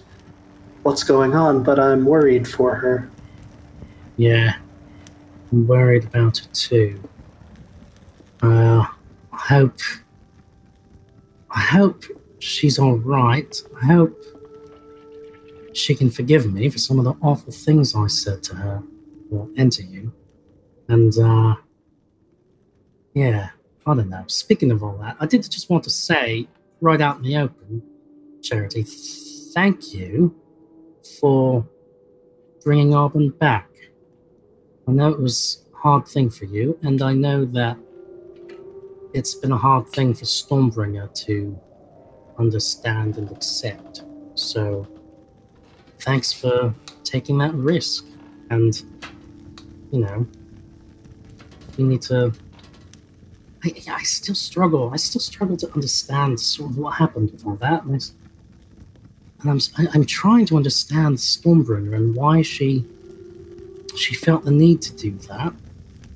what's 0.83 1.03
going 1.03 1.33
on, 1.33 1.63
but 1.63 1.79
I'm 1.79 2.05
worried 2.05 2.47
for 2.47 2.75
her. 2.75 3.09
Yeah, 4.17 4.55
I'm 5.51 5.67
worried 5.67 6.03
about 6.05 6.39
it 6.39 6.53
too. 6.53 7.01
Uh, 8.41 8.85
I 9.31 9.37
hope. 9.37 9.79
I 11.51 11.61
hope 11.61 12.03
she's 12.39 12.79
all 12.79 12.97
right. 12.97 13.61
I 13.81 13.85
hope 13.85 14.23
she 15.73 15.95
can 15.95 16.09
forgive 16.09 16.51
me 16.51 16.69
for 16.69 16.77
some 16.77 16.99
of 16.99 17.05
the 17.05 17.15
awful 17.21 17.51
things 17.51 17.95
I 17.95 18.07
said 18.07 18.43
to 18.43 18.55
her 18.55 18.83
or 19.31 19.47
and 19.57 19.71
to 19.71 19.83
you. 19.83 20.11
And 20.87 21.17
uh, 21.17 21.55
yeah, 23.13 23.49
I 23.85 23.93
don't 23.95 24.09
know. 24.09 24.23
Speaking 24.27 24.71
of 24.71 24.83
all 24.83 24.97
that, 24.97 25.17
I 25.19 25.25
did 25.25 25.43
just 25.49 25.69
want 25.69 25.83
to 25.85 25.89
say 25.89 26.47
right 26.81 27.01
out 27.01 27.17
in 27.17 27.23
the 27.23 27.37
open, 27.37 27.83
Charity, 28.41 28.83
thank 29.53 29.93
you 29.93 30.35
for 31.19 31.67
bringing 32.63 32.91
Arbin 32.91 33.37
back. 33.37 33.69
I 34.87 34.91
know 34.91 35.09
it 35.09 35.19
was 35.19 35.65
a 35.73 35.77
hard 35.77 36.07
thing 36.07 36.29
for 36.29 36.45
you, 36.45 36.77
and 36.81 37.01
I 37.01 37.13
know 37.13 37.45
that 37.45 37.77
it's 39.13 39.35
been 39.35 39.51
a 39.51 39.57
hard 39.57 39.87
thing 39.89 40.13
for 40.13 40.25
Stormbringer 40.25 41.13
to 41.25 41.59
understand 42.37 43.17
and 43.17 43.31
accept. 43.31 44.03
So, 44.35 44.87
thanks 45.99 46.31
for 46.31 46.73
taking 47.03 47.37
that 47.39 47.53
risk. 47.53 48.05
And, 48.49 48.81
you 49.91 49.99
know, 49.99 50.27
we 51.77 51.83
need 51.83 52.01
to. 52.03 52.33
I, 53.63 53.73
I 53.89 54.03
still 54.03 54.35
struggle. 54.35 54.91
I 54.93 54.95
still 54.95 55.21
struggle 55.21 55.57
to 55.57 55.71
understand 55.73 56.39
sort 56.39 56.71
of 56.71 56.77
what 56.77 56.91
happened 56.91 57.31
with 57.31 57.45
all 57.45 57.55
that. 57.55 57.83
And, 57.83 58.11
I 59.43 59.49
I'm, 59.49 59.59
I'm 59.93 60.05
trying 60.05 60.45
to 60.47 60.57
understand 60.57 61.17
Stormbringer 61.17 61.95
and 61.95 62.15
why 62.15 62.41
she 62.41 62.85
she 63.95 64.15
felt 64.15 64.43
the 64.43 64.51
need 64.51 64.81
to 64.83 64.95
do 64.95 65.11
that. 65.27 65.53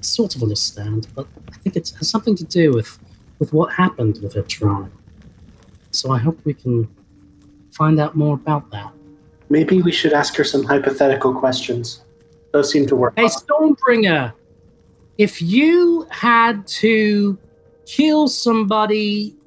I 0.04 0.06
sort 0.06 0.36
of 0.36 0.44
understand, 0.44 1.08
but 1.16 1.26
I 1.48 1.56
think 1.60 1.78
it 1.78 1.94
has 1.98 2.10
something 2.10 2.36
to 2.36 2.44
do 2.44 2.74
with 2.74 3.00
with 3.40 3.54
what 3.54 3.72
happened 3.72 4.20
with 4.22 4.34
her 4.34 4.42
tribe. 4.42 4.92
So 5.92 6.12
I 6.12 6.18
hope 6.18 6.38
we 6.44 6.54
can 6.54 6.90
find 7.72 8.02
out 8.02 8.14
more 8.14 8.36
about 8.36 8.70
that. 8.72 8.92
Maybe 9.50 9.82
we 9.82 9.94
should 9.94 10.12
ask 10.12 10.36
her 10.36 10.44
some 10.44 10.64
hypothetical 10.64 11.34
questions. 11.34 12.04
Those 12.52 12.70
seem 12.70 12.86
to 12.88 12.98
work. 12.98 13.14
Hey, 13.16 13.28
Stormbringer, 13.28 14.34
if 15.18 15.42
you 15.42 16.06
had 16.10 16.68
to 16.84 17.38
kill 17.86 18.28
somebody, 18.28 19.38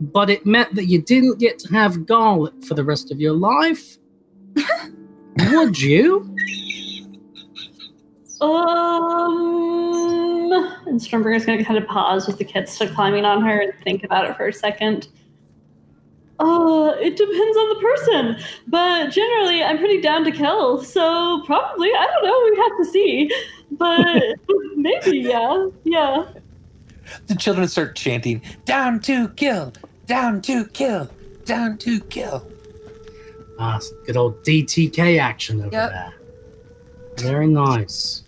but 0.00 0.30
it 0.30 0.46
meant 0.46 0.76
that 0.76 0.86
you 0.86 1.02
didn't 1.02 1.40
get 1.40 1.58
to 1.58 1.72
have 1.72 2.06
garlic 2.06 2.54
for 2.64 2.74
the 2.74 2.84
rest 2.84 3.10
of 3.10 3.20
your 3.20 3.34
life, 3.34 3.98
would 5.50 5.80
you? 5.80 6.36
Um, 8.40 8.48
and 10.86 11.00
Stormbringer's 11.00 11.44
gonna 11.46 11.64
kind 11.64 11.78
of 11.78 11.86
pause 11.86 12.26
with 12.26 12.38
the 12.38 12.44
kids 12.44 12.72
still 12.72 12.88
climbing 12.94 13.24
on 13.24 13.42
her 13.44 13.60
and 13.60 13.72
think 13.84 14.02
about 14.04 14.28
it 14.30 14.36
for 14.36 14.46
a 14.48 14.52
second. 14.52 15.08
Uh, 16.40 16.94
it 17.00 17.16
depends 17.16 17.56
on 17.56 17.68
the 17.68 17.80
person, 17.80 18.36
but 18.68 19.10
generally 19.10 19.60
I'm 19.62 19.76
pretty 19.78 20.00
down 20.00 20.22
to 20.24 20.30
kill. 20.30 20.82
So 20.84 21.42
probably 21.46 21.88
I 21.88 22.06
don't 22.06 22.24
know. 22.24 22.40
We 22.50 22.56
have 22.62 22.76
to 22.78 22.84
see, 22.92 23.28
but 23.72 24.36
maybe 24.76 25.18
yeah, 25.18 25.66
yeah. 25.84 26.24
The 27.26 27.34
children 27.34 27.66
start 27.66 27.96
chanting, 27.96 28.40
"Down 28.66 29.00
to 29.00 29.28
kill, 29.30 29.72
down 30.06 30.40
to 30.42 30.64
kill, 30.66 31.10
down 31.44 31.76
to 31.78 31.98
kill." 32.02 32.46
Ah, 33.58 33.80
good 34.06 34.16
old 34.16 34.40
DTK 34.44 35.18
action 35.18 35.58
over 35.60 35.70
Yep. 35.72 35.90
there. 35.90 36.14
Very 37.16 37.48
nice. 37.48 38.22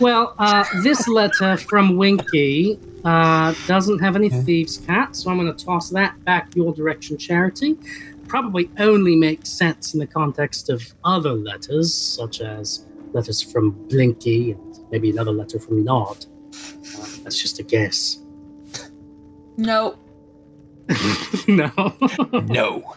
Well, 0.00 0.34
uh, 0.38 0.64
this 0.82 1.06
letter 1.08 1.56
from 1.56 1.96
Winky 1.96 2.78
uh, 3.04 3.54
doesn't 3.66 3.98
have 3.98 4.16
any 4.16 4.28
Yeah. 4.28 4.42
thieves' 4.42 4.78
cant, 4.78 5.14
so 5.16 5.30
I'm 5.30 5.38
going 5.38 5.54
to 5.54 5.64
toss 5.64 5.90
that 5.90 6.22
back 6.24 6.54
your 6.56 6.72
direction, 6.72 7.18
Charity. 7.18 7.76
Probably 8.26 8.70
only 8.78 9.16
makes 9.16 9.50
sense 9.50 9.92
in 9.94 10.00
the 10.00 10.06
context 10.06 10.70
of 10.70 10.82
other 11.04 11.32
letters, 11.32 11.92
such 11.92 12.40
as 12.40 12.84
letters 13.12 13.42
from 13.42 13.72
Blinky 13.88 14.52
and 14.52 14.78
maybe 14.90 15.10
another 15.10 15.32
letter 15.32 15.58
from 15.58 15.84
Nod. 15.84 16.24
Uh, 16.54 17.06
that's 17.22 17.40
just 17.40 17.58
a 17.58 17.62
guess. 17.62 18.18
No. 19.56 19.96
no. 21.48 21.70
No. 22.48 22.94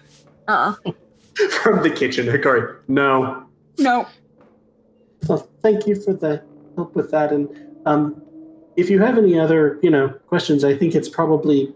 Uh. 0.47 0.74
From 1.64 1.82
the 1.82 1.89
kitchen, 1.89 2.28
Hikari. 2.28 2.78
No. 2.88 3.43
No. 3.80 4.08
Well, 5.28 5.49
thank 5.62 5.88
you 5.88 5.95
for 5.95 6.14
the 6.14 6.43
help 6.76 6.95
with 6.95 7.11
that. 7.11 7.32
And 7.32 7.49
um, 7.86 8.21
if 8.76 8.89
you 8.89 8.99
have 9.01 9.17
any 9.17 9.38
other, 9.39 9.80
you 9.84 9.89
know, 9.89 10.09
questions, 10.28 10.63
I 10.63 10.76
think 10.76 10.95
it's 10.95 11.09
probably 11.09 11.74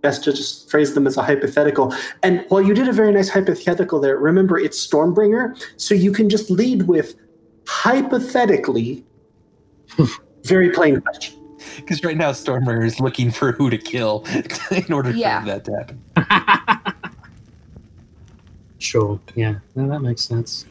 best 0.00 0.24
to 0.24 0.32
just 0.32 0.70
phrase 0.70 0.94
them 0.94 1.06
as 1.06 1.16
a 1.16 1.22
hypothetical. 1.22 1.94
And 2.22 2.44
while 2.48 2.60
you 2.62 2.74
did 2.74 2.88
a 2.88 2.92
very 2.92 3.12
nice 3.12 3.28
hypothetical 3.28 4.00
there, 4.00 4.16
remember 4.18 4.58
it's 4.58 4.84
Stormbringer, 4.84 5.62
so 5.76 5.94
you 5.94 6.12
can 6.12 6.28
just 6.28 6.50
lead 6.50 6.82
with 6.88 7.14
hypothetically. 7.66 9.04
very 10.44 10.70
plain 10.70 11.00
question. 11.00 11.38
Because 11.76 12.02
right 12.02 12.16
now 12.16 12.32
Stormbringer 12.32 12.84
is 12.84 12.98
looking 12.98 13.30
for 13.30 13.52
who 13.52 13.70
to 13.70 13.78
kill 13.78 14.24
in 14.72 14.92
order 14.92 15.10
Yeah. 15.12 15.40
for 15.40 15.46
that 15.46 15.64
to 15.66 15.72
happen. 15.72 16.94
Sure. 18.78 19.20
Yeah. 19.36 19.60
No, 19.76 19.88
that 19.88 20.00
makes 20.00 20.22
sense. 20.22 20.66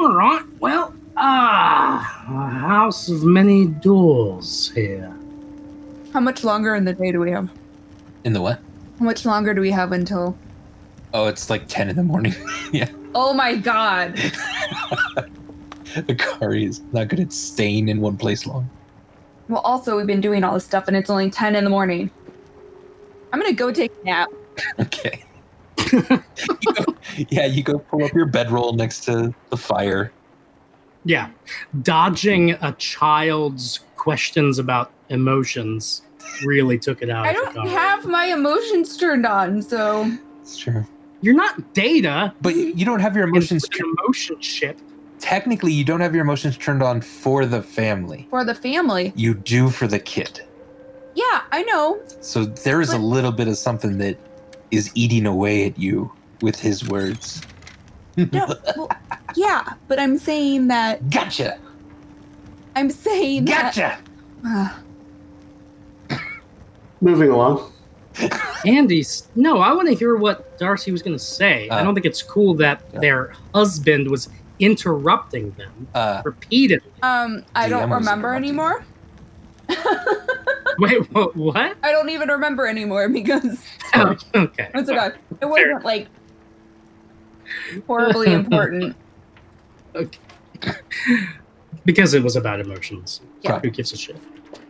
All 0.00 0.14
right. 0.14 0.42
Well, 0.58 0.94
ah, 1.22 2.24
a 2.28 2.50
house 2.50 3.08
of 3.08 3.22
many 3.22 3.66
doors 3.66 4.70
here. 4.74 5.16
How 6.12 6.20
much 6.20 6.44
longer 6.44 6.74
in 6.74 6.84
the 6.84 6.92
day 6.92 7.12
do 7.12 7.20
we 7.20 7.30
have? 7.30 7.48
In 8.24 8.32
the 8.32 8.40
what? 8.42 8.60
How 8.98 9.04
much 9.04 9.24
longer 9.24 9.54
do 9.54 9.60
we 9.60 9.70
have 9.70 9.92
until? 9.92 10.36
Oh, 11.14 11.28
it's 11.28 11.48
like 11.48 11.68
ten 11.68 11.88
in 11.88 11.96
the 11.96 12.02
morning. 12.02 12.34
yeah. 12.72 12.90
Oh 13.14 13.32
my 13.32 13.54
god. 13.54 14.14
Akari 15.94 16.66
is 16.68 16.80
not 16.92 17.08
good 17.08 17.20
at 17.20 17.32
staying 17.32 17.88
in 17.88 18.00
one 18.00 18.16
place 18.16 18.46
long. 18.46 18.68
Well, 19.48 19.60
also 19.60 19.96
we've 19.96 20.06
been 20.06 20.20
doing 20.20 20.42
all 20.44 20.54
this 20.54 20.64
stuff, 20.64 20.88
and 20.88 20.96
it's 20.96 21.10
only 21.10 21.30
ten 21.30 21.54
in 21.54 21.64
the 21.64 21.70
morning. 21.70 22.10
I'm 23.32 23.40
gonna 23.40 23.52
go 23.52 23.72
take 23.72 23.92
a 24.02 24.04
nap. 24.04 24.28
Okay. 24.78 25.24
You 25.90 26.02
go- 26.02 26.94
yeah, 27.30 27.46
you 27.46 27.62
go 27.62 27.78
pull 27.78 28.04
up 28.04 28.12
your 28.12 28.26
bedroll 28.26 28.74
next 28.74 29.00
to 29.04 29.34
the 29.50 29.56
fire. 29.56 30.12
Yeah. 31.04 31.30
Dodging 31.82 32.52
a 32.52 32.72
child's 32.72 33.80
questions 33.96 34.58
about 34.58 34.92
emotions 35.08 36.02
really 36.44 36.78
took 36.78 37.02
it 37.02 37.10
out. 37.10 37.26
I 37.26 37.32
don't 37.32 37.54
the 37.54 37.68
have 37.70 38.06
my 38.06 38.26
emotions 38.26 38.96
turned 38.96 39.26
on, 39.26 39.62
so 39.62 40.10
It's 40.40 40.56
true. 40.56 40.84
You're 41.20 41.34
not 41.34 41.72
data. 41.74 42.34
But 42.40 42.56
you 42.56 42.84
don't 42.84 43.00
have 43.00 43.14
your 43.14 43.28
emotions. 43.28 43.64
It's 43.64 43.78
an 43.78 43.94
emotion 44.00 44.40
ship. 44.40 44.78
Technically, 45.20 45.72
you 45.72 45.84
don't 45.84 46.00
have 46.00 46.14
your 46.14 46.24
emotions 46.24 46.58
turned 46.58 46.82
on 46.82 47.00
for 47.00 47.46
the 47.46 47.62
family. 47.62 48.26
for 48.28 48.44
the 48.44 48.54
family. 48.56 49.12
You 49.14 49.34
do 49.34 49.70
for 49.70 49.86
the 49.86 50.00
kid. 50.00 50.40
Yeah, 51.14 51.42
I 51.52 51.62
know. 51.62 52.00
So 52.22 52.44
there 52.44 52.80
is 52.80 52.92
a 52.92 52.98
little 52.98 53.30
bit 53.30 53.46
of 53.46 53.56
something 53.56 53.98
that 53.98 54.16
is 54.72 54.90
eating 54.94 55.26
away 55.26 55.66
at 55.66 55.78
you 55.78 56.10
with 56.40 56.58
his 56.58 56.88
words. 56.88 57.42
No, 58.16 58.56
well, 58.76 58.90
yeah, 59.36 59.74
but 59.88 59.98
I'm 59.98 60.18
saying 60.18 60.68
that 60.68 61.08
gotcha. 61.10 61.58
I'm 62.74 62.90
saying 62.90 63.44
Gotcha. 63.44 63.98
that. 64.42 64.74
Moving 67.00 67.30
along. 67.30 67.70
Andy's. 68.64 69.28
No, 69.34 69.58
I 69.58 69.72
want 69.72 69.88
to 69.88 69.94
hear 69.94 70.16
what 70.16 70.56
Darcy 70.58 70.92
was 70.92 71.02
going 71.02 71.16
to 71.16 71.22
say. 71.22 71.68
I 71.68 71.80
Oh. 71.80 71.84
don't 71.84 71.94
think 71.94 72.06
it's 72.06 72.22
cool 72.22 72.54
that 72.54 72.80
Yeah. 72.94 73.00
their 73.00 73.32
husband 73.54 74.08
was 74.10 74.28
interrupting 74.58 75.50
them 75.52 75.86
Uh, 75.94 76.22
repeatedly. 76.24 76.90
um, 77.02 77.44
I 77.54 77.64
Gee, 77.64 77.70
don't 77.70 77.82
I'm 77.84 77.92
remember 77.92 78.34
anymore. 78.34 78.84
Wait, 80.78 81.10
what? 81.12 81.34
what? 81.36 81.76
I 81.82 81.90
don't 81.92 82.08
even 82.10 82.28
remember 82.28 82.66
anymore 82.66 83.08
because 83.08 83.64
Oh, 83.94 84.16
okay. 84.34 84.68
once 84.74 84.88
again, 84.88 85.12
it 85.40 85.46
wasn't 85.46 85.84
like 85.84 86.08
horribly 87.86 88.32
important. 88.32 88.96
Okay. 89.94 90.18
because 91.84 92.14
it 92.14 92.22
was 92.22 92.36
about 92.36 92.60
emotions. 92.60 93.20
Yeah. 93.42 93.60
Who 93.60 93.70
gives 93.70 93.92
a 93.92 93.96
shit? 93.96 94.16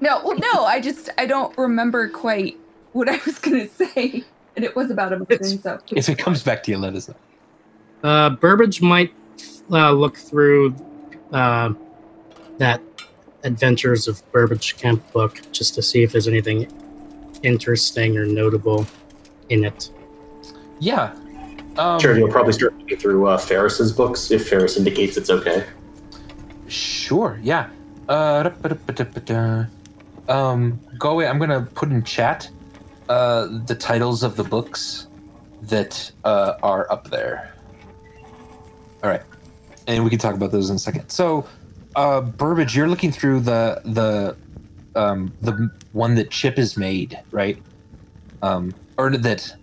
No, 0.01 0.21
well, 0.25 0.37
no, 0.37 0.65
I 0.65 0.81
just 0.81 1.11
I 1.19 1.27
don't 1.27 1.57
remember 1.57 2.09
quite 2.09 2.59
what 2.93 3.09
I 3.09 3.21
was 3.25 3.39
gonna 3.39 3.69
say, 3.95 4.25
and 4.57 4.65
it 4.65 4.75
was 4.75 4.91
about 4.91 5.13
emotions. 5.13 5.63
So 5.63 5.79
if 5.91 6.09
it 6.09 6.19
comes 6.19 6.43
back 6.43 6.63
to 6.65 6.71
you, 6.71 6.79
let 6.79 6.95
us 6.95 7.09
know. 7.09 7.17
Uh, 8.03 8.31
Burbage 8.31 8.83
might 8.83 9.15
uh, 9.71 9.93
look 9.93 10.17
through 10.17 10.75
uh, 11.33 11.73
that 12.59 12.81
Adventures 13.45 14.09
of 14.09 14.23
Burbage 14.33 14.77
Kemp 14.77 15.13
book 15.13 15.41
just 15.53 15.75
to 15.75 15.83
see 15.83 16.03
if 16.03 16.13
there's 16.13 16.29
anything 16.29 16.69
interesting 17.43 18.17
or 18.17 18.25
notable 18.25 18.87
in 19.49 19.65
it. 19.65 19.91
Yeah. 20.81 21.15
Um, 21.79 21.99
Sure, 22.01 22.17
you'll 22.17 22.29
probably 22.29 22.53
start 22.53 22.77
looking 22.79 22.99
through 22.99 23.27
uh, 23.29 23.39
Ferris's 23.39 23.93
books 23.93 24.31
if 24.31 24.49
Ferris 24.49 24.77
indicates 24.77 25.17
it's 25.17 25.31
okay. 25.31 25.65
Sure. 26.69 27.39
Yeah. 27.43 27.69
Uh, 28.09 28.51
um, 30.29 30.81
go 30.99 31.11
away. 31.11 31.27
I'm 31.27 31.39
gonna 31.39 31.69
put 31.75 31.91
in 31.91 32.03
chat 32.03 32.51
uh, 33.09 33.49
the 33.67 33.75
titles 33.75 34.23
of 34.23 34.37
the 34.37 34.45
books 34.45 35.07
that 35.63 36.11
uh, 36.25 36.55
are 36.63 36.91
up 36.91 37.09
there. 37.11 37.55
All 39.03 39.11
right, 39.11 39.23
and 39.87 40.05
we 40.05 40.11
can 40.11 40.19
talk 40.19 40.35
about 40.35 40.51
those 40.51 40.71
in 40.71 40.77
a 40.77 40.79
second. 40.79 41.09
So, 41.11 41.47
uh, 41.97 42.21
Burbage, 42.21 42.77
you're 42.77 42.89
looking 42.89 43.13
through 43.13 43.41
the 43.41 43.81
the 43.85 44.37
um, 44.99 45.33
the 45.41 45.71
one 45.93 46.15
that 46.17 46.31
Chip 46.31 46.57
has 46.57 46.77
made, 46.77 47.19
right? 47.31 47.61
Um, 48.43 48.75
or 48.99 49.11
that 49.11 49.55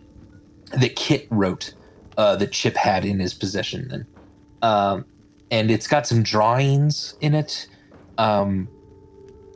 that 0.79 0.95
Kit 0.95 1.27
wrote 1.29 1.73
uh, 2.19 2.35
that 2.35 2.51
Chip 2.51 2.75
had 2.75 3.05
in 3.05 3.17
his 3.17 3.33
possession. 3.33 3.87
Then, 3.87 4.07
um, 4.61 5.05
and 5.51 5.71
it's 5.71 5.87
got 5.87 6.05
some 6.05 6.21
drawings 6.21 7.15
in 7.21 7.33
it. 7.33 7.65
Um, 8.17 8.67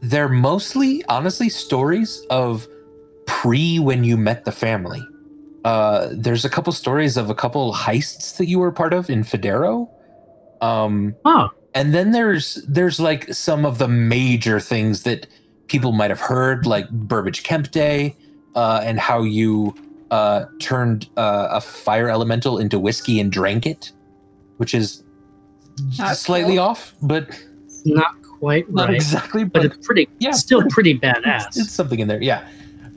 they're 0.02 0.30
mostly, 0.30 1.04
honestly, 1.10 1.50
stories 1.50 2.26
of 2.30 2.66
pre 3.28 3.80
when 3.80 4.06
you 4.06 4.16
met 4.16 4.46
the 4.46 4.54
family. 4.54 5.06
Uh, 5.66 6.08
there's 6.14 6.46
a 6.46 6.50
couple 6.50 6.72
stories 6.72 7.18
of 7.18 7.30
a 7.30 7.36
couple 7.36 7.74
heists 7.74 8.38
that 8.38 8.48
you 8.48 8.60
were 8.60 8.72
part 8.72 8.94
of 8.94 9.10
in 9.10 9.24
Federo. 9.24 9.90
Um, 10.62 11.16
Oh, 11.26 11.50
and 11.74 11.94
then 11.94 12.12
there's 12.12 12.56
there's 12.68 12.98
like 12.98 13.34
some 13.34 13.66
of 13.66 13.78
the 13.78 13.90
major 13.90 14.62
things 14.62 15.04
that 15.04 15.28
people 15.68 15.92
might 15.92 16.12
have 16.12 16.22
heard, 16.22 16.66
like 16.66 16.90
Burbage 16.92 17.44
Kemp 17.44 17.72
Day, 17.72 18.16
uh, 18.56 18.80
and 18.84 19.00
how 19.00 19.24
you 19.24 19.76
uh, 20.14 20.46
turned 20.60 21.08
uh, 21.18 21.48
a 21.52 21.62
fire 21.62 22.10
elemental 22.10 22.58
into 22.60 22.78
whiskey 22.80 23.20
and 23.22 23.32
drank 23.32 23.66
it, 23.66 23.92
which 24.58 24.74
is 24.74 25.04
Not 25.98 26.18
slightly 26.18 26.56
cool. 26.58 26.66
off, 26.70 26.94
but 27.02 27.24
not 27.86 28.14
quite 28.40 28.70
not 28.72 28.88
right. 28.90 28.96
exactly. 28.96 29.44
But 29.44 29.54
But 29.54 29.66
it's 29.66 29.88
pretty, 29.88 30.08
yeah, 30.20 30.32
still 30.32 30.62
pretty 30.70 30.94
badass. 31.06 31.58
it's 31.58 31.72
something 31.72 32.00
in 32.00 32.08
there, 32.08 32.22
yeah. 32.22 32.42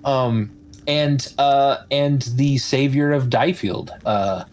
Um, 0.04 0.50
and 0.86 1.20
uh, 1.38 1.78
and 1.90 2.22
the 2.36 2.58
savior 2.58 3.12
of 3.12 3.28
Diefield, 3.30 3.90
uh, 4.04 4.44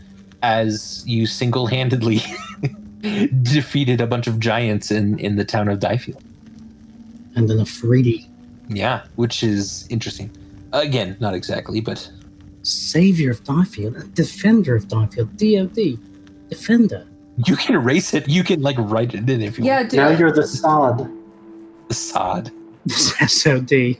as 0.41 1.03
you 1.05 1.25
single 1.27 1.67
handedly 1.67 2.21
defeated 3.43 3.99
a 4.01 4.07
bunch 4.07 4.27
of 4.27 4.39
giants 4.39 4.89
in 4.91 5.19
in 5.19 5.35
the 5.35 5.45
town 5.45 5.67
of 5.67 5.79
Diefield. 5.79 6.23
and 7.35 7.49
then 7.49 7.59
a 7.59 7.65
3D 7.65 8.25
Yeah, 8.69 9.01
which 9.15 9.43
is 9.43 9.85
interesting. 9.89 10.29
Again, 10.71 11.17
not 11.19 11.33
exactly, 11.35 11.81
but 11.81 12.09
savior 12.63 13.31
of 13.31 13.43
Diefield, 13.43 14.13
defender 14.13 14.75
of 14.75 14.87
Diefield, 14.87 15.37
DOD, 15.37 15.99
defender. 16.49 17.05
you 17.45 17.55
can 17.55 17.75
erase 17.75 18.13
it. 18.13 18.27
You 18.27 18.43
can 18.43 18.61
like 18.61 18.77
write 18.79 19.13
it 19.13 19.29
in 19.29 19.41
if 19.41 19.57
you 19.57 19.63
want. 19.63 19.65
Yeah, 19.65 19.77
want. 19.79 19.89
do 19.91 19.97
now 19.97 20.09
it. 20.09 20.19
you're 20.19 20.31
the 20.31 20.47
sod. 20.47 21.09
Sod. 21.89 22.51
SOD. 22.89 23.97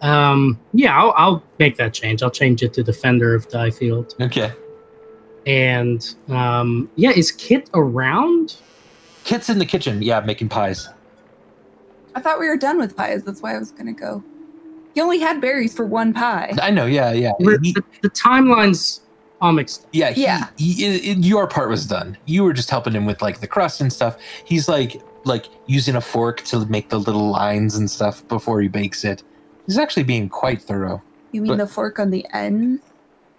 um, 0.00 0.58
yeah, 0.72 0.98
I'll, 0.98 1.12
I'll 1.16 1.42
make 1.58 1.76
that 1.76 1.92
change. 1.94 2.22
I'll 2.22 2.30
change 2.30 2.62
it 2.62 2.72
to 2.74 2.82
defender 2.82 3.34
of 3.34 3.48
Diefield. 3.48 4.14
Okay. 4.20 4.52
And 5.46 6.14
um, 6.28 6.90
yeah, 6.96 7.10
is 7.10 7.30
Kit 7.30 7.70
around? 7.74 8.56
Kit's 9.24 9.48
in 9.48 9.58
the 9.58 9.66
kitchen. 9.66 10.02
Yeah, 10.02 10.20
making 10.20 10.48
pies. 10.48 10.88
I 12.14 12.20
thought 12.20 12.40
we 12.40 12.48
were 12.48 12.56
done 12.56 12.78
with 12.78 12.96
pies. 12.96 13.22
That's 13.24 13.42
why 13.42 13.54
I 13.54 13.58
was 13.58 13.70
gonna 13.70 13.92
go. 13.92 14.22
He 14.96 15.02
only 15.02 15.18
had 15.18 15.42
berries 15.42 15.74
for 15.74 15.84
one 15.84 16.14
pie. 16.14 16.54
I 16.62 16.70
know. 16.70 16.86
Yeah, 16.86 17.12
yeah. 17.12 17.32
We're- 17.38 17.58
He- 17.62 17.72
the, 17.72 17.84
the 18.00 18.08
timelines 18.08 19.00
all 19.42 19.52
mixed. 19.52 19.86
yeah, 19.92 20.08
he- 20.12 20.22
Yeah. 20.22 20.46
he- 20.56 20.86
i- 20.86 21.10
i- 21.10 21.16
your 21.20 21.46
part 21.46 21.68
was 21.68 21.84
done. 21.86 22.16
You 22.24 22.44
were 22.44 22.54
just 22.54 22.70
helping 22.70 22.94
him 22.94 23.04
with 23.04 23.20
like 23.20 23.40
the 23.40 23.46
crust 23.46 23.82
and 23.82 23.92
stuff. 23.92 24.16
He's 24.46 24.68
like 24.70 25.00
like 25.26 25.46
using 25.66 25.96
a 25.96 26.00
fork 26.00 26.40
to 26.44 26.64
make 26.66 26.88
the 26.88 26.98
little 26.98 27.28
lines 27.28 27.76
and 27.76 27.90
stuff 27.90 28.26
before 28.28 28.62
he 28.62 28.68
bakes 28.68 29.04
it. 29.04 29.22
He's 29.66 29.76
actually 29.76 30.04
being 30.04 30.30
quite 30.30 30.62
thorough. 30.62 31.02
You 31.32 31.42
mean 31.42 31.52
But- 31.52 31.58
the 31.58 31.66
fork 31.66 31.98
on 31.98 32.10
the 32.10 32.24
end? 32.32 32.78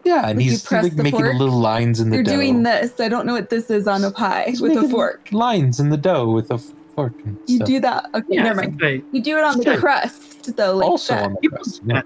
Yeah, 0.03 0.28
and 0.28 0.38
Like 0.38 0.45
you 0.45 0.51
he's 0.51 0.64
press 0.64 0.84
like 0.84 0.95
the 0.95 1.01
making 1.01 1.22
fork? 1.22 1.36
little 1.38 1.58
lines 1.60 1.99
in 1.99 2.12
the 2.12 2.18
You're 2.18 2.24
dough. 2.24 2.34
doing 2.34 2.62
this. 2.64 2.99
I 2.99 3.10
don't 3.10 3.26
know 3.26 3.34
what 3.34 3.49
this 3.49 3.72
is 3.72 3.88
on 3.88 4.03
a 4.03 4.12
pie 4.12 4.43
He's 4.47 4.62
with 4.62 4.78
a 4.78 4.88
fork. 4.89 5.30
Lines 5.32 5.80
in 5.80 5.89
the 5.89 5.97
dough 5.97 6.30
with 6.30 6.51
a 6.51 6.55
f- 6.55 6.72
fork. 6.98 7.14
And 7.26 7.38
You 7.45 7.60
do 7.60 7.80
that. 7.82 8.10
Okay, 8.16 8.26
Yeah, 8.30 8.43
never 8.43 8.62
mind. 8.64 8.80
think 8.80 9.06
You 9.14 9.22
do 9.22 9.38
it 9.38 9.43
on 9.43 9.60
the 9.60 9.70
Okay. 9.72 9.78
crust 9.80 10.56
though, 10.58 10.76
like 10.78 10.89
also 10.89 11.14
that. 11.14 11.24
on 11.26 11.38
the 11.41 11.48
crust. 11.50 11.82
Yeah. 11.88 12.02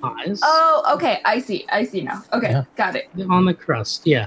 pies 0.00 0.40
Oh, 0.42 0.82
okay. 0.94 1.20
I 1.24 1.38
see. 1.38 1.64
I 1.70 1.84
see 1.84 2.00
now. 2.00 2.24
Okay, 2.32 2.50
Yeah. 2.50 2.64
got 2.76 2.96
it. 2.96 3.08
on 3.30 3.44
the 3.44 3.54
crust. 3.54 4.02
Yeah. 4.06 4.26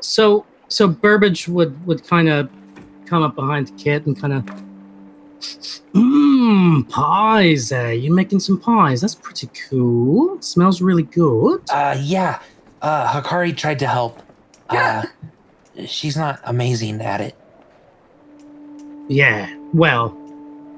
So 0.00 0.46
so 0.68 0.86
Burbage 0.88 1.48
would 1.48 1.72
would 1.86 2.06
kind 2.06 2.28
of 2.28 2.48
come 3.06 3.22
up 3.22 3.34
behind 3.34 3.76
Kit 3.76 4.06
and 4.06 4.18
kind 4.18 4.32
of. 4.32 4.44
Mmm, 5.94 6.88
pies. 6.88 7.72
Eh? 7.72 7.92
You're 7.92 8.14
making 8.14 8.38
some 8.40 8.58
pies. 8.60 9.00
That's 9.00 9.14
pretty 9.14 9.48
cool. 9.68 10.36
It 10.36 10.44
smells 10.44 10.80
really 10.80 11.02
good. 11.02 11.62
Uh, 11.70 11.96
yeah. 12.00 12.40
Uh, 12.82 13.06
Hikari 13.12 13.56
tried 13.56 13.78
to 13.80 13.86
help. 13.86 14.22
Yeah. 14.72 15.04
Uh, 15.78 15.86
she's 15.86 16.16
not 16.16 16.40
amazing 16.44 17.00
at 17.00 17.20
it. 17.20 17.34
Yeah, 19.10 19.52
well, 19.74 20.16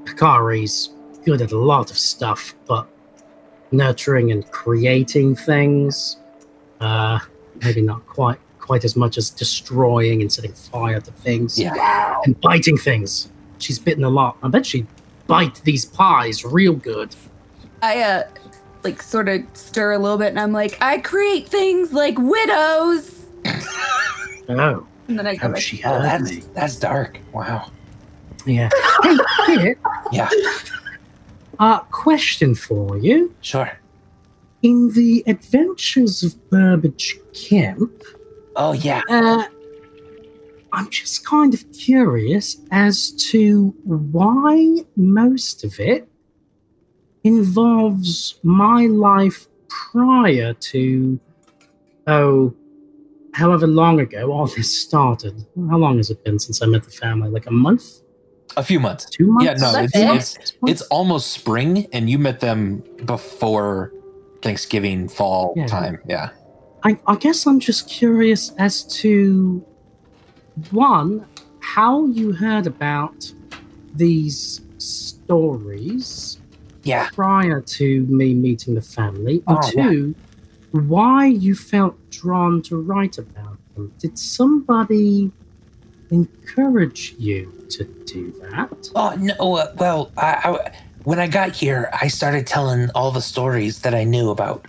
Hikari's 0.04 0.88
good 1.24 1.42
at 1.42 1.52
a 1.52 1.58
lot 1.58 1.90
of 1.90 1.98
stuff, 1.98 2.54
but 2.66 2.88
nurturing 3.72 4.32
and 4.32 4.50
creating 4.50 5.36
things, 5.36 6.16
uh, 6.80 7.18
maybe 7.62 7.82
not 7.82 8.04
quite 8.06 8.38
quite 8.58 8.84
as 8.84 8.96
much 8.96 9.18
as 9.18 9.28
destroying 9.28 10.22
and 10.22 10.32
setting 10.32 10.52
fire 10.52 11.00
to 11.00 11.10
things. 11.12 11.58
Yeah. 11.58 12.16
And 12.24 12.40
biting 12.40 12.78
things. 12.78 13.28
She's 13.58 13.78
bitten 13.78 14.04
a 14.04 14.08
lot. 14.08 14.36
I 14.42 14.48
bet 14.48 14.64
she'd 14.64 14.86
bite 15.26 15.56
these 15.64 15.84
pies 15.84 16.42
real 16.44 16.72
good. 16.74 17.14
I 17.82 18.00
uh 18.00 18.22
like 18.82 19.02
sort 19.02 19.28
of 19.28 19.42
stir 19.52 19.92
a 19.92 19.98
little 19.98 20.16
bit 20.16 20.28
and 20.28 20.40
I'm 20.40 20.52
like, 20.52 20.78
I 20.80 20.98
create 20.98 21.48
things 21.48 21.92
like 21.92 22.16
widows. 22.18 23.26
Oh, 24.48 24.86
And 25.08 25.18
then 25.18 25.26
I 25.26 25.34
go 25.36 25.48
oh 25.48 25.52
back. 25.52 25.60
she 25.60 25.82
Oh, 25.84 26.00
heard 26.00 26.02
that's 26.24 26.46
that's 26.48 26.76
dark. 26.76 27.18
Wow. 27.32 27.70
Yeah. 28.46 28.68
hey, 29.02 29.16
Kit, 29.46 29.78
Yeah. 30.10 30.28
uh, 31.58 31.80
question 31.90 32.54
for 32.54 32.98
you. 32.98 33.34
Sure. 33.40 33.70
In 34.62 34.90
the 34.92 35.24
adventures 35.26 36.22
of 36.22 36.50
Burbage 36.50 37.18
Kemp, 37.34 38.02
Oh 38.54 38.72
yeah. 38.72 39.00
Uh, 39.08 39.44
I'm 40.72 40.90
just 40.90 41.24
kind 41.26 41.54
of 41.54 41.64
curious 41.72 42.58
as 42.70 43.12
to 43.30 43.74
why 43.84 44.78
most 44.96 45.64
of 45.64 45.78
it 45.80 46.06
involves 47.24 48.38
my 48.42 48.86
life 48.86 49.46
prior 49.68 50.52
to, 50.54 51.18
oh, 52.06 52.54
however 53.32 53.66
long 53.66 54.00
ago 54.00 54.30
all 54.32 54.46
this 54.46 54.78
started. 54.82 55.46
How 55.70 55.78
long 55.78 55.96
has 55.96 56.10
it 56.10 56.22
been 56.24 56.38
since 56.38 56.60
I 56.60 56.66
met 56.66 56.84
the 56.84 56.90
family? 56.90 57.30
Like 57.30 57.46
a 57.46 57.50
month? 57.52 58.01
A 58.56 58.62
few 58.62 58.78
months. 58.80 59.06
Two 59.06 59.26
months? 59.28 59.44
Yeah, 59.44 59.54
no, 59.72 59.78
it's, 59.80 59.94
it? 59.96 60.16
it's 60.16 60.52
it's 60.66 60.82
almost 60.82 61.32
spring, 61.32 61.86
and 61.92 62.08
you 62.10 62.18
met 62.18 62.40
them 62.40 62.82
before 63.04 63.92
Thanksgiving 64.42 65.08
fall 65.08 65.54
Yeah. 65.56 65.66
time. 65.66 65.98
Yeah. 66.08 66.30
I, 66.84 66.98
I 67.06 67.14
guess 67.16 67.46
I'm 67.46 67.60
just 67.60 67.88
curious 67.88 68.50
as 68.58 68.82
to 69.00 69.64
one, 70.70 71.24
how 71.60 72.06
you 72.06 72.32
heard 72.32 72.66
about 72.66 73.32
these 73.94 74.60
stories 74.78 76.38
Yeah. 76.82 77.08
prior 77.14 77.60
to 77.60 78.04
me 78.06 78.34
meeting 78.34 78.74
the 78.74 78.82
family, 78.82 79.42
and 79.46 79.58
Oh, 79.58 79.70
yeah. 79.74 79.88
two, 79.90 80.14
why 80.72 81.26
you 81.26 81.54
felt 81.54 81.94
drawn 82.10 82.62
to 82.62 82.76
write 82.76 83.16
about 83.18 83.58
them. 83.74 83.92
Did 83.98 84.18
somebody 84.18 85.30
encourage 86.12 87.14
you 87.18 87.50
to 87.70 87.84
do 88.04 88.30
that? 88.42 88.90
Oh 88.94 89.16
no. 89.18 89.34
Uh, 89.56 89.72
well, 89.76 90.12
I, 90.16 90.38
I 90.44 90.72
when 91.04 91.18
I 91.18 91.26
got 91.26 91.50
here, 91.50 91.90
I 92.00 92.06
started 92.08 92.46
telling 92.46 92.90
all 92.94 93.10
the 93.10 93.20
stories 93.22 93.80
that 93.80 93.94
I 93.94 94.04
knew 94.04 94.30
about 94.30 94.66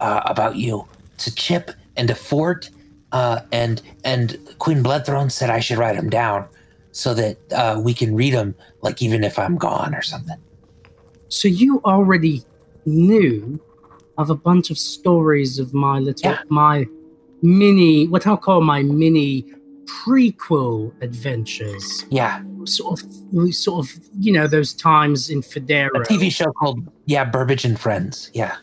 uh, 0.00 0.22
about 0.24 0.56
you 0.56 0.86
to 1.18 1.34
Chip 1.34 1.72
and 1.96 2.08
to 2.08 2.14
Fort, 2.14 2.70
uh, 3.12 3.40
and 3.52 3.82
and 4.04 4.38
Queen 4.58 4.82
Bloodthrone 4.82 5.30
said 5.30 5.50
I 5.50 5.60
should 5.60 5.78
write 5.78 5.96
them 5.96 6.08
down 6.08 6.48
so 6.92 7.12
that 7.14 7.36
uh, 7.52 7.80
we 7.84 7.92
can 7.92 8.14
read 8.14 8.32
them, 8.32 8.54
like 8.82 9.02
even 9.02 9.22
if 9.24 9.38
I'm 9.38 9.56
gone 9.56 9.94
or 9.94 10.02
something. 10.02 10.38
So 11.28 11.46
you 11.48 11.80
already 11.84 12.42
knew 12.86 13.60
of 14.16 14.30
a 14.30 14.34
bunch 14.34 14.70
of 14.70 14.78
stories 14.78 15.58
of 15.58 15.74
my 15.74 15.98
little 15.98 16.30
Yeah. 16.30 16.38
my 16.48 16.86
mini 17.42 18.08
what 18.08 18.26
I'll 18.26 18.36
call 18.36 18.62
my 18.62 18.82
mini 18.82 19.44
prequel 19.88 20.92
adventures. 21.02 22.04
Yeah, 22.10 22.42
Sort 22.64 23.02
of 23.02 23.54
sort 23.54 23.86
of 23.88 24.00
you 24.18 24.32
know, 24.32 24.46
those 24.46 24.74
times 24.74 25.30
in 25.30 25.40
Federa. 25.40 25.88
a 25.94 26.00
TV 26.00 26.30
show 26.30 26.52
called 26.52 26.80
Yeah 27.06 27.24
Burbage 27.24 27.64
and 27.64 27.80
Friends. 27.80 28.30
Yeah, 28.34 28.56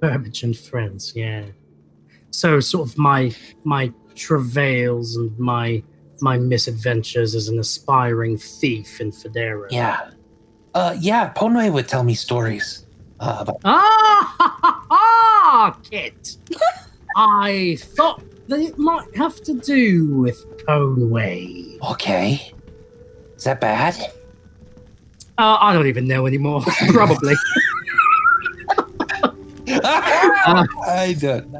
Burbage 0.00 0.42
and 0.42 0.56
Friends, 0.56 1.12
yeah. 1.16 1.44
So 2.30 2.60
sort 2.60 2.88
of 2.88 2.98
my 2.98 3.32
my 3.64 3.92
travails 4.14 5.16
and 5.16 5.36
my 5.38 5.82
my 6.20 6.38
misadventures 6.38 7.34
as 7.34 7.48
an 7.48 7.58
aspiring 7.58 8.36
thief 8.38 9.00
in 9.00 9.10
Federa. 9.10 9.66
yeah, 9.70 10.10
uh, 10.74 10.94
yeah. 11.00 11.30
Conway 11.30 11.70
would 11.70 11.88
tell 11.88 12.04
me 12.04 12.14
stories 12.14 12.86
uh, 13.20 13.38
about. 13.40 13.60
Ah, 13.64 14.34
ha, 14.38 14.58
ha, 14.62 14.86
ha, 14.90 15.78
Kit. 15.90 16.36
I 17.16 17.76
thought 17.80 18.22
that 18.48 18.60
it 18.60 18.78
might 18.78 19.14
have 19.16 19.40
to 19.42 19.54
do 19.54 20.08
with 20.14 20.44
Conway. 20.66 21.78
Okay, 21.92 22.52
is 23.36 23.44
that 23.44 23.60
bad? 23.60 23.94
Uh, 25.38 25.56
I 25.60 25.72
don't 25.72 25.86
even 25.86 26.06
know 26.06 26.26
anymore. 26.26 26.62
Probably. 26.88 27.34
I 29.68 31.16
don't. 31.20 31.54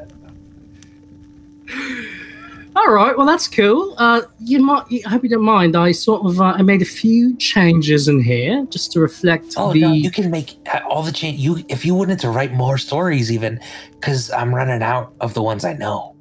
All 2.77 2.93
right, 2.93 3.17
well 3.17 3.27
that's 3.27 3.47
cool. 3.49 3.95
Uh, 3.99 4.23
you 4.41 4.61
might. 4.61 4.85
I 5.07 5.09
hope 5.11 5.23
you 5.23 5.29
don't 5.31 5.45
mind. 5.45 5.77
I 5.77 5.93
sort 5.93 6.27
of 6.27 6.41
uh, 6.41 6.55
I 6.59 6.63
made 6.63 6.83
a 6.83 6.87
few 6.87 7.37
changes 7.37 8.09
in 8.09 8.21
here 8.21 8.67
just 8.69 8.91
to 8.93 9.01
reflect 9.01 9.55
Oh 9.57 9.73
the. 9.73 9.81
no, 9.81 9.93
you 9.93 10.11
can 10.11 10.29
make 10.31 10.57
uh, 10.73 10.81
all 10.89 11.03
the 11.03 11.13
change. 11.13 11.39
You 11.39 11.65
if 11.69 11.85
you 11.85 11.95
wanted 11.95 12.19
to 12.21 12.31
write 12.31 12.53
more 12.53 12.77
stories, 12.77 13.31
even 13.31 13.61
because 13.93 14.31
I'm 14.33 14.53
running 14.55 14.83
out 14.83 15.15
of 15.21 15.35
the 15.35 15.43
ones 15.43 15.65
I 15.65 15.75
know. 15.75 16.14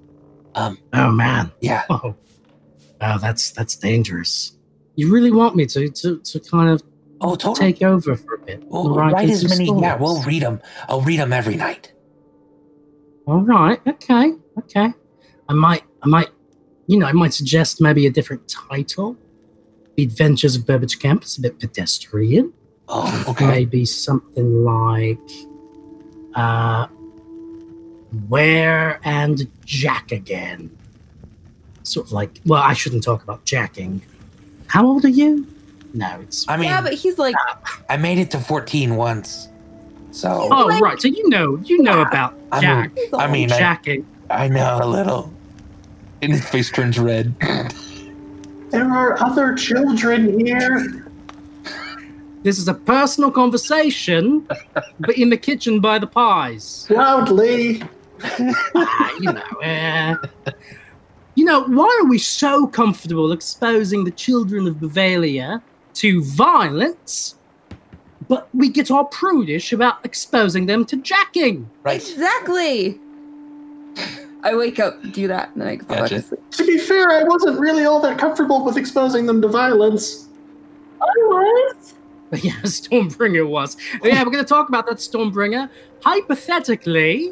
Um, 0.55 0.77
oh 0.93 1.11
man. 1.11 1.51
yeah. 1.61 1.83
Oh, 1.89 2.15
oh, 3.01 3.17
that's 3.19 3.51
that's 3.51 3.75
dangerous. 3.75 4.57
You 4.95 5.11
really 5.11 5.31
want 5.31 5.55
me 5.55 5.65
to 5.67 5.89
to, 5.89 6.19
to 6.19 6.39
kind 6.39 6.69
of 6.69 6.83
Oh, 7.21 7.35
totally. 7.35 7.71
take 7.73 7.81
over 7.83 8.17
for 8.17 8.35
a 8.35 8.39
bit? 8.39 8.63
We'll 8.67 8.93
write 8.93 9.29
as 9.29 9.47
many. 9.47 9.65
Yeah, 9.81 9.95
we'll 9.95 10.21
read 10.23 10.41
them. 10.41 10.59
I'll 10.89 10.99
read 11.01 11.19
them 11.19 11.31
every 11.31 11.55
night. 11.55 11.93
All 13.25 13.39
right. 13.39 13.79
Okay. 13.87 14.33
Okay. 14.59 14.93
I 15.47 15.53
might. 15.53 15.83
I 16.01 16.07
might. 16.07 16.29
You 16.87 16.99
know, 16.99 17.05
I 17.05 17.13
might 17.13 17.33
suggest 17.33 17.79
maybe 17.79 18.05
a 18.07 18.11
different 18.11 18.45
title. 18.49 19.15
The 19.95 20.03
Adventures 20.03 20.55
of 20.57 20.65
Burbage 20.65 20.99
Kemp 20.99 21.23
is 21.23 21.37
a 21.37 21.41
bit 21.41 21.59
pedestrian. 21.59 22.51
Oh, 22.89 23.25
okay. 23.29 23.47
Maybe 23.47 23.85
something 23.85 24.63
like 24.65 25.19
uh 26.35 26.87
Where 28.29 28.99
and 29.03 29.47
Jack 29.65 30.11
again. 30.11 30.69
Sort 31.83 32.07
of 32.07 32.11
like 32.13 32.39
well, 32.45 32.61
I 32.61 32.73
shouldn't 32.73 33.03
talk 33.03 33.23
about 33.23 33.43
jacking. 33.45 34.01
How 34.67 34.85
old 34.85 35.03
are 35.05 35.09
you? 35.09 35.47
No, 35.93 36.19
it's 36.21 36.47
I 36.47 36.57
mean, 36.57 36.65
yeah, 36.69 36.81
but 36.81 36.93
he's 36.93 37.17
like, 37.19 37.35
uh, 37.49 37.55
I 37.89 37.97
made 37.97 38.17
it 38.17 38.31
to 38.31 38.39
14 38.39 38.95
once. 38.95 39.47
So 40.11 40.47
Oh 40.51 40.65
like- 40.67 40.81
right, 40.81 41.01
so 41.01 41.07
you 41.07 41.27
know 41.29 41.57
you 41.63 41.81
know 41.81 41.97
Yeah. 41.97 42.07
about 42.07 42.33
I 42.51 42.61
Jack. 42.61 42.93
mean, 42.95 43.09
I 43.13 43.27
mean, 43.31 43.51
I, 43.51 43.57
jacking. 43.59 44.05
I 44.29 44.47
know 44.47 44.79
a 44.81 44.87
little. 44.87 45.31
And 46.21 46.31
his 46.31 46.45
face 46.47 46.71
turns 46.71 46.97
red. 46.97 47.35
There 48.69 48.89
are 48.89 49.21
other 49.21 49.53
children 49.55 50.39
here. 50.39 51.05
This 52.43 52.57
is 52.57 52.67
a 52.67 52.73
personal 52.73 53.29
conversation, 53.31 54.47
but 54.99 55.17
in 55.17 55.29
the 55.29 55.37
kitchen 55.37 55.79
by 55.79 55.99
the 55.99 56.07
pies. 56.07 56.87
Loudly. 56.89 57.83
You 59.19 59.31
know, 59.33 59.43
eh. 59.61 60.15
You 61.35 61.45
know, 61.45 61.63
why 61.63 61.99
are 62.01 62.07
we 62.07 62.17
so 62.19 62.67
comfortable 62.67 63.31
exposing 63.31 64.03
the 64.03 64.11
children 64.11 64.67
of 64.67 64.79
Bavaria 64.79 65.61
to 65.95 66.23
violence, 66.23 67.35
but 68.27 68.47
we 68.53 68.69
get 68.69 68.91
all 68.91 69.05
prudish 69.05 69.73
about 69.73 70.03
exposing 70.05 70.67
them 70.67 70.85
to 70.85 70.97
jacking? 70.97 71.69
Right. 71.83 71.95
exactly. 72.01 72.99
I 74.43 74.55
wake 74.55 74.79
up, 74.79 75.01
do 75.11 75.27
that, 75.27 75.51
and 75.53 75.61
then 75.61 75.67
I 75.69 75.75
go 75.77 75.85
back 75.87 75.99
Gotcha. 75.99 76.15
to 76.15 76.21
sleep. 76.21 76.51
To 76.51 76.65
be 76.65 76.77
fair, 76.77 77.09
I 77.09 77.23
wasn't 77.23 77.59
really 77.59 77.85
all 77.85 78.01
that 78.01 78.17
comfortable 78.19 78.63
with 78.65 78.77
exposing 78.77 79.25
them 79.25 79.41
to 79.41 79.47
violence. 79.47 80.27
I 81.01 81.05
was. 81.05 81.93
Yeah, 82.41 82.53
Stormbringer 82.63 83.47
was. 83.47 83.77
Yeah, 84.03 84.23
we're 84.23 84.31
going 84.31 84.43
to 84.43 84.49
talk 84.49 84.67
about 84.67 84.87
that 84.87 84.97
Stormbringer. 84.97 85.69
Hypothetically, 86.03 87.31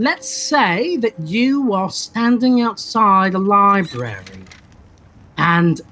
let's 0.00 0.30
say 0.30 0.96
that 0.96 1.12
you 1.20 1.74
are 1.74 1.90
standing 1.90 2.62
outside 2.62 3.34
a 3.34 3.38
library 3.38 4.44
and 5.36 5.82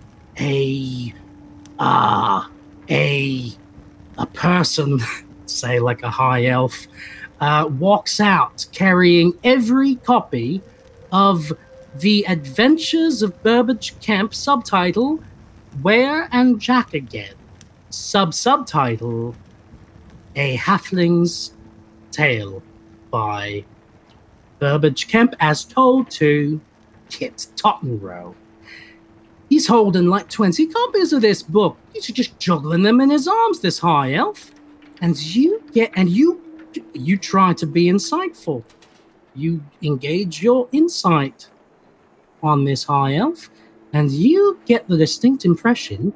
a 0.40 1.12
uh 1.78 2.42
a 2.88 3.52
a 4.16 4.26
person, 4.28 4.98
say 5.46 5.78
like 5.78 6.02
a 6.02 6.10
high 6.10 6.46
elf, 6.46 6.86
uh, 7.42 7.68
walks 7.78 8.18
out 8.18 8.64
carrying 8.72 9.34
every 9.44 9.96
copy 9.96 10.62
of 11.12 11.52
the 11.98 12.24
Adventures 12.28 13.20
of 13.20 13.42
Burbage 13.42 14.00
Kemp 14.00 14.32
subtitle 14.32 15.22
Where 15.82 16.30
and 16.32 16.58
Jack 16.58 16.94
Again. 16.94 17.34
Sub 17.90 18.32
subtitle 18.32 19.34
A 20.34 20.56
Halfling's 20.56 21.52
Tale 22.10 22.62
by 23.10 23.64
Burbage 24.58 25.08
Kemp 25.08 25.34
as 25.40 25.64
told 25.64 26.10
to 26.12 26.60
Kit 27.10 27.46
Tottenrow. 27.56 28.34
He's 29.48 29.66
holding 29.66 30.06
like 30.06 30.28
20 30.28 30.66
copies 30.66 31.12
of 31.12 31.22
this 31.22 31.42
book. 31.42 31.76
He's 31.94 32.06
just 32.06 32.38
juggling 32.38 32.82
them 32.82 33.00
in 33.00 33.10
his 33.10 33.26
arms, 33.26 33.60
this 33.60 33.78
high 33.78 34.14
elf. 34.14 34.50
And 35.00 35.16
you 35.34 35.62
get 35.72 35.92
and 35.96 36.08
you 36.08 36.42
you 36.92 37.16
try 37.16 37.54
to 37.54 37.66
be 37.66 37.86
insightful. 37.86 38.62
You 39.34 39.62
engage 39.82 40.42
your 40.42 40.68
insight 40.72 41.48
on 42.42 42.64
this 42.64 42.84
high 42.84 43.14
elf, 43.14 43.48
and 43.92 44.10
you 44.10 44.58
get 44.66 44.86
the 44.88 44.96
distinct 44.96 45.44
impression 45.44 46.12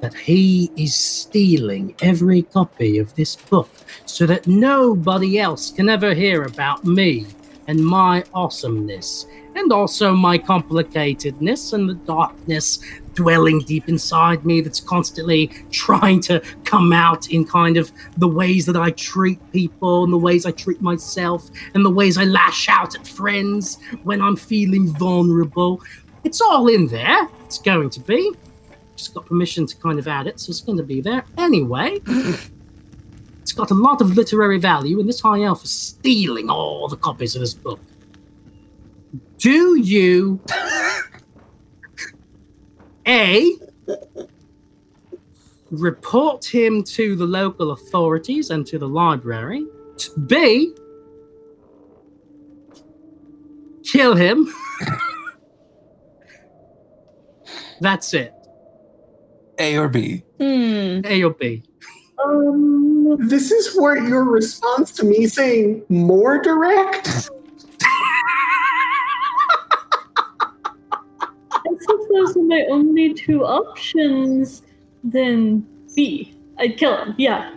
that 0.00 0.14
he 0.14 0.70
is 0.76 0.94
stealing 0.94 1.94
every 2.02 2.42
copy 2.42 2.98
of 2.98 3.14
this 3.14 3.34
book 3.34 3.70
so 4.04 4.26
that 4.26 4.46
nobody 4.46 5.38
else 5.38 5.70
can 5.70 5.88
ever 5.88 6.14
hear 6.14 6.44
about 6.44 6.84
me 6.84 7.26
and 7.68 7.84
my 7.84 8.24
awesomeness, 8.34 9.26
and 9.54 9.72
also 9.72 10.14
my 10.14 10.38
complicatedness 10.38 11.72
and 11.72 11.88
the 11.88 11.94
darkness 11.94 12.80
dwelling 13.14 13.60
deep 13.60 13.88
inside 13.88 14.44
me 14.44 14.60
that's 14.60 14.80
constantly 14.80 15.46
trying 15.70 16.20
to 16.20 16.40
come 16.64 16.92
out 16.92 17.30
in 17.30 17.44
kind 17.44 17.76
of 17.76 17.90
the 18.18 18.28
ways 18.28 18.66
that 18.66 18.76
I 18.76 18.90
treat 18.90 19.40
people 19.52 20.04
and 20.04 20.12
the 20.12 20.18
ways 20.18 20.44
I 20.44 20.50
treat 20.50 20.80
myself 20.82 21.48
and 21.74 21.84
the 21.84 21.90
ways 21.90 22.18
I 22.18 22.24
lash 22.24 22.68
out 22.68 22.94
at 22.94 23.06
friends 23.06 23.78
when 24.04 24.20
I'm 24.20 24.36
feeling 24.36 24.94
vulnerable. 24.96 25.82
It's 26.24 26.40
all 26.40 26.68
in 26.68 26.88
there. 26.88 27.28
It's 27.44 27.58
going 27.58 27.90
to 27.90 28.00
be. 28.00 28.32
Just 28.96 29.14
got 29.14 29.26
permission 29.26 29.66
to 29.66 29.76
kind 29.76 29.98
of 29.98 30.08
add 30.08 30.26
it, 30.26 30.40
so 30.40 30.50
it's 30.50 30.60
going 30.60 30.78
to 30.78 30.84
be 30.84 31.00
there. 31.00 31.24
Anyway, 31.38 32.00
it's 33.46 33.52
got 33.52 33.70
a 33.70 33.74
lot 33.74 34.00
of 34.00 34.16
literary 34.16 34.58
value, 34.58 34.98
and 34.98 35.08
this 35.08 35.20
high 35.20 35.42
elf 35.42 35.62
is 35.62 35.70
stealing 35.70 36.50
all 36.50 36.88
the 36.88 36.96
copies 36.96 37.36
of 37.36 37.42
this 37.42 37.54
book. 37.54 37.78
Do 39.38 39.78
you 39.78 40.40
A 43.06 43.52
report 45.70 46.44
him 46.44 46.82
to 46.82 47.14
the 47.14 47.24
local 47.24 47.70
authorities 47.70 48.50
and 48.50 48.66
to 48.66 48.80
the 48.80 48.88
library? 48.88 49.64
B 50.26 50.74
kill 53.84 54.16
him? 54.16 54.52
That's 57.80 58.12
it. 58.12 58.34
A 59.60 59.76
or 59.76 59.88
B. 59.88 60.24
Hmm. 60.40 61.02
A 61.04 61.22
or 61.22 61.30
B. 61.30 61.62
Um, 62.24 62.95
This 63.14 63.52
is 63.52 63.76
where 63.76 63.96
your 63.96 64.24
response 64.24 64.90
to 64.92 65.04
me 65.04 65.28
saying 65.28 65.84
more 65.88 66.40
direct? 66.42 67.30
if 71.64 72.08
those 72.12 72.36
are 72.36 72.42
my 72.42 72.64
only 72.68 73.14
two 73.14 73.44
options, 73.44 74.62
then 75.04 75.64
B. 75.94 76.34
I'd 76.58 76.78
kill 76.78 76.96
him. 76.96 77.14
Yeah. 77.16 77.54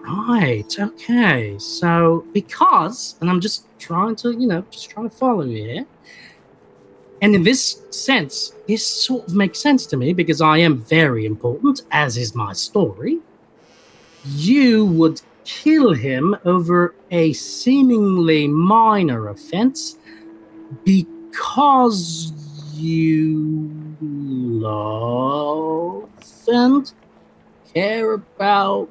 Right. 0.00 0.74
Okay. 0.78 1.56
So 1.58 2.24
because, 2.32 3.16
and 3.20 3.30
I'm 3.30 3.40
just 3.40 3.66
trying 3.78 4.16
to, 4.16 4.32
you 4.32 4.48
know, 4.48 4.64
just 4.70 4.90
trying 4.90 5.08
to 5.08 5.16
follow 5.16 5.42
you 5.44 5.64
here. 5.64 5.86
And 7.22 7.34
in 7.34 7.42
this 7.42 7.82
sense, 7.90 8.52
this 8.66 8.86
sort 8.86 9.28
of 9.28 9.34
makes 9.34 9.60
sense 9.60 9.86
to 9.86 9.96
me 9.96 10.12
because 10.12 10.40
I 10.40 10.58
am 10.58 10.78
very 10.78 11.24
important, 11.24 11.82
as 11.90 12.16
is 12.16 12.34
my 12.34 12.52
story. 12.52 13.18
You 14.34 14.86
would 14.86 15.20
kill 15.44 15.92
him 15.92 16.36
over 16.44 16.94
a 17.10 17.32
seemingly 17.32 18.48
minor 18.48 19.28
offense 19.28 19.96
because 20.84 22.32
you 22.74 23.96
love 24.00 26.08
and 26.48 26.92
care 27.72 28.14
about 28.14 28.90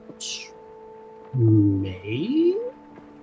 me? 1.34 2.56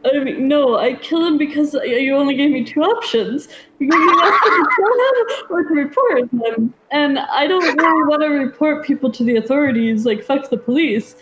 I 0.04 0.18
mean, 0.18 0.48
no, 0.48 0.76
I 0.76 0.92
kill 0.94 1.24
him 1.24 1.38
because 1.38 1.74
uh, 1.74 1.80
you 1.82 2.14
only 2.14 2.36
gave 2.36 2.50
me 2.50 2.62
two 2.62 2.82
options. 2.82 3.48
You 3.78 3.88
asked 3.90 4.44
me 4.44 4.50
to 4.50 4.68
kill 4.76 4.92
him 5.02 5.14
or 5.50 5.64
to 5.64 5.74
report 5.74 6.30
him. 6.30 6.74
And 6.90 7.18
I 7.18 7.46
don't 7.46 7.64
really 7.64 8.04
want 8.04 8.20
to 8.22 8.28
report 8.28 8.84
people 8.84 9.10
to 9.12 9.24
the 9.24 9.36
authorities, 9.36 10.04
like, 10.04 10.22
fuck 10.22 10.50
the 10.50 10.58
police. 10.58 11.16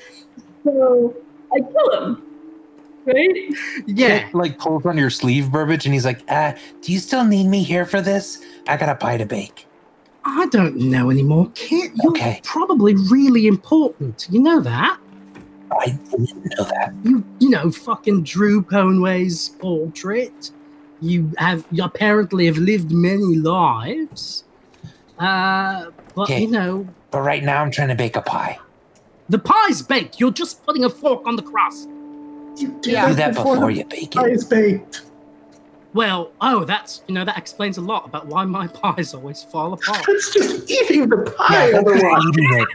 So 0.65 1.15
I 1.53 1.61
kill 1.61 2.05
him. 2.05 2.23
Right? 3.05 3.85
Yeah. 3.87 4.21
Kit, 4.25 4.35
like 4.35 4.59
pulls 4.59 4.87
on 4.87 4.97
your 4.97 5.11
sleeve, 5.11 5.51
Burbage, 5.51 5.85
and 5.87 5.93
he's 5.95 6.05
like, 6.05 6.23
Uh, 6.29 6.53
do 6.83 6.93
you 6.93 6.99
still 7.01 7.25
need 7.25 7.49
me 7.49 7.63
here 7.63 7.85
for 7.85 8.01
this? 8.01 8.41
I 8.69 8.77
got 8.77 8.89
a 8.89 8.95
pie 8.95 9.17
to 9.17 9.27
bake. 9.27 9.67
I 10.25 10.47
don't 10.47 10.77
know 10.77 11.11
anymore, 11.11 11.51
Kit. 11.55 11.91
You're 12.03 12.13
Okay. 12.13 12.41
probably 12.45 12.95
really 13.11 13.49
important. 13.49 14.27
You 14.31 14.41
know 14.41 14.61
that? 14.61 14.99
I 15.81 15.87
didn't 16.11 16.45
know 16.59 16.65
that. 16.65 16.93
You, 17.03 17.25
you 17.41 17.51
know, 17.51 17.71
fucking 17.73 18.23
Drew 18.23 18.63
Conway's 18.63 19.49
portrait. 19.49 20.53
You 21.01 21.33
have 21.39 21.65
you 21.73 21.83
apparently 21.83 22.47
have 22.47 22.59
lived 22.59 22.93
many 22.93 23.35
lives. 23.37 24.45
Uh, 25.19 25.87
but 26.15 26.31
Okay. 26.31 26.43
you 26.43 26.51
know, 26.51 26.87
But 27.11 27.23
right 27.23 27.43
now, 27.43 27.63
I'm 27.63 27.73
trying 27.73 27.89
to 27.89 27.95
bake 27.97 28.15
a 28.15 28.23
pie. 28.23 28.59
The 29.33 29.39
pie's 29.39 29.81
baked. 29.83 30.21
You're 30.21 30.31
just 30.31 30.65
putting 30.67 30.85
a 30.85 30.91
fork 30.91 31.27
on 31.27 31.37
the 31.37 31.43
crust. 31.43 31.89
You 32.57 32.69
did 32.83 32.93
Yeah. 32.93 33.09
Do 33.09 33.15
that 33.15 33.35
before 33.35 33.55
before 33.55 33.71
you 33.71 33.85
bake 33.87 34.11
pie 34.13 34.29
it. 34.29 34.33
is 34.35 34.45
baked. 34.45 35.03
Well, 35.95 36.33
oh, 36.41 36.65
that's 36.65 37.03
you 37.09 37.15
know 37.15 37.25
that 37.25 37.37
explains 37.39 37.79
a 37.79 37.81
lot 37.81 38.05
about 38.07 38.27
why 38.27 38.45
my 38.45 38.67
pies 38.81 39.15
always 39.15 39.43
fall 39.43 39.73
apart. 39.73 40.05
That's 40.07 40.33
just 40.35 40.71
eating 40.71 41.09
the 41.09 41.17
pie. 41.37 41.69
Yeah, 41.71 41.81
that's 41.83 41.89
otherwise. 42.03 42.23
eating 42.29 42.59
it. 42.61 42.69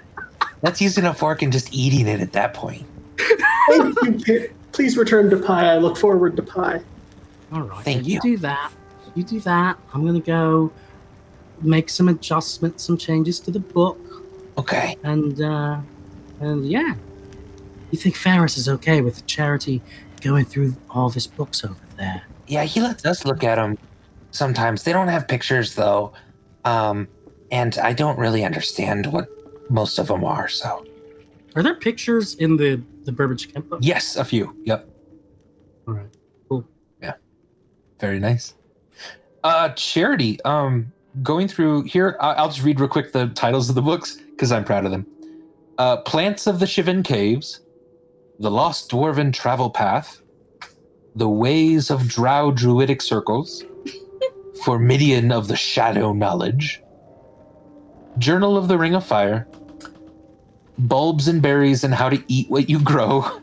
That's 0.61 0.81
using 0.81 1.05
a 1.05 1.13
fork 1.13 1.43
and 1.43 1.53
just 1.53 1.71
eating 1.71 2.07
it 2.07 2.19
at 2.21 2.31
that 2.33 2.53
point. 2.55 2.85
Thank 3.69 4.01
you, 4.03 4.13
kid. 4.25 4.53
Please 4.71 4.97
return 4.97 5.29
to 5.29 5.37
pie. 5.37 5.73
I 5.73 5.77
look 5.77 5.95
forward 5.97 6.35
to 6.37 6.41
pie. 6.43 6.81
All 7.51 7.61
right, 7.61 7.83
Thank 7.85 8.07
you 8.07 8.15
you. 8.15 8.21
do 8.21 8.37
that. 8.37 8.71
You 9.15 9.23
do 9.23 9.39
that. 9.41 9.77
I'm 9.93 10.05
gonna 10.05 10.19
go 10.19 10.71
make 11.61 11.89
some 11.89 12.07
adjustments, 12.09 12.83
some 12.83 12.97
changes 12.97 13.39
to 13.41 13.51
the 13.51 13.59
book, 13.59 13.99
Okay. 14.57 14.95
and 15.03 15.39
uh, 15.41 15.77
and 16.39 16.69
yeah. 16.69 16.95
You 17.91 17.97
think 17.97 18.15
Ferris 18.15 18.57
is 18.57 18.67
okay 18.67 19.01
with 19.01 19.25
charity 19.27 19.81
going 20.21 20.45
through 20.45 20.75
all 20.89 21.07
of 21.07 21.13
his 21.13 21.25
books 21.27 21.63
over 21.63 21.75
there? 21.97 22.23
Yeah, 22.47 22.63
he 22.63 22.81
lets 22.81 23.05
us 23.05 23.23
look 23.25 23.43
at 23.43 23.55
them 23.55 23.77
sometimes. 24.31 24.83
They 24.83 24.91
don't 24.91 25.07
have 25.07 25.27
pictures 25.27 25.75
though, 25.75 26.11
um, 26.65 27.07
and 27.51 27.77
I 27.77 27.93
don't 27.93 28.17
really 28.19 28.43
understand 28.43 29.05
what 29.07 29.27
most 29.69 29.99
of 29.99 30.07
them 30.07 30.23
are. 30.25 30.47
So 30.47 30.85
Are 31.55 31.63
there 31.63 31.75
pictures 31.75 32.35
in 32.35 32.57
the 32.57 32.81
the 33.05 33.11
Burbage 33.13 33.53
Kemp 33.53 33.69
book? 33.69 33.79
yes, 33.81 34.17
a 34.17 34.25
few. 34.25 34.53
Yep, 34.65 34.87
All 35.87 35.93
right. 35.93 36.07
Cool. 36.49 36.67
Yeah. 37.01 37.13
Very 37.99 38.19
nice. 38.19 38.53
Uh, 39.45 39.69
Charity, 39.69 40.41
um, 40.43 40.91
going 41.23 41.47
through 41.47 41.83
here, 41.83 42.17
I'll 42.19 42.49
just 42.49 42.63
read 42.63 42.81
real 42.81 42.89
quick 42.89 43.13
the 43.13 43.27
titles 43.29 43.69
of 43.69 43.75
the 43.75 43.81
books 43.81 44.17
because 44.31 44.51
I'm 44.51 44.65
proud 44.65 44.83
of 44.83 44.91
them. 44.91 45.05
Uh, 45.77 45.97
Plants 45.97 46.47
of 46.47 46.59
the 46.59 46.65
Shivan 46.65 47.03
Caves, 47.03 47.61
The 48.39 48.49
Lost 48.49 48.89
Dwarven 48.89 49.31
Travel 49.31 49.69
Path, 49.69 50.21
The 51.15 51.29
Ways 51.29 51.91
of 51.91 52.07
Drow 52.07 52.51
Druidic 52.51 53.01
Circles, 53.01 53.63
Formidian 54.63 55.31
of 55.31 55.47
the 55.47 55.55
Shadow 55.55 56.13
Knowledge, 56.13 56.81
Journal 58.17 58.57
of 58.57 58.67
the 58.67 58.77
Ring 58.77 58.95
of 58.95 59.05
Fire, 59.05 59.47
Bulbs 60.79 61.27
and 61.27 61.41
Berries 61.41 61.83
and 61.83 61.93
How 61.93 62.09
to 62.09 62.23
Eat 62.27 62.49
What 62.49 62.69
You 62.69 62.79
Grow, 62.79 63.39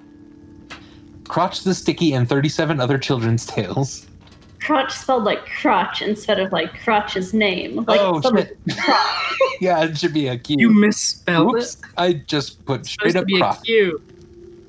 Crotch 1.29 1.63
the 1.63 1.75
Sticky 1.75 2.15
and 2.15 2.29
37 2.29 2.81
Other 2.81 2.99
Children's 2.99 3.47
Tales. 3.47 4.07
Crotch 4.65 4.93
spelled 4.93 5.25
like 5.25 5.45
crotch 5.47 6.01
instead 6.01 6.41
of 6.41 6.51
like 6.51 6.73
Crotch's 6.81 7.35
name. 7.35 7.85
Like 7.85 8.01
oh, 8.01 8.21
shit. 8.23 8.57
yeah, 9.61 9.85
it 9.85 9.99
should 9.99 10.15
be 10.15 10.29
a 10.29 10.39
Q. 10.39 10.57
You 10.59 10.71
misspelled 10.71 11.57
Oops, 11.57 11.75
it. 11.75 11.81
I 11.99 12.13
just 12.15 12.65
put 12.65 12.81
It's 12.81 12.91
straight 12.91 13.15
up 13.15 13.23
to 13.23 13.27
be 13.27 13.37
a 13.37 13.41
crop. 13.41 13.65
Q. 13.65 14.01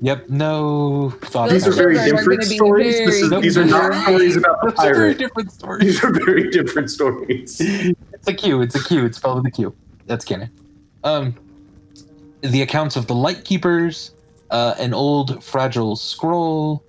Yep, 0.02 0.28
no 0.28 1.10
thought. 1.22 1.48
These 1.48 1.66
are 1.66 1.72
very 1.72 1.96
it. 1.96 2.00
are 2.00 2.16
different 2.16 2.42
gonna 2.42 2.54
stories. 2.54 2.98
This 2.98 3.22
is, 3.22 3.30
these 3.40 3.56
are 3.56 3.64
not 3.64 3.94
stories 4.02 4.36
about 4.36 4.60
the 4.60 4.72
Those 4.72 4.84
are 4.84 4.94
very 4.94 5.14
different 5.14 5.52
stories. 5.60 5.84
These 5.86 6.04
are 6.04 6.12
very 6.12 6.50
different 6.50 6.90
stories. 6.90 7.56
It's 7.60 8.28
a 8.28 8.34
Q. 8.34 8.60
It's 8.60 8.74
a 8.74 8.84
Q. 8.84 9.06
It's 9.06 9.16
spelled 9.16 9.42
with 9.42 9.46
a 9.46 9.56
Q. 9.56 9.74
That's 10.04 10.26
canon. 10.26 10.50
Um, 11.04 11.34
the 12.42 12.60
accounts 12.60 12.96
of 12.96 13.06
the 13.06 13.14
Lightkeepers, 13.14 14.12
uh, 14.50 14.74
an 14.78 14.92
old 14.92 15.42
fragile 15.42 15.96
scroll, 15.96 16.84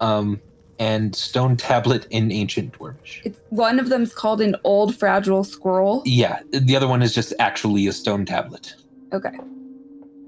um, 0.00 0.38
and 0.80 1.14
stone 1.14 1.56
tablet 1.56 2.06
in 2.10 2.32
ancient 2.32 2.72
Dwarvish. 2.72 3.20
It's, 3.24 3.38
one 3.50 3.78
of 3.78 3.90
them's 3.90 4.14
called 4.14 4.40
an 4.40 4.56
old 4.64 4.96
fragile 4.96 5.44
scroll. 5.44 6.02
Yeah, 6.06 6.40
the 6.50 6.74
other 6.74 6.88
one 6.88 7.02
is 7.02 7.14
just 7.14 7.34
actually 7.38 7.86
a 7.86 7.92
stone 7.92 8.24
tablet. 8.24 8.74
Okay, 9.12 9.36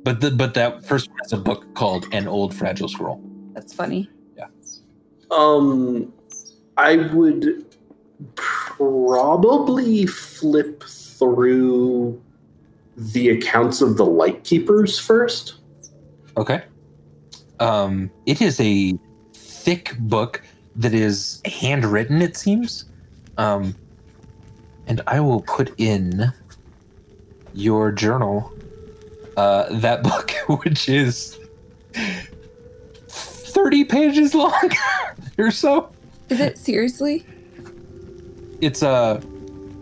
But 0.04 0.20
the 0.20 0.30
but 0.30 0.54
that 0.54 0.84
first 0.84 1.08
one 1.08 1.18
is 1.24 1.32
a 1.32 1.36
book 1.38 1.72
called 1.74 2.06
An 2.12 2.28
Old 2.28 2.54
Fragile 2.54 2.88
Scroll. 2.88 3.20
that's 3.54 3.72
funny. 3.72 4.10
Yeah. 4.36 4.46
Um, 5.30 6.12
I 6.76 6.96
would 7.14 7.64
probably 8.34 10.06
flip 10.06 10.82
through 10.84 12.20
the 12.96 13.30
accounts 13.30 13.80
of 13.80 13.96
the 13.96 14.04
Lightkeepers 14.04 14.98
first. 14.98 15.54
Okay. 16.36 16.62
Um, 17.60 18.10
it 18.26 18.42
is 18.42 18.58
a 18.60 18.94
thick 19.62 19.96
book 19.98 20.42
that 20.76 20.92
is 20.92 21.40
handwritten, 21.44 22.20
it 22.20 22.36
seems. 22.36 22.86
Um, 23.38 23.74
and 24.86 25.00
I 25.06 25.20
will 25.20 25.42
put 25.42 25.72
in 25.78 26.32
your 27.54 27.92
journal 27.92 28.52
uh, 29.36 29.66
that 29.70 30.02
book, 30.02 30.30
which 30.64 30.88
is 30.88 31.38
30 33.08 33.84
pages 33.84 34.34
long 34.34 34.70
or 35.38 35.50
so. 35.50 35.90
Is 36.28 36.40
it 36.40 36.58
seriously? 36.58 37.24
It's 38.60 38.82
uh, 38.82 39.20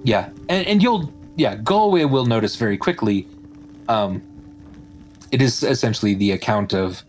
yeah, 0.05 0.31
and, 0.49 0.67
and 0.67 0.83
you'll 0.83 1.13
yeah, 1.37 1.57
Galway 1.57 2.05
will 2.05 2.27
notice 2.27 2.57
very 2.57 2.77
quickly. 2.77 3.27
Um, 3.89 4.23
it 5.31 5.41
is 5.41 5.63
essentially 5.63 6.15
the 6.15 6.33
account 6.33 6.73
of 6.75 7.03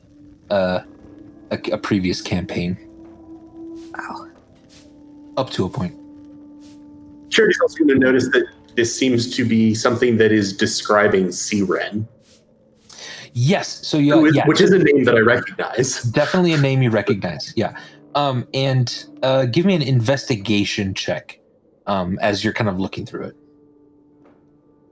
uh, 0.49 0.81
a, 1.51 1.57
a 1.71 1.77
previous 1.77 2.21
campaign 2.21 2.77
Wow. 3.97 4.27
up 5.37 5.49
to 5.51 5.65
a 5.65 5.69
point. 5.69 5.95
Charity's 7.29 7.59
also 7.61 7.77
going 7.79 7.89
to 7.89 7.95
notice 7.99 8.25
that 8.31 8.45
this 8.75 8.97
seems 8.97 9.35
to 9.35 9.45
be 9.45 9.73
something 9.75 10.17
that 10.17 10.31
is 10.31 10.55
describing 10.55 11.31
Siren, 11.31 12.07
Yes, 13.33 13.87
so 13.87 13.97
you 13.97 14.13
who 14.13 14.25
is- 14.25 14.35
yeah, 14.35 14.45
which 14.45 14.59
is 14.59 14.73
a 14.73 14.79
name 14.79 15.05
that 15.05 15.15
I 15.15 15.19
recognize. 15.19 16.01
definitely 16.03 16.51
a 16.51 16.57
name 16.57 16.81
you 16.81 16.89
recognize. 16.89 17.53
Yeah, 17.55 17.77
um, 18.13 18.45
and 18.53 19.05
uh, 19.23 19.45
give 19.45 19.65
me 19.65 19.73
an 19.73 19.81
investigation 19.81 20.93
check 20.93 21.39
um, 21.87 22.19
as 22.21 22.43
you're 22.43 22.51
kind 22.51 22.69
of 22.69 22.77
looking 22.77 23.05
through 23.05 23.27
it. 23.27 23.35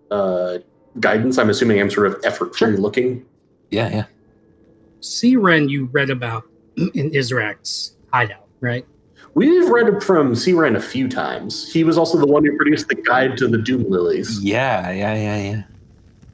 Uh, 0.09 0.59
guidance, 1.01 1.37
I'm 1.37 1.49
assuming 1.49 1.81
I'm 1.81 1.89
sort 1.89 2.07
of 2.07 2.13
effortfully 2.21 2.57
Sure. 2.57 2.77
looking. 2.77 3.25
Yeah, 3.71 3.89
yeah. 3.89 4.05
Siren 5.01 5.69
you 5.69 5.85
read 5.85 6.09
about 6.09 6.43
in 6.77 7.11
Israk's 7.11 7.95
hideout, 8.11 8.47
right? 8.61 8.85
We've 9.35 9.69
read 9.69 10.01
from 10.03 10.35
Siren 10.35 10.75
a 10.75 10.81
few 10.81 11.07
times. 11.07 11.71
He 11.71 11.83
was 11.83 11.97
also 11.97 12.17
the 12.17 12.25
one 12.25 12.43
who 12.43 12.55
produced 12.57 12.87
the 12.87 12.95
guide 12.95 13.37
to 13.37 13.47
the 13.47 13.57
Doom 13.57 13.89
Lilies, 13.89 14.41
Yeah, 14.41 14.91
yeah, 14.91 15.13
yeah, 15.15 15.51
yeah. 15.51 15.63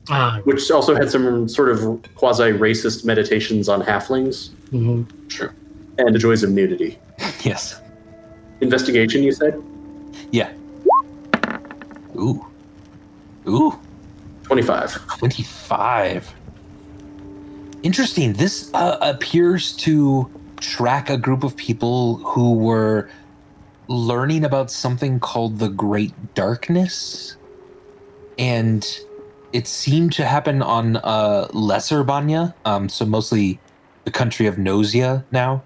Uh, 0.09 0.39
which 0.41 0.69
also 0.69 0.95
had 0.95 1.09
some 1.09 1.47
sort 1.49 1.69
of 1.69 1.79
quasi 2.13 2.51
racist 2.51 3.05
meditations 3.05 3.67
on 3.67 3.81
halflings 3.81 4.51
mhm. 4.71 5.03
True. 5.29 5.49
and 5.97 6.13
the 6.13 6.19
joys 6.19 6.43
of 6.43 6.51
nudity. 6.51 6.99
Yes. 7.43 7.79
Investigation, 8.61 9.21
you 9.23 9.31
said? 9.31 9.61
Yeah. 10.31 10.51
Ooh. 12.15 12.45
Ooh. 13.47 13.79
25. 14.43 14.93
25. 15.19 16.33
Interesting. 17.85 18.33
This 18.33 18.73
uh, 18.73 18.97
appears 18.99 19.73
to 19.73 20.27
track 20.57 21.07
a 21.11 21.17
group 21.17 21.43
of 21.43 21.55
people 21.55 22.15
who 22.15 22.53
were 22.53 23.07
learning 23.87 24.43
about 24.43 24.71
something 24.71 25.19
called 25.19 25.59
the 25.59 25.67
Great 25.67 26.33
Darkness. 26.33 27.37
And 28.39 28.83
it 29.53 29.67
seemed 29.67 30.13
to 30.13 30.25
happen 30.25 30.63
on 30.63 30.97
uh, 30.97 31.47
Lesser 31.53 32.03
Banya, 32.03 32.55
um, 32.65 32.89
so 32.89 33.05
mostly 33.05 33.59
the 34.03 34.09
country 34.09 34.47
of 34.47 34.55
Nosea 34.55 35.23
now. 35.29 35.61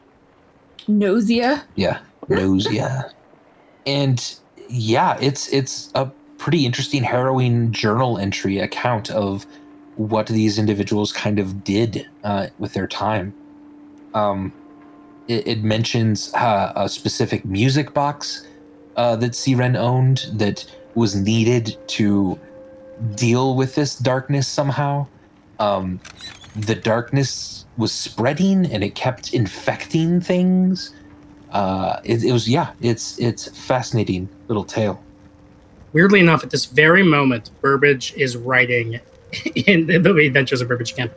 Nausea. 0.89 1.63
Yeah, 1.75 1.99
Nosea. 2.27 3.13
And 3.85 4.35
yeah, 4.67 5.17
it's 5.21 5.47
it's 5.53 5.89
a 5.95 6.07
pretty 6.37 6.65
interesting, 6.65 7.01
harrowing 7.01 7.71
journal 7.71 8.17
entry 8.17 8.59
account 8.59 9.09
of 9.09 9.45
what 9.99 10.27
these 10.27 10.57
individuals 10.57 11.11
kind 11.11 11.39
of 11.39 11.61
did 11.65 12.07
uh, 12.23 12.47
with 12.57 12.71
their 12.73 12.87
time. 12.87 13.33
Um, 14.13 14.53
it, 15.27 15.45
it 15.45 15.63
mentions 15.63 16.33
uh, 16.35 16.71
a 16.73 16.87
specific 16.87 17.43
music 17.43 17.93
box 17.93 18.47
uh, 18.95 19.17
that 19.17 19.35
Siren 19.35 19.75
owned 19.75 20.25
that 20.31 20.65
was 20.95 21.15
needed 21.15 21.77
to 21.87 22.39
deal 23.15 23.55
with 23.55 23.75
this 23.75 23.97
darkness 23.97 24.47
somehow. 24.47 25.05
Um, 25.59 25.99
the 26.55 26.75
darkness 26.75 27.65
was 27.75 27.91
spreading 27.91 28.67
and 28.67 28.85
it 28.85 28.95
kept 28.95 29.33
infecting 29.33 30.21
things. 30.21 30.93
Uh, 31.51 31.99
it, 32.05 32.23
it 32.23 32.31
was 32.31 32.47
yeah, 32.47 32.71
it's 32.79 33.19
it's 33.19 33.49
fascinating 33.65 34.29
little 34.47 34.63
tale. 34.63 35.03
Weirdly 35.91 36.21
enough, 36.21 36.41
at 36.43 36.51
this 36.51 36.65
very 36.65 37.03
moment, 37.03 37.49
Burbage 37.59 38.13
is 38.13 38.37
writing 38.37 39.01
in 39.55 39.87
the 39.87 39.95
Adventures 39.97 40.61
of 40.61 40.67
Burbage 40.67 40.95
Kemp. 40.95 41.13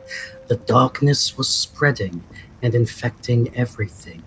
The 0.47 0.57
darkness 0.57 1.37
was 1.37 1.47
spreading 1.49 2.23
and 2.61 2.75
infecting 2.75 3.55
everything. 3.55 4.23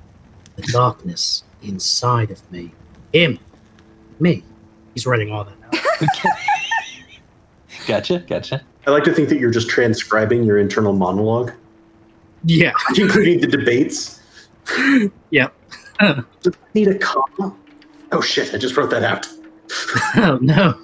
The 0.56 0.62
darkness 0.62 1.44
inside 1.62 2.30
of 2.30 2.50
me. 2.50 2.72
Him. 3.12 3.38
Me. 4.20 4.42
He's 4.94 5.06
writing 5.06 5.30
all 5.30 5.44
that 5.44 5.56
out. 5.64 6.32
Gotcha, 7.86 8.18
gotcha. 8.20 8.62
I 8.86 8.90
like 8.90 9.04
to 9.04 9.14
think 9.14 9.28
that 9.28 9.38
you're 9.38 9.52
just 9.52 9.68
transcribing 9.68 10.42
your 10.42 10.58
internal 10.58 10.92
monologue, 10.92 11.52
Yeah. 12.42 12.72
including 12.98 13.40
the 13.40 13.46
debates. 13.46 14.20
Yep. 15.30 15.54
Does 16.00 16.24
it 16.46 16.56
need 16.74 16.88
a 16.88 16.98
comma? 16.98 17.54
Oh 18.10 18.20
shit! 18.20 18.52
I 18.52 18.58
just 18.58 18.76
wrote 18.76 18.90
that 18.90 19.04
out. 19.04 19.26
oh 20.16 20.38
no. 20.42 20.74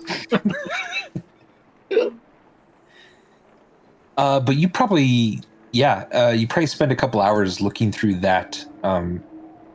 Uh, 4.17 4.41
but 4.41 4.57
you 4.57 4.69
probably, 4.69 5.41
yeah, 5.73 6.05
uh, 6.13 6.31
you 6.31 6.47
probably 6.47 6.67
spend 6.67 6.93
a 6.93 6.97
couple 6.97 7.21
hours 7.21 7.61
looking 7.61 7.91
through 7.91 8.17
that, 8.17 8.65
um, 8.83 9.23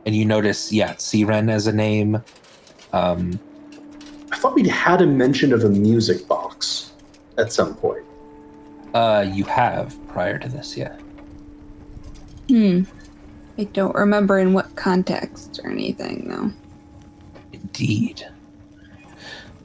and 0.06 0.14
you 0.14 0.24
notice, 0.24 0.72
yeah, 0.72 0.94
Siren 0.96 1.50
as 1.50 1.66
a 1.66 1.72
name. 1.72 2.22
Um, 2.92 3.38
I 4.30 4.36
thought 4.36 4.54
we'd 4.54 4.66
had 4.66 5.02
a 5.02 5.06
mention 5.06 5.52
of 5.52 5.64
a 5.64 5.68
music 5.68 6.26
box 6.28 6.92
at 7.36 7.52
some 7.52 7.74
point. 7.74 8.04
uh, 8.94 9.26
you 9.32 9.44
have 9.44 9.96
prior 10.08 10.38
to 10.38 10.48
this, 10.48 10.76
yeah. 10.76 10.96
Hmm. 12.48 12.82
I 13.58 13.64
don't 13.64 13.94
remember 13.94 14.38
in 14.38 14.52
what 14.52 14.74
context 14.76 15.60
or 15.62 15.70
anything, 15.70 16.28
though. 16.28 16.52
Indeed. 17.52 18.26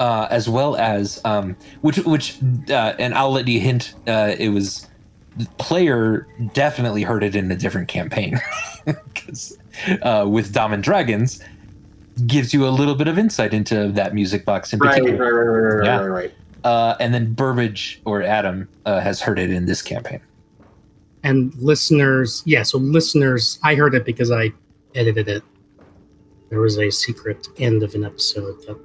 Uh, 0.04 0.28
as 0.32 0.50
well 0.50 0.76
as 0.76 1.22
um, 1.24 1.56
which 1.80 1.96
which 2.00 2.38
uh, 2.70 2.94
and 3.00 3.14
I'll 3.14 3.32
let 3.32 3.48
you 3.48 3.62
hint. 3.62 3.94
Uh, 4.06 4.36
it 4.38 4.50
was 4.50 4.90
the 5.38 5.46
player 5.60 6.28
definitely 6.54 7.04
heard 7.04 7.24
it 7.24 7.36
in 7.38 7.50
a 7.52 7.56
different 7.56 7.88
campaign 7.88 8.38
because 8.86 9.58
uh, 10.02 10.26
with 10.30 10.52
Dom 10.54 10.74
and 10.74 10.84
Dragons 10.84 11.42
gives 12.28 12.54
you 12.54 12.68
a 12.68 12.70
little 12.70 12.96
bit 12.96 13.08
of 13.08 13.18
insight 13.18 13.54
into 13.54 13.88
that 13.94 14.14
music 14.14 14.44
box 14.44 14.74
in 14.74 14.80
Right, 14.80 14.90
right, 14.90 15.02
particular. 15.04 15.34
right, 15.34 15.62
right, 15.62 15.76
right, 15.78 15.86
Yeah. 15.86 16.00
right, 16.02 16.08
right. 16.24 16.34
Uh, 16.66 16.96
and 17.00 17.14
then 17.14 17.34
Burbage 17.34 18.02
or 18.04 18.22
Adam 18.24 18.68
uh, 18.86 19.00
has 19.00 19.22
heard 19.22 19.40
it 19.40 19.50
in 19.52 19.66
this 19.68 19.82
campaign. 19.82 20.20
And 21.24 21.56
listeners, 21.56 22.44
yeah, 22.46 22.64
so 22.64 22.78
listeners, 22.78 23.58
I 23.64 23.76
heard 23.76 23.96
it 23.96 24.06
because 24.06 24.32
I 24.32 24.52
edited 24.96 25.30
it. 25.30 25.44
There 26.50 26.60
was 26.60 26.78
a 26.78 26.92
secret 26.92 27.48
end 27.58 27.82
of 27.84 27.96
an 27.96 28.04
episode 28.04 28.62
that 28.68 28.78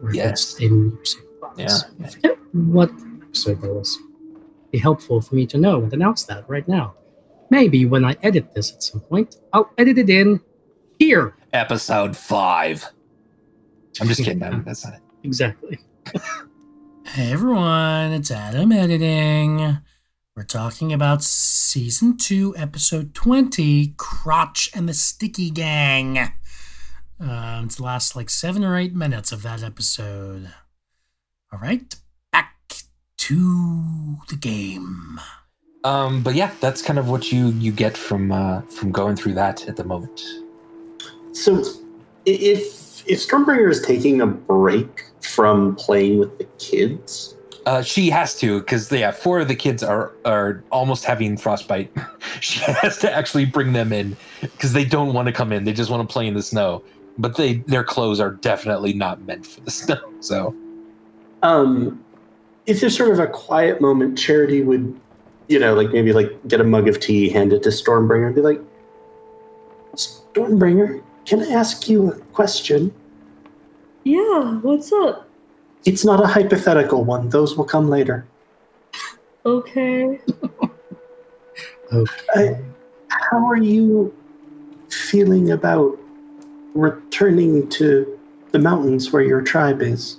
referenced 0.00 0.60
a 0.62 0.68
music 0.68 1.40
box. 1.40 1.58
Yeah. 1.58 2.04
I 2.04 2.08
forget 2.08 2.38
what 2.52 2.90
episode 3.22 3.60
that 3.60 3.72
was. 3.72 3.98
Be 4.70 4.78
helpful 4.78 5.20
for 5.20 5.34
me 5.34 5.46
to 5.46 5.58
know 5.58 5.82
and 5.82 5.92
announce 5.92 6.24
that 6.24 6.48
right 6.48 6.66
now. 6.68 6.94
Maybe 7.50 7.86
when 7.86 8.04
I 8.04 8.16
edit 8.22 8.54
this 8.54 8.72
at 8.72 8.82
some 8.82 9.00
point, 9.00 9.36
I'll 9.52 9.70
edit 9.78 9.98
it 9.98 10.10
in 10.10 10.40
here. 10.98 11.34
Episode 11.52 12.16
five. 12.16 12.84
I'm 14.00 14.08
just 14.08 14.22
kidding. 14.22 14.42
Adam. 14.42 14.62
That's 14.66 14.84
not 14.84 14.94
it. 14.94 15.00
Exactly. 15.24 15.78
Hey 17.06 17.32
everyone, 17.32 18.12
it's 18.12 18.30
Adam 18.30 18.70
editing. 18.70 19.78
We're 20.36 20.44
talking 20.44 20.92
about 20.92 21.24
season 21.24 22.16
2, 22.16 22.54
episode 22.56 23.14
20 23.14 23.94
Crotch 23.96 24.70
and 24.74 24.88
the 24.88 24.94
Sticky 24.94 25.50
Gang. 25.50 26.32
Um, 27.20 27.64
it's 27.66 27.76
the 27.76 27.82
last 27.82 28.14
like 28.14 28.30
seven 28.30 28.64
or 28.64 28.76
eight 28.76 28.94
minutes 28.94 29.32
of 29.32 29.42
that 29.42 29.62
episode. 29.62 30.50
All 31.52 31.58
right, 31.58 31.94
back 32.32 32.54
to 33.18 34.18
the 34.28 34.36
game. 34.36 35.20
Um, 35.84 36.22
but 36.22 36.34
yeah, 36.34 36.52
that's 36.60 36.82
kind 36.82 36.98
of 36.98 37.08
what 37.08 37.32
you 37.32 37.48
you 37.50 37.72
get 37.72 37.96
from 37.96 38.30
uh, 38.32 38.60
from 38.62 38.92
going 38.92 39.16
through 39.16 39.34
that 39.34 39.68
at 39.68 39.76
the 39.76 39.84
moment. 39.84 40.22
So, 41.32 41.64
if 42.26 43.06
if 43.08 43.26
Stormbringer 43.26 43.70
is 43.70 43.80
taking 43.82 44.20
a 44.20 44.26
break 44.26 45.06
from 45.20 45.74
playing 45.76 46.18
with 46.18 46.38
the 46.38 46.44
kids, 46.58 47.34
Uh, 47.66 47.82
she 47.82 48.10
has 48.10 48.38
to 48.40 48.60
because 48.60 48.90
yeah, 48.92 49.10
four 49.10 49.40
of 49.40 49.48
the 49.48 49.56
kids 49.56 49.82
are 49.82 50.12
are 50.24 50.62
almost 50.70 51.04
having 51.04 51.36
frostbite. 51.36 51.90
she 52.40 52.60
has 52.60 52.98
to 52.98 53.12
actually 53.12 53.44
bring 53.46 53.72
them 53.72 53.92
in 53.92 54.16
because 54.40 54.72
they 54.72 54.84
don't 54.84 55.12
want 55.14 55.26
to 55.26 55.32
come 55.32 55.52
in. 55.52 55.64
They 55.64 55.72
just 55.72 55.90
want 55.90 56.08
to 56.08 56.12
play 56.12 56.26
in 56.26 56.34
the 56.34 56.42
snow. 56.42 56.82
But 57.18 57.36
they 57.36 57.54
their 57.66 57.84
clothes 57.84 58.20
are 58.20 58.30
definitely 58.30 58.92
not 58.92 59.20
meant 59.22 59.44
for 59.44 59.60
the 59.60 59.70
snow. 59.70 60.00
So 60.20 60.54
um, 61.42 62.04
if 62.66 62.80
there's 62.80 62.96
sort 62.96 63.10
of 63.10 63.18
a 63.18 63.26
quiet 63.26 63.80
moment, 63.80 64.18
Charity 64.18 64.62
would, 64.62 64.98
you 65.48 65.58
know, 65.58 65.74
like 65.74 65.90
maybe 65.90 66.12
like 66.12 66.30
get 66.46 66.60
a 66.60 66.64
mug 66.64 66.88
of 66.88 67.00
tea, 67.00 67.28
hand 67.28 67.52
it 67.52 67.62
to 67.64 67.70
Stormbringer, 67.70 68.26
and 68.26 68.34
be 68.34 68.40
like, 68.40 68.60
"Stormbringer, 69.94 71.02
can 71.24 71.42
I 71.42 71.50
ask 71.50 71.88
you 71.88 72.10
a 72.10 72.14
question? 72.32 72.92
Yeah, 74.04 74.58
what's 74.60 74.92
up? 74.92 75.28
It's 75.84 76.04
not 76.04 76.22
a 76.22 76.26
hypothetical 76.26 77.04
one. 77.04 77.28
Those 77.28 77.56
will 77.56 77.64
come 77.64 77.88
later. 77.88 78.26
Okay. 79.44 80.20
Okay. 81.90 82.62
How 83.08 83.46
are 83.46 83.56
you 83.56 84.14
feeling 84.90 85.50
about 85.52 85.98
returning 86.74 87.68
to 87.70 88.18
the 88.52 88.58
mountains 88.58 89.12
where 89.12 89.22
your 89.22 89.42
tribe 89.42 89.82
is? 89.82 90.18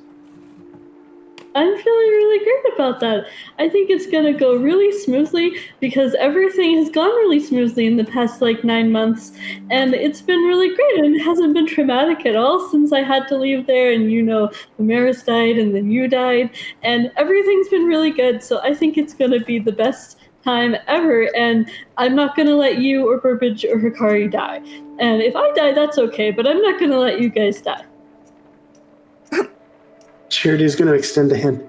I'm 1.56 1.78
feeling 1.78 2.10
really 2.10 2.43
great 2.43 2.74
about 2.76 3.00
that. 3.00 3.26
I 3.58 3.68
think 3.70 3.89
it's 3.89 4.06
gonna 4.06 4.34
go 4.34 4.56
really 4.56 4.91
smoothly 5.00 5.58
because 5.80 6.14
everything 6.16 6.78
has 6.78 6.89
gone 6.89 7.10
really 7.10 7.39
smoothly 7.39 7.88
in 7.88 7.97
the 7.97 8.04
past 8.04 8.39
like 8.39 8.64
nine 8.64 8.91
months, 8.91 9.32
and 9.72 9.95
it's 9.95 10.22
been 10.22 10.41
really 10.43 10.74
great 10.76 11.00
and 11.00 11.16
it 11.16 11.20
hasn't 11.20 11.56
been 11.56 11.66
traumatic 11.66 12.26
at 12.28 12.36
all 12.36 12.70
since 12.70 12.93
I 12.93 13.02
had 13.02 13.28
to 13.30 13.38
leave 13.38 13.66
there. 13.66 13.91
And 13.91 14.12
you 14.12 14.22
know, 14.22 14.52
Amaris 14.80 15.26
died, 15.26 15.58
and 15.58 15.76
then 15.76 15.89
you 15.89 16.08
died, 16.08 16.52
and 16.84 17.12
everything's 17.18 17.70
been 17.70 17.86
really 17.86 18.12
good. 18.12 18.43
So 18.43 18.62
I 18.62 18.76
think 18.76 18.97
it's 18.97 19.16
gonna 19.16 19.39
be 19.39 19.58
the 19.58 19.72
best 19.72 20.19
time 20.50 20.76
ever, 20.88 21.18
and 21.36 21.70
I'm 21.97 22.16
not 22.16 22.36
gonna 22.36 22.56
let 22.56 22.80
you 22.80 23.10
or 23.10 23.20
Burbage 23.20 23.66
or 23.66 23.78
Hikari 23.78 24.32
die. 24.32 24.62
And 25.00 25.22
if 25.22 25.36
I 25.36 25.52
die, 25.54 25.74
that's 25.74 25.97
okay, 25.97 26.32
but 26.32 26.47
I'm 26.47 26.62
not 26.62 26.80
gonna 26.80 27.00
let 27.00 27.22
you 27.22 27.30
guys 27.30 27.62
die. 27.62 27.86
Charity 30.30 30.66
is 30.66 30.76
going 30.76 30.88
to 30.88 30.93
extend 30.93 31.32
a 31.32 31.38
hint. 31.38 31.64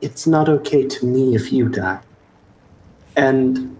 It's 0.00 0.26
not 0.26 0.48
okay 0.48 0.86
to 0.86 1.06
me 1.06 1.34
if 1.34 1.52
you 1.52 1.68
die. 1.68 2.00
And 3.16 3.76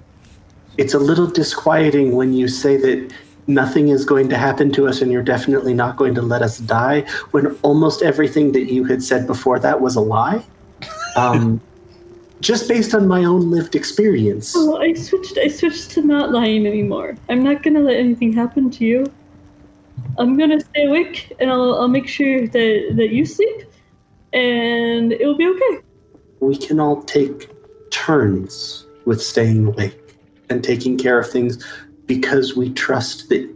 it's 0.76 0.94
a 0.94 0.98
little 0.98 1.26
disquieting 1.26 2.16
when 2.16 2.32
you 2.32 2.48
say 2.48 2.76
that 2.76 3.12
nothing 3.46 3.88
is 3.88 4.04
going 4.04 4.28
to 4.28 4.36
happen 4.36 4.72
to 4.72 4.86
us 4.86 5.02
and 5.02 5.10
you're 5.10 5.22
definitely 5.22 5.74
not 5.74 5.96
going 5.96 6.14
to 6.14 6.22
let 6.22 6.42
us 6.42 6.58
die 6.58 7.00
when 7.32 7.46
almost 7.62 8.02
everything 8.02 8.52
that 8.52 8.72
you 8.72 8.84
had 8.84 9.02
said 9.02 9.26
before 9.26 9.58
that 9.58 9.80
was 9.80 9.96
a 9.96 10.00
lie. 10.00 10.44
Um, 11.16 11.60
just 12.40 12.68
based 12.68 12.94
on 12.94 13.06
my 13.06 13.24
own 13.24 13.50
lived 13.50 13.74
experience. 13.76 14.54
Oh, 14.56 14.78
I 14.78 14.94
switched. 14.94 15.38
I 15.38 15.48
switched 15.48 15.90
to 15.92 16.02
not 16.02 16.32
lying 16.32 16.66
anymore. 16.66 17.16
I'm 17.28 17.42
not 17.42 17.62
gonna 17.62 17.80
let 17.80 17.96
anything 17.96 18.32
happen 18.32 18.70
to 18.70 18.84
you. 18.84 19.06
I'm 20.18 20.36
gonna 20.36 20.60
stay 20.60 20.86
awake, 20.86 21.32
and 21.38 21.50
I'll 21.50 21.74
I'll 21.80 21.88
make 21.88 22.08
sure 22.08 22.46
that 22.46 22.92
that 22.96 23.10
you 23.10 23.24
sleep, 23.26 23.64
and 24.32 25.12
it'll 25.12 25.36
be 25.36 25.48
okay. 25.48 25.78
we 26.40 26.56
can 26.56 26.80
all 26.80 27.02
take 27.02 27.50
turns 27.90 28.86
with 29.04 29.22
staying 29.22 29.66
awake 29.66 30.16
and 30.48 30.64
taking 30.64 30.96
care 30.96 31.18
of 31.18 31.30
things 31.30 31.64
because 32.06 32.56
we 32.56 32.72
trust 32.72 33.28
that 33.28 33.48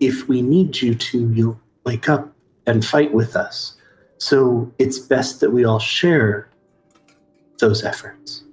if 0.00 0.28
we 0.28 0.40
need 0.40 0.80
you 0.80 0.94
to, 0.94 1.32
you'll 1.32 1.60
wake 1.84 2.08
up 2.08 2.32
and 2.66 2.84
fight 2.84 3.12
with 3.12 3.34
us. 3.34 3.74
So 4.18 4.72
it's 4.78 4.98
best 4.98 5.40
that 5.40 5.50
we 5.50 5.64
all 5.64 5.78
share 5.80 6.48
those 7.58 7.84
efforts. 7.84 8.44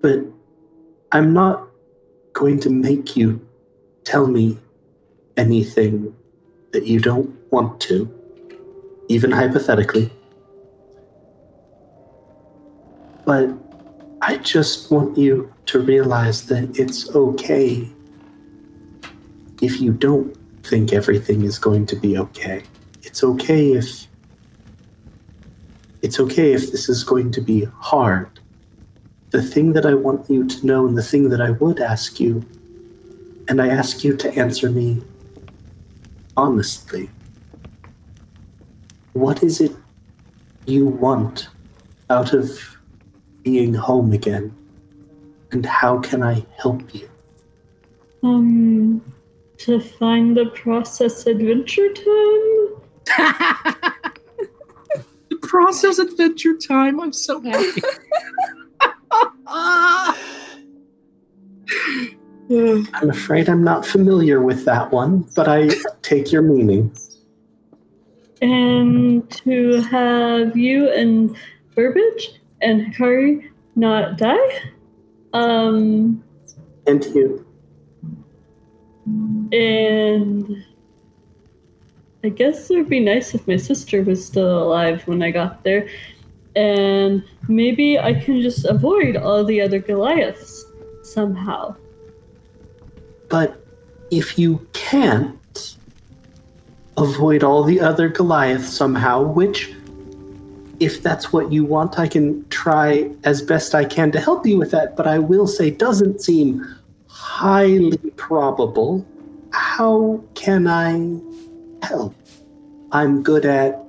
But 0.00 0.20
I'm 1.12 1.32
not 1.32 1.68
going 2.32 2.58
to 2.60 2.70
make 2.70 3.16
you 3.16 3.46
tell 4.04 4.26
me 4.26 4.58
anything 5.36 6.14
that 6.72 6.86
you 6.86 6.98
don't 6.98 7.30
want 7.52 7.80
to, 7.82 8.10
even 9.08 9.30
hypothetically. 9.30 10.10
But 13.24 13.50
I 14.20 14.38
just 14.38 14.90
want 14.90 15.16
you 15.16 15.52
to 15.66 15.80
realize 15.80 16.46
that 16.46 16.78
it's 16.78 17.14
okay 17.14 17.88
if 19.60 19.80
you 19.80 19.92
don't 19.92 20.36
think 20.64 20.92
everything 20.92 21.42
is 21.42 21.58
going 21.58 21.86
to 21.86 21.96
be 21.96 22.18
okay. 22.18 22.62
It's 23.02 23.22
okay 23.22 23.72
if 23.72 24.06
it's 26.02 26.20
okay 26.20 26.52
if 26.52 26.70
this 26.70 26.88
is 26.88 27.04
going 27.04 27.30
to 27.32 27.40
be 27.40 27.64
hard. 27.78 28.40
The 29.30 29.42
thing 29.42 29.72
that 29.72 29.86
I 29.86 29.94
want 29.94 30.28
you 30.28 30.46
to 30.46 30.66
know 30.66 30.86
and 30.86 30.98
the 30.98 31.02
thing 31.02 31.30
that 31.30 31.40
I 31.40 31.50
would 31.50 31.80
ask 31.80 32.20
you, 32.20 32.44
and 33.48 33.62
I 33.62 33.68
ask 33.68 34.04
you 34.04 34.16
to 34.16 34.34
answer 34.34 34.70
me 34.70 35.02
honestly. 36.36 37.10
What 39.12 39.42
is 39.42 39.60
it 39.60 39.72
you 40.66 40.86
want 40.86 41.48
out 42.10 42.32
of 42.32 42.58
being 43.42 43.74
home 43.74 44.12
again? 44.12 44.54
And 45.50 45.66
how 45.66 46.00
can 46.00 46.22
I 46.22 46.46
help 46.56 46.94
you? 46.94 47.08
Um, 48.22 49.02
to 49.58 49.80
find 49.80 50.36
the 50.36 50.46
process 50.46 51.26
adventure 51.26 51.92
time. 51.92 53.92
Process 55.52 55.98
adventure 55.98 56.56
time. 56.56 56.98
I'm 56.98 57.12
so 57.12 57.38
happy. 57.42 57.82
I'm 62.96 63.10
afraid 63.10 63.50
I'm 63.50 63.62
not 63.62 63.84
familiar 63.84 64.40
with 64.40 64.64
that 64.64 64.90
one, 64.90 65.28
but 65.36 65.48
I 65.48 65.68
take 66.00 66.32
your 66.32 66.40
meaning. 66.40 66.90
and 68.40 69.30
to 69.30 69.82
have 69.82 70.56
you 70.56 70.88
and 70.88 71.36
Burbage 71.76 72.40
and 72.62 72.94
Hikari 72.94 73.50
not 73.76 74.16
die. 74.16 74.72
Um, 75.34 76.24
And 76.86 77.04
you. 77.14 77.44
and 79.52 80.64
I 82.24 82.28
guess 82.28 82.70
it 82.70 82.76
would 82.76 82.88
be 82.88 83.00
nice 83.00 83.34
if 83.34 83.48
my 83.48 83.56
sister 83.56 84.02
was 84.02 84.24
still 84.24 84.62
alive 84.62 85.06
when 85.08 85.22
I 85.22 85.32
got 85.32 85.64
there. 85.64 85.88
And 86.54 87.24
maybe 87.48 87.98
I 87.98 88.14
can 88.14 88.40
just 88.42 88.64
avoid 88.64 89.16
all 89.16 89.44
the 89.44 89.60
other 89.60 89.80
Goliaths 89.80 90.64
somehow. 91.02 91.74
But 93.28 93.64
if 94.10 94.38
you 94.38 94.64
can't 94.72 95.76
avoid 96.96 97.42
all 97.42 97.64
the 97.64 97.80
other 97.80 98.08
Goliaths 98.08 98.68
somehow, 98.68 99.22
which, 99.22 99.74
if 100.78 101.02
that's 101.02 101.32
what 101.32 101.50
you 101.50 101.64
want, 101.64 101.98
I 101.98 102.06
can 102.06 102.46
try 102.50 103.10
as 103.24 103.42
best 103.42 103.74
I 103.74 103.84
can 103.84 104.12
to 104.12 104.20
help 104.20 104.46
you 104.46 104.58
with 104.58 104.70
that, 104.70 104.96
but 104.96 105.06
I 105.08 105.18
will 105.18 105.46
say 105.46 105.70
doesn't 105.70 106.20
seem 106.20 106.62
highly 107.08 107.96
probable. 108.16 109.04
How 109.50 110.22
can 110.34 110.68
I 110.68 111.18
help? 111.82 112.14
I'm 112.92 113.22
good 113.22 113.44
at 113.44 113.82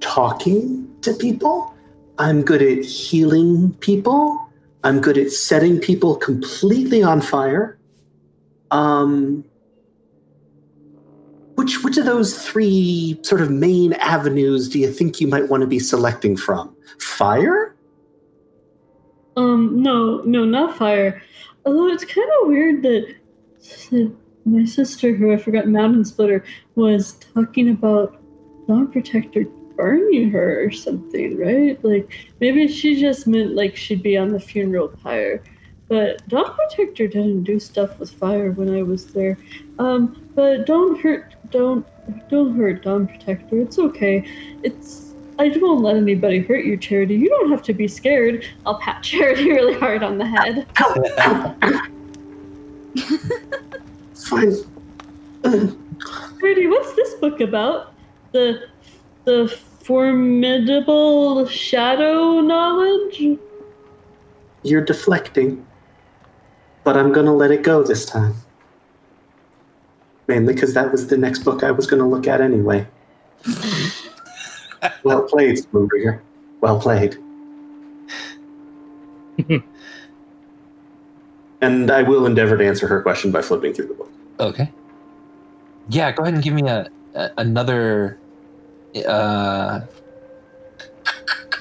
talking 0.00 0.88
to 1.02 1.12
people. 1.14 1.74
I'm 2.18 2.42
good 2.42 2.62
at 2.62 2.84
healing 2.84 3.72
people. 3.80 4.38
I'm 4.84 5.00
good 5.00 5.16
at 5.16 5.30
setting 5.30 5.80
people 5.80 6.16
completely 6.16 7.02
on 7.02 7.20
fire. 7.20 7.78
Um, 8.70 9.44
which 11.54 11.82
which 11.84 11.96
of 11.98 12.04
those 12.04 12.42
three 12.46 13.18
sort 13.22 13.40
of 13.40 13.50
main 13.50 13.92
avenues 13.94 14.68
do 14.68 14.78
you 14.78 14.90
think 14.90 15.20
you 15.20 15.26
might 15.26 15.48
want 15.48 15.60
to 15.60 15.66
be 15.66 15.78
selecting 15.78 16.36
from? 16.36 16.74
Fire? 16.98 17.76
Um, 19.36 19.82
no, 19.82 20.22
no, 20.24 20.44
not 20.44 20.76
fire. 20.76 21.22
Although 21.64 21.88
it's 21.88 22.04
kind 22.04 22.28
of 22.42 22.48
weird 22.48 22.82
that 22.82 23.14
that 23.90 24.12
my 24.44 24.64
sister, 24.64 25.14
who 25.14 25.32
I 25.32 25.36
forgot, 25.36 25.68
Mountain 25.68 26.04
Splitter, 26.04 26.44
was 26.74 27.14
talking 27.34 27.70
about 27.70 28.20
Dawn 28.66 28.90
Protector 28.90 29.44
burning 29.76 30.30
her 30.30 30.64
or 30.64 30.70
something, 30.70 31.38
right? 31.38 31.82
Like 31.84 32.12
maybe 32.40 32.68
she 32.68 33.00
just 33.00 33.26
meant 33.26 33.54
like 33.54 33.76
she'd 33.76 34.02
be 34.02 34.16
on 34.16 34.30
the 34.30 34.40
funeral 34.40 34.88
pyre. 34.88 35.42
But 35.88 36.26
Dawn 36.28 36.54
Protector 36.54 37.06
didn't 37.06 37.44
do 37.44 37.60
stuff 37.60 37.98
with 37.98 38.10
fire 38.10 38.52
when 38.52 38.74
I 38.74 38.82
was 38.82 39.06
there. 39.06 39.36
Um, 39.78 40.30
but 40.34 40.66
don't 40.66 40.98
hurt, 41.00 41.34
don't, 41.50 41.86
don't 42.30 42.56
hurt 42.56 42.82
Dawn 42.82 43.06
Protector. 43.06 43.60
It's 43.60 43.78
okay. 43.78 44.24
It's 44.62 45.12
I 45.38 45.50
won't 45.56 45.82
let 45.82 45.96
anybody 45.96 46.40
hurt 46.40 46.64
you, 46.64 46.76
Charity. 46.76 47.16
You 47.16 47.28
don't 47.28 47.50
have 47.50 47.62
to 47.62 47.74
be 47.74 47.88
scared. 47.88 48.44
I'll 48.64 48.78
pat 48.78 49.02
Charity 49.04 49.50
really 49.50 49.74
hard 49.74 50.02
on 50.02 50.18
the 50.18 50.26
head. 50.26 50.66
Fine. 54.24 54.54
Charity, 55.44 56.66
what's 56.66 56.94
this 56.94 57.14
book 57.14 57.40
about? 57.40 57.92
The 58.32 58.68
the 59.24 59.48
formidable 59.82 61.46
shadow 61.46 62.40
knowledge? 62.40 63.38
You're 64.62 64.84
deflecting. 64.84 65.66
But 66.84 66.96
I'm 66.96 67.12
gonna 67.12 67.34
let 67.34 67.50
it 67.50 67.62
go 67.62 67.82
this 67.82 68.06
time. 68.06 68.34
Mainly 70.28 70.54
because 70.54 70.74
that 70.74 70.92
was 70.92 71.08
the 71.08 71.16
next 71.16 71.40
book 71.40 71.62
I 71.62 71.70
was 71.70 71.86
gonna 71.86 72.08
look 72.08 72.26
at 72.26 72.40
anyway. 72.40 72.86
well 75.04 75.22
played, 75.22 75.58
Spoonbringer. 75.58 76.20
Well 76.60 76.80
played. 76.80 77.16
and 81.60 81.90
I 81.90 82.02
will 82.02 82.26
endeavor 82.26 82.56
to 82.56 82.66
answer 82.66 82.86
her 82.86 83.02
question 83.02 83.32
by 83.32 83.42
flipping 83.42 83.72
through 83.74 83.88
the 83.88 83.94
book. 83.94 84.11
Okay. 84.42 84.68
Yeah, 85.88 86.10
go 86.10 86.24
ahead 86.24 86.34
and 86.34 86.42
give 86.42 86.52
me 86.52 86.68
a, 86.68 86.90
a 87.14 87.30
another 87.38 88.18
uh, 89.06 89.82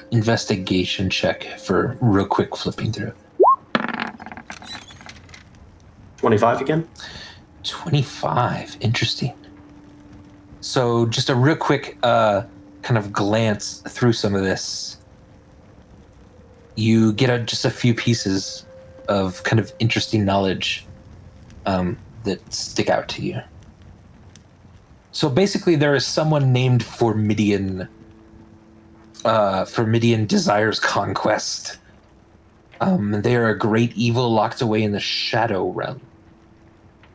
investigation 0.09 1.07
check 1.09 1.43
for 1.59 1.95
real 2.01 2.25
quick 2.25 2.55
flipping 2.57 2.91
through. 2.91 3.13
25 6.17 6.61
again? 6.61 6.87
25. 7.63 8.77
Interesting. 8.81 9.33
So, 10.61 11.05
just 11.05 11.29
a 11.29 11.35
real 11.35 11.55
quick 11.55 11.99
uh, 12.01 12.43
kind 12.81 12.97
of 12.97 13.13
glance 13.13 13.83
through 13.87 14.13
some 14.13 14.33
of 14.33 14.41
this. 14.41 14.97
You 16.75 17.13
get 17.13 17.29
a, 17.29 17.39
just 17.39 17.63
a 17.63 17.69
few 17.69 17.93
pieces 17.93 18.65
of 19.07 19.43
kind 19.43 19.59
of 19.59 19.71
interesting 19.79 20.25
knowledge 20.25 20.85
um, 21.67 21.97
that 22.23 22.53
stick 22.53 22.89
out 22.89 23.07
to 23.09 23.21
you. 23.21 23.41
So 25.11 25.29
basically, 25.29 25.75
there 25.75 25.95
is 25.95 26.05
someone 26.05 26.53
named 26.53 26.83
Formidian. 26.83 27.87
Uh, 29.25 29.65
Formidian 29.65 30.27
desires 30.27 30.79
conquest. 30.79 31.77
Um, 32.79 33.21
they 33.21 33.35
are 33.35 33.49
a 33.49 33.57
great 33.57 33.93
evil 33.95 34.31
locked 34.31 34.61
away 34.61 34.83
in 34.83 34.91
the 34.91 34.99
shadow 34.99 35.69
realm. 35.69 36.01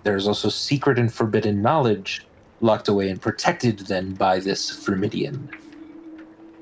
There 0.04 0.16
is 0.16 0.28
also 0.28 0.48
secret 0.48 0.98
and 0.98 1.12
forbidden 1.12 1.62
knowledge 1.62 2.24
locked 2.60 2.88
away 2.88 3.10
and 3.10 3.20
protected 3.20 3.80
then 3.80 4.14
by 4.14 4.38
this 4.38 4.70
Formidian 4.70 5.48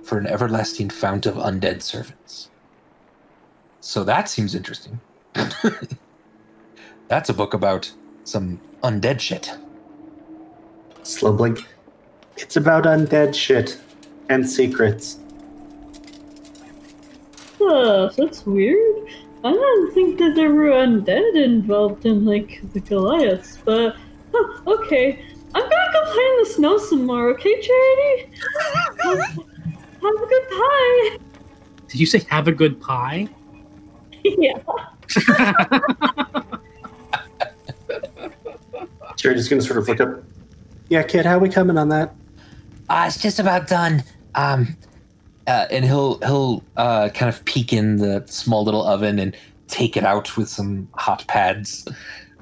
for 0.02 0.18
an 0.18 0.26
everlasting 0.26 0.90
fount 0.90 1.26
of 1.26 1.34
undead 1.34 1.82
servants. 1.82 2.48
So 3.80 4.04
that 4.04 4.28
seems 4.28 4.54
interesting. 4.54 5.00
That's 7.08 7.28
a 7.28 7.34
book 7.34 7.52
about 7.52 7.92
some 8.24 8.60
undead 8.82 9.20
shit. 9.20 9.50
Slow 11.02 11.32
blink. 11.32 11.66
It's 12.36 12.56
about 12.56 12.84
undead 12.84 13.34
shit 13.34 13.78
and 14.28 14.48
secrets. 14.48 15.18
Huh, 17.60 18.10
that's 18.16 18.44
weird. 18.44 19.08
I 19.44 19.52
don't 19.52 19.94
think 19.94 20.18
that 20.18 20.34
there 20.34 20.52
were 20.52 20.70
undead 20.70 21.36
involved 21.36 22.06
in 22.06 22.24
like 22.24 22.60
the 22.72 22.80
Goliaths, 22.80 23.58
but 23.64 23.96
huh, 24.32 24.60
okay. 24.66 25.24
I'm 25.54 25.62
gonna 25.62 25.92
go 25.92 26.12
play 26.12 26.24
in 26.24 26.38
the 26.40 26.46
snow 26.46 26.78
some 26.78 27.06
more, 27.06 27.28
okay, 27.30 27.60
Charity? 27.60 28.30
have, 29.02 29.18
have 30.02 30.14
a 30.14 30.26
good 30.26 30.48
pie. 30.50 31.18
Did 31.88 32.00
you 32.00 32.06
say 32.06 32.22
have 32.28 32.48
a 32.48 32.52
good 32.52 32.80
pie? 32.80 33.28
yeah. 34.24 34.58
Charity's 39.24 39.48
gonna 39.48 39.62
sort 39.62 39.78
of 39.78 39.88
look 39.88 40.00
up. 40.02 40.22
Yeah, 40.90 41.02
kid, 41.02 41.24
how 41.24 41.38
we 41.38 41.48
coming 41.48 41.78
on 41.78 41.88
that? 41.88 42.14
Uh, 42.90 43.04
it's 43.06 43.16
just 43.16 43.38
about 43.38 43.68
done. 43.68 44.04
Um, 44.34 44.76
uh, 45.46 45.64
and 45.70 45.82
he'll 45.82 46.18
he'll 46.18 46.62
uh, 46.76 47.08
kind 47.08 47.30
of 47.30 47.42
peek 47.46 47.72
in 47.72 47.96
the 47.96 48.22
small 48.26 48.64
little 48.64 48.86
oven 48.86 49.18
and 49.18 49.34
take 49.66 49.96
it 49.96 50.04
out 50.04 50.36
with 50.36 50.50
some 50.50 50.86
hot 50.92 51.26
pads, 51.26 51.88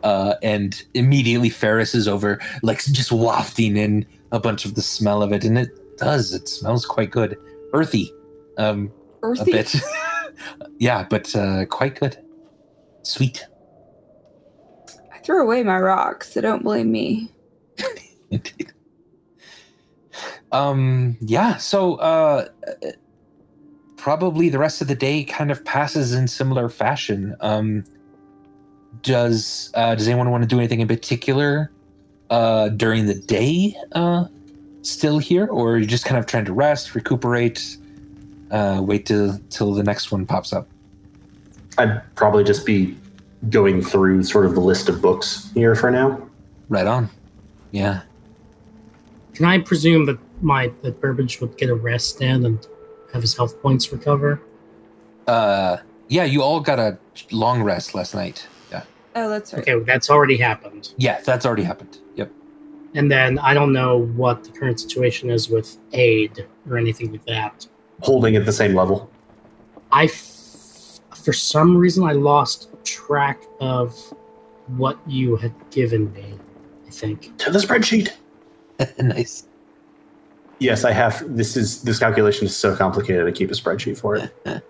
uh, 0.02 0.34
and 0.42 0.82
immediately 0.94 1.50
Ferris 1.50 1.94
is 1.94 2.08
over, 2.08 2.40
like 2.64 2.82
just 2.86 3.12
wafting 3.12 3.76
in 3.76 4.04
a 4.32 4.40
bunch 4.40 4.64
of 4.64 4.74
the 4.74 4.82
smell 4.82 5.22
of 5.22 5.32
it, 5.32 5.44
and 5.44 5.56
it 5.56 5.68
does. 5.98 6.34
It 6.34 6.48
smells 6.48 6.84
quite 6.84 7.12
good, 7.12 7.38
earthy, 7.74 8.12
um, 8.58 8.90
Earthy. 9.22 9.52
a 9.52 9.54
bit. 9.54 9.76
yeah, 10.78 11.06
but 11.08 11.32
uh, 11.36 11.64
quite 11.66 12.00
good, 12.00 12.18
sweet. 13.04 13.46
I 15.22 15.24
threw 15.24 15.42
away 15.42 15.62
my 15.62 15.78
rocks, 15.78 16.32
so 16.32 16.40
don't 16.40 16.64
blame 16.64 16.90
me. 16.90 17.30
Indeed. 18.30 18.72
Um, 20.52 21.16
yeah, 21.22 21.56
so 21.56 21.94
uh 21.94 22.48
probably 23.96 24.50
the 24.50 24.58
rest 24.58 24.82
of 24.82 24.88
the 24.88 24.94
day 24.94 25.24
kind 25.24 25.50
of 25.50 25.64
passes 25.64 26.12
in 26.12 26.28
similar 26.28 26.68
fashion. 26.68 27.34
Um 27.40 27.84
does 29.00 29.70
uh 29.72 29.94
does 29.94 30.08
anyone 30.08 30.30
want 30.30 30.42
to 30.42 30.46
do 30.46 30.58
anything 30.58 30.80
in 30.80 30.88
particular 30.88 31.72
uh 32.28 32.68
during 32.68 33.06
the 33.06 33.14
day 33.14 33.74
uh 33.92 34.26
still 34.82 35.16
here 35.16 35.46
or 35.46 35.72
are 35.72 35.78
you 35.78 35.86
just 35.86 36.04
kind 36.04 36.18
of 36.18 36.26
trying 36.26 36.44
to 36.44 36.52
rest, 36.52 36.94
recuperate? 36.94 37.78
uh, 38.52 38.80
wait 38.82 39.06
till 39.06 39.38
till 39.50 39.72
the 39.72 39.82
next 39.82 40.12
one 40.12 40.26
pops 40.26 40.52
up. 40.52 40.68
I'd 41.78 42.02
probably 42.14 42.44
just 42.44 42.66
be 42.66 42.94
going 43.50 43.82
through 43.82 44.22
sort 44.22 44.46
of 44.46 44.54
the 44.54 44.60
list 44.60 44.88
of 44.88 45.02
books 45.02 45.50
here 45.54 45.74
for 45.74 45.90
now. 45.90 46.28
Right 46.68 46.86
on. 46.86 47.10
Yeah. 47.70 48.02
Can 49.34 49.46
I 49.46 49.58
presume 49.58 50.06
that 50.06 50.18
my 50.42 50.72
that 50.82 51.00
Burbage 51.00 51.40
would 51.40 51.56
get 51.56 51.70
a 51.70 51.74
rest 51.74 52.20
in 52.20 52.46
and 52.46 52.66
have 53.12 53.22
his 53.22 53.36
health 53.36 53.60
points 53.60 53.92
recover? 53.92 54.40
Uh, 55.26 55.78
yeah. 56.08 56.24
You 56.24 56.42
all 56.42 56.60
got 56.60 56.78
a 56.78 56.98
long 57.30 57.62
rest 57.62 57.94
last 57.94 58.14
night. 58.14 58.46
Yeah. 58.70 58.84
Oh, 59.14 59.28
that's 59.28 59.52
right. 59.52 59.66
Okay, 59.66 59.78
that's 59.84 60.10
already 60.10 60.36
happened. 60.36 60.94
Yeah, 60.96 61.20
that's 61.20 61.46
already 61.46 61.62
happened. 61.62 61.98
Yep. 62.16 62.30
And 62.94 63.10
then 63.10 63.38
I 63.38 63.54
don't 63.54 63.72
know 63.72 63.98
what 63.98 64.44
the 64.44 64.50
current 64.50 64.78
situation 64.78 65.30
is 65.30 65.48
with 65.48 65.78
aid 65.92 66.46
or 66.68 66.76
anything 66.76 67.10
like 67.10 67.24
that. 67.26 67.66
Holding 68.00 68.36
at 68.36 68.44
the 68.44 68.52
same 68.52 68.74
level. 68.74 69.10
I, 69.92 70.04
f- 70.04 71.00
for 71.14 71.32
some 71.32 71.76
reason, 71.76 72.04
I 72.04 72.12
lost 72.12 72.70
track 72.84 73.42
of 73.60 73.94
what 74.66 74.98
you 75.06 75.36
had 75.36 75.54
given 75.70 76.12
me. 76.12 76.38
I 76.86 76.90
think. 76.90 77.36
To 77.38 77.50
the 77.50 77.58
spreadsheet. 77.58 78.10
nice. 78.98 79.46
Yes, 80.58 80.84
I 80.84 80.92
have. 80.92 81.24
This 81.26 81.56
is 81.56 81.82
this 81.82 81.98
calculation 81.98 82.46
is 82.46 82.56
so 82.56 82.76
complicated. 82.76 83.26
I 83.26 83.32
keep 83.32 83.50
a 83.50 83.54
spreadsheet 83.54 83.98
for 83.98 84.16
it. 84.16 84.34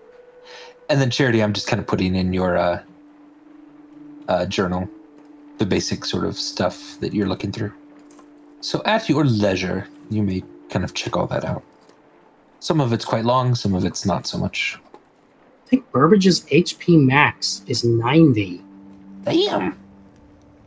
And 0.89 0.99
then 0.99 1.09
charity, 1.09 1.41
I'm 1.41 1.53
just 1.53 1.67
kind 1.67 1.79
of 1.79 1.87
putting 1.87 2.13
in 2.13 2.33
your 2.33 2.57
uh, 2.57 2.83
uh, 4.27 4.45
journal, 4.45 4.87
the 5.57 5.65
basic 5.65 6.05
sort 6.05 6.25
of 6.25 6.37
stuff 6.37 6.99
that 6.99 7.13
you're 7.13 7.27
looking 7.27 7.51
through. 7.51 7.73
So 8.61 8.81
at 8.85 9.09
your 9.09 9.23
leisure, 9.23 9.87
you 10.09 10.23
may 10.23 10.43
kind 10.69 10.85
of 10.85 10.93
check 10.93 11.15
all 11.15 11.27
that 11.27 11.45
out. 11.45 11.63
Some 12.59 12.79
of 12.79 12.93
it's 12.93 13.05
quite 13.05 13.25
long, 13.25 13.55
some 13.55 13.73
of 13.73 13.85
it's 13.85 14.05
not 14.05 14.27
so 14.27 14.37
much. 14.37 14.77
I 15.73 15.77
think 15.77 15.91
Burbage's 15.91 16.41
HP 16.51 17.03
max 17.03 17.63
is 17.65 17.83
ninety. 17.83 18.61
Damn. 19.23 19.75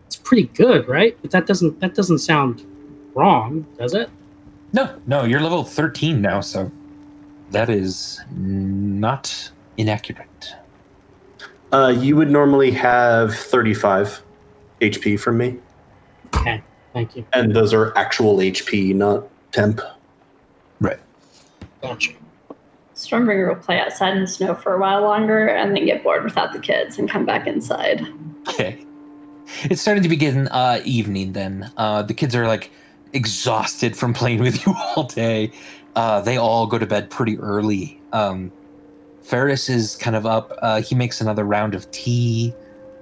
It's 0.06 0.16
pretty 0.16 0.48
good, 0.48 0.88
right? 0.88 1.16
But 1.22 1.30
that 1.30 1.46
doesn't 1.46 1.78
that 1.78 1.94
doesn't 1.94 2.18
sound 2.18 2.66
wrong, 3.14 3.64
does 3.78 3.94
it? 3.94 4.10
No, 4.72 4.98
no, 5.06 5.22
you're 5.22 5.40
level 5.40 5.62
13 5.62 6.20
now, 6.20 6.40
so 6.40 6.72
that 7.52 7.70
is 7.70 8.20
not 8.32 9.52
inaccurate. 9.76 10.54
Uh, 11.72 11.94
you 11.96 12.16
would 12.16 12.28
normally 12.32 12.72
have 12.72 13.32
35 13.32 14.22
HP 14.80 15.20
from 15.20 15.38
me, 15.38 15.56
Okay, 16.34 16.60
thank 16.92 17.14
you. 17.14 17.24
and 17.32 17.54
those 17.54 17.72
are 17.72 17.96
actual 17.96 18.38
HP, 18.38 18.92
not 18.92 19.28
temp. 19.52 19.80
Right. 20.80 20.98
Gotcha. 21.80 22.10
Stormbringer 22.96 23.48
will 23.48 23.62
play 23.62 23.78
outside 23.78 24.14
in 24.16 24.22
the 24.22 24.26
snow 24.26 24.54
for 24.54 24.74
a 24.74 24.80
while 24.80 25.02
longer 25.02 25.46
and 25.48 25.76
then 25.76 25.84
get 25.84 26.02
bored 26.02 26.24
without 26.24 26.52
the 26.52 26.58
kids 26.58 26.98
and 26.98 27.08
come 27.10 27.24
back 27.26 27.46
inside. 27.46 28.06
Okay. 28.48 28.84
It's 29.64 29.80
starting 29.82 30.02
to 30.02 30.08
begin 30.08 30.48
uh, 30.48 30.80
evening 30.84 31.32
then. 31.32 31.70
Uh, 31.76 32.02
the 32.02 32.14
kids 32.14 32.34
are 32.34 32.46
like 32.48 32.70
exhausted 33.12 33.96
from 33.96 34.14
playing 34.14 34.40
with 34.40 34.66
you 34.66 34.74
all 34.74 35.04
day. 35.04 35.52
Uh, 35.94 36.20
they 36.20 36.36
all 36.36 36.66
go 36.66 36.78
to 36.78 36.86
bed 36.86 37.10
pretty 37.10 37.38
early. 37.38 38.00
Um, 38.12 38.50
Ferris 39.22 39.68
is 39.68 39.96
kind 39.96 40.16
of 40.16 40.24
up. 40.26 40.52
Uh, 40.62 40.80
he 40.80 40.94
makes 40.94 41.20
another 41.20 41.44
round 41.44 41.74
of 41.74 41.90
tea 41.90 42.54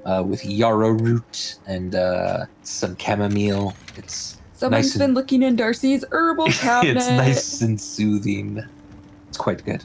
uh, 0.05 0.23
with 0.27 0.45
yarrow 0.45 0.91
root 0.91 1.57
and 1.67 1.95
uh, 1.95 2.47
some 2.63 2.97
chamomile. 2.97 3.75
It's 3.97 4.39
Someone's 4.55 4.87
Nice 4.87 4.95
and- 4.95 5.01
been 5.01 5.15
looking 5.15 5.43
in 5.43 5.57
Darcy's 5.57 6.05
herbal 6.13 6.47
cabinet. 6.49 6.97
it's 6.99 7.09
nice 7.11 7.61
and 7.63 7.81
soothing. 7.81 8.63
It's 9.35 9.41
quite 9.41 9.65
good. 9.65 9.85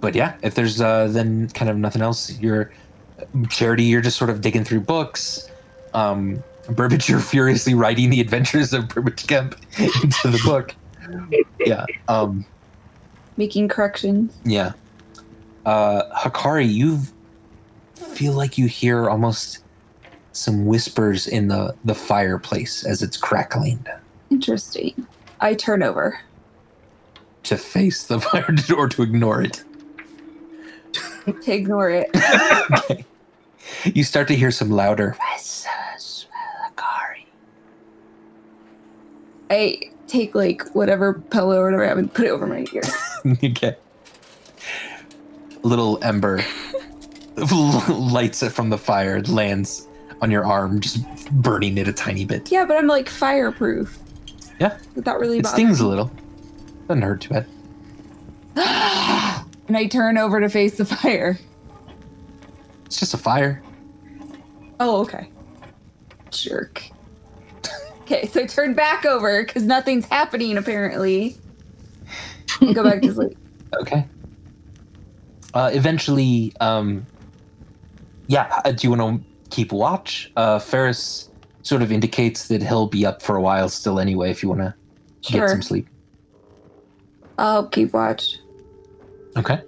But 0.00 0.16
yeah, 0.16 0.34
if 0.42 0.56
there's 0.56 0.80
uh, 0.80 1.06
then 1.06 1.48
kind 1.50 1.70
of 1.70 1.76
nothing 1.76 2.02
else, 2.02 2.36
you're 2.40 2.72
charity. 3.48 3.84
You're 3.84 4.00
just 4.00 4.16
sort 4.16 4.28
of 4.28 4.40
digging 4.40 4.64
through 4.64 4.80
books. 4.80 5.48
Um, 5.94 6.42
Burbage, 6.70 7.08
you're 7.08 7.20
furiously 7.34 7.74
writing 7.74 8.10
the 8.10 8.20
adventures 8.20 8.72
of 8.72 8.88
Burbage 8.88 9.24
Kemp 9.28 9.54
into 9.78 10.30
the 10.32 10.40
book. 10.44 10.74
Yeah. 11.64 11.84
Um, 12.08 12.44
Making 13.36 13.68
corrections. 13.68 14.36
yeah. 14.44 14.72
Uh, 15.64 16.12
Hikari, 16.12 16.68
you 16.68 16.98
feel 17.94 18.32
like 18.32 18.58
you 18.58 18.66
hear 18.66 19.08
almost 19.08 19.62
some 20.32 20.66
whispers 20.66 21.28
in 21.28 21.46
the 21.46 21.72
the 21.84 21.94
fireplace 21.94 22.84
as 22.84 23.00
it's 23.00 23.16
crackling. 23.16 23.86
Interesting. 24.30 25.06
I 25.40 25.54
turn 25.54 25.84
over. 25.84 26.18
To 27.46 27.56
face 27.56 28.04
the 28.04 28.20
fire 28.26 28.54
or 28.76 28.88
to 28.88 29.02
ignore 29.02 29.42
it. 29.42 29.62
To 31.24 31.52
ignore 31.52 31.90
it. 31.90 32.10
okay. 32.72 33.04
You 33.84 34.04
start 34.04 34.28
to 34.28 34.36
hear 34.36 34.50
some 34.50 34.70
louder. 34.70 35.16
I 39.48 39.80
take 40.08 40.34
like 40.34 40.68
whatever 40.74 41.14
pillow 41.14 41.60
or 41.60 41.64
whatever 41.66 41.84
I 41.84 41.88
have 41.88 41.98
and 41.98 42.12
put 42.12 42.26
it 42.26 42.30
over 42.30 42.46
my 42.48 42.66
ear. 42.72 42.82
okay. 43.44 43.76
Little 45.62 46.02
ember 46.02 46.44
lights 47.88 48.42
it 48.42 48.50
from 48.50 48.70
the 48.70 48.78
fire, 48.78 49.22
lands 49.22 49.86
on 50.20 50.30
your 50.32 50.44
arm, 50.44 50.80
just 50.80 51.04
burning 51.30 51.78
it 51.78 51.86
a 51.86 51.92
tiny 51.92 52.24
bit. 52.24 52.50
yeah, 52.50 52.64
but 52.64 52.76
I'm 52.76 52.86
like 52.88 53.08
fireproof. 53.08 53.98
Yeah. 54.58 54.78
That 54.96 55.20
really 55.20 55.38
It 55.38 55.46
stings 55.46 55.80
a 55.80 55.86
little. 55.86 56.10
Doesn't 56.88 57.02
hurt 57.02 57.20
too 57.20 57.30
bad. 57.30 57.46
and 59.68 59.76
I 59.76 59.86
turn 59.86 60.18
over 60.18 60.40
to 60.40 60.48
face 60.48 60.78
the 60.78 60.84
fire. 60.84 61.38
It's 62.86 62.98
just 63.00 63.14
a 63.14 63.18
fire. 63.18 63.62
Oh, 64.80 65.00
okay. 65.02 65.30
Jerk. 66.30 66.82
Okay, 68.02 68.28
so 68.28 68.42
I 68.42 68.46
turn 68.46 68.72
back 68.72 69.04
over 69.04 69.44
because 69.44 69.64
nothing's 69.64 70.04
happening 70.04 70.56
apparently. 70.58 71.36
And 72.60 72.72
go 72.72 72.84
back 72.84 73.02
to 73.02 73.12
sleep. 73.12 73.36
Okay. 73.80 74.06
Uh, 75.54 75.70
eventually, 75.72 76.52
um, 76.60 77.04
yeah. 78.28 78.60
uh, 78.64 78.70
Do 78.70 78.86
you 78.86 78.94
want 78.94 79.24
to 79.24 79.28
keep 79.50 79.72
watch? 79.72 80.30
Uh, 80.36 80.60
Ferris 80.60 81.30
sort 81.62 81.82
of 81.82 81.90
indicates 81.90 82.46
that 82.46 82.62
he'll 82.62 82.86
be 82.86 83.04
up 83.04 83.22
for 83.22 83.34
a 83.34 83.42
while 83.42 83.68
still 83.68 83.98
anyway. 83.98 84.30
If 84.30 84.40
you 84.40 84.48
want 84.50 84.60
to 84.60 84.74
get 85.22 85.50
some 85.50 85.62
sleep. 85.62 85.88
I'll 87.38 87.66
keep 87.68 87.92
watch. 87.92 88.38
Okay. 89.36 89.60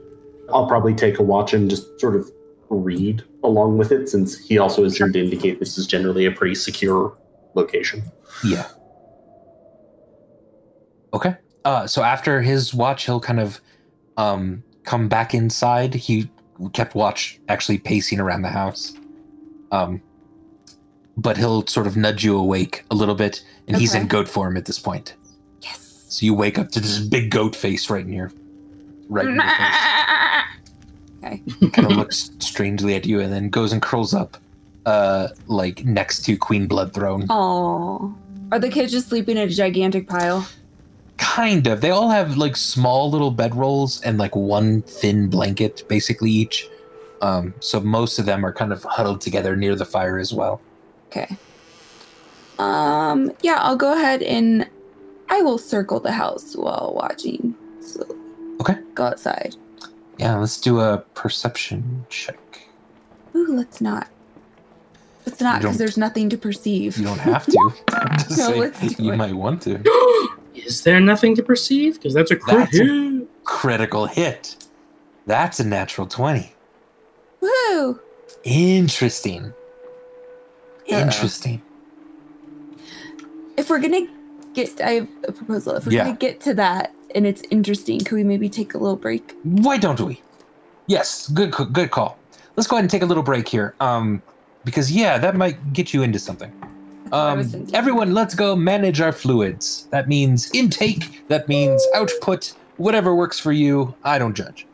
I'll 0.53 0.67
probably 0.67 0.95
take 0.95 1.19
a 1.19 1.23
watch 1.23 1.53
and 1.53 1.69
just 1.69 2.01
sort 2.01 2.17
of 2.17 2.31
read 2.71 3.23
along 3.45 3.79
with 3.79 3.93
it, 3.93 4.09
since 4.09 4.39
he 4.39 4.59
also 4.59 4.85
has 4.85 4.97
seemed 4.97 5.13
to 5.15 5.21
indicate 5.21 5.59
this 5.59 5.79
is 5.79 5.87
generally 5.87 6.27
a 6.27 6.31
pretty 6.31 6.55
secure 6.55 7.17
location. 7.55 8.03
Yeah. 8.45 8.67
Okay. 11.13 11.37
Uh, 11.65 11.87
so 11.87 12.03
after 12.03 12.41
his 12.41 12.73
watch, 12.75 13.05
he'll 13.05 13.21
kind 13.21 13.41
of 13.41 13.61
um, 14.17 14.63
come 14.85 15.09
back 15.09 15.35
inside. 15.35 15.95
He 15.95 16.31
kept 16.73 16.95
watch, 16.95 17.39
actually 17.49 17.79
pacing 17.79 18.21
around 18.21 18.43
the 18.43 18.49
house. 18.49 18.95
Um, 19.71 20.03
but 21.17 21.37
he'll 21.37 21.67
sort 21.67 21.87
of 21.87 21.97
nudge 21.97 22.25
you 22.25 22.37
awake 22.39 22.85
a 22.91 22.95
little 22.95 23.15
bit, 23.15 23.45
and 23.67 23.77
he's 23.77 23.95
in 23.95 24.07
goat 24.07 24.29
form 24.29 24.57
at 24.57 24.65
this 24.65 24.79
point. 24.79 25.15
So 26.09 26.25
you 26.25 26.35
wake 26.35 26.59
up 26.59 26.71
to 26.71 26.81
this 26.81 26.99
big 27.01 27.31
goat 27.31 27.55
face 27.55 27.91
right 27.91 28.05
in 28.05 28.13
your, 28.13 28.33
right 29.09 29.27
in 29.27 29.35
your 29.35 29.45
okay. 31.19 31.43
kind 31.71 31.91
of 31.91 31.97
looks 31.97 32.31
strangely 32.39 32.95
at 32.95 33.07
you, 33.07 33.21
and 33.21 33.33
then 33.33 33.51
goes 33.51 33.73
and 33.73 33.83
curls 33.83 34.15
up, 34.15 34.37
uh, 34.87 35.29
like 35.47 35.85
next 35.85 36.25
to 36.25 36.37
Queen 36.37 36.67
Bloodthrone. 36.67 37.27
Oh. 37.29 38.15
Are 38.51 38.59
the 38.59 38.71
kids 38.71 38.93
just 38.93 39.09
sleeping 39.09 39.37
in 39.37 39.47
a 39.47 39.51
gigantic 39.51 40.09
pile? 40.09 40.49
Kind 41.19 41.67
of. 41.67 41.83
They 41.83 41.91
all 41.91 42.09
have 42.09 42.39
like 42.39 42.57
small 42.57 43.11
little 43.11 43.33
bedrolls 43.35 44.01
and 44.05 44.17
like 44.17 44.35
one 44.35 44.81
thin 44.83 45.29
blanket, 45.29 45.85
basically 45.89 46.31
each. 46.31 46.67
Um, 47.21 47.53
so 47.61 47.81
most 47.81 48.19
of 48.19 48.25
them 48.25 48.47
are 48.47 48.53
kind 48.53 48.73
of 48.73 48.83
huddled 48.85 49.21
together 49.21 49.57
near 49.57 49.75
the 49.75 49.85
fire 49.85 50.19
as 50.19 50.33
well. 50.33 50.61
Okay. 51.09 51.37
Um, 52.59 53.33
yeah, 53.43 53.59
I'll 53.61 53.77
go 53.77 53.93
ahead 53.93 54.23
and 54.23 54.67
I 55.31 55.43
will 55.43 55.59
circle 55.59 56.01
the 56.01 56.13
house 56.13 56.55
while 56.57 56.93
watching. 56.97 57.55
So 57.81 58.07
Okay. 58.61 58.77
Go 58.95 59.05
outside. 59.05 59.55
Yeah, 60.19 60.37
let's 60.37 60.61
do 60.61 60.81
a 60.81 60.99
perception 61.15 62.05
check. 62.09 62.39
Ooh, 63.35 63.47
let's 63.49 63.81
not. 63.81 64.09
Let's 65.27 65.41
not 65.41 65.61
because 65.61 65.79
there's 65.79 65.97
nothing 65.99 66.29
to 66.31 66.39
perceive. 66.39 66.97
You 66.99 67.05
don't 67.05 67.19
have 67.21 67.47
to. 67.47 67.71
I'm 67.93 68.17
just 68.19 68.31
No, 68.31 68.37
saying, 68.49 68.61
let's 68.61 68.95
do 68.95 69.03
you 69.05 69.13
it. 69.13 69.17
might 69.17 69.35
want 69.35 69.63
to. 69.63 69.81
Is 70.55 70.83
there 70.83 70.99
nothing 71.01 71.37
to 71.37 71.43
perceive? 71.43 71.95
Because 71.95 72.15
that's 72.15 72.31
a 72.33 72.37
crit 72.37 72.59
That's 72.73 72.81
a- 72.81 73.23
Critical 73.45 74.07
hit. 74.07 74.57
That's 75.27 75.61
a 75.61 75.65
natural 75.65 76.07
20. 76.07 76.53
Woo! 77.41 78.01
Interesting. 78.45 79.53
Yeah. 80.87 81.03
Interesting. 81.03 81.63
If 83.57 83.71
we're 83.71 83.79
gonna 83.81 84.07
get, 84.59 84.81
I 84.81 84.91
have 84.99 85.09
a 85.29 85.33
proposal. 85.33 85.75
If 85.77 85.87
we're 85.87 85.93
Yeah. 85.93 86.05
gonna 86.05 86.17
get 86.17 86.41
to 86.43 86.55
that, 86.55 86.93
and 87.15 87.27
it's 87.27 87.43
interesting. 87.51 88.01
Could 88.01 88.17
we 88.17 88.25
maybe 88.25 88.49
take 88.49 88.75
a 88.75 88.79
little 88.79 88.97
break? 88.97 89.35
Why 89.45 89.79
don't 89.79 90.01
we? 90.01 90.21
Yes, 90.87 91.29
good 91.29 91.55
c- 91.55 91.67
good 91.73 91.91
call. 91.91 92.17
Let's 92.57 92.67
go 92.67 92.77
ahead 92.77 92.85
and 92.85 92.91
take 92.91 93.03
a 93.03 93.07
little 93.07 93.23
break 93.23 93.47
here. 93.49 93.75
Um, 93.81 94.23
because 94.65 94.91
yeah, 94.93 95.17
that 95.19 95.37
might 95.37 95.57
get 95.73 95.95
you 95.95 96.03
into 96.03 96.19
something. 96.19 96.51
That's 96.61 97.13
what 97.13 97.19
I 97.21 97.35
was 97.35 97.47
Um, 97.47 97.53
thinking. 97.53 97.75
everyone, 97.75 98.13
let's 98.15 98.35
go 98.35 98.57
manage 98.57 99.01
our 99.01 99.13
fluids. 99.13 99.87
That 99.91 100.09
means 100.09 100.51
intake. 100.53 101.05
That 101.29 101.49
means 101.49 101.81
output. 101.95 102.53
Whatever 102.77 103.15
works 103.15 103.39
for 103.39 103.53
you. 103.53 103.95
I 104.05 104.19
don't 104.19 104.35
judge. 104.35 104.67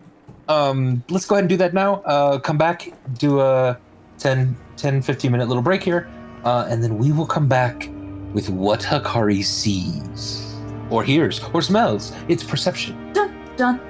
Um, 0.48 1.02
let's 1.10 1.26
go 1.26 1.34
ahead 1.36 1.44
and 1.44 1.48
do 1.48 1.56
that 1.58 1.72
now. 1.74 2.02
Uh, 2.04 2.38
come 2.38 2.58
back, 2.58 2.92
do 3.18 3.40
a 3.40 3.78
10, 4.18 4.56
10, 4.76 5.00
15 5.02 5.30
minute 5.32 5.48
little 5.48 5.62
break 5.62 5.82
here, 5.82 6.06
uh, 6.44 6.66
and 6.68 6.82
then 6.82 6.98
we 6.98 7.12
will 7.12 7.26
come 7.26 7.46
back 7.48 7.88
with 8.34 8.50
what 8.50 8.80
Hikari 8.80 9.42
sees, 9.42 10.54
or 10.90 11.02
hears, 11.02 11.40
or 11.54 11.62
smells. 11.62 12.12
It's 12.28 12.44
perception. 12.44 13.12
Dun, 13.14 13.34
dun. 13.56 13.80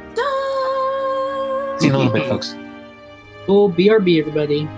See 1.80 1.86
you 1.86 1.92
in 1.92 1.96
a 1.96 1.98
little 1.98 2.12
bit, 2.12 2.28
folks. 2.28 2.54
Cool, 3.46 3.70
BRB, 3.70 4.20
everybody. 4.20 4.68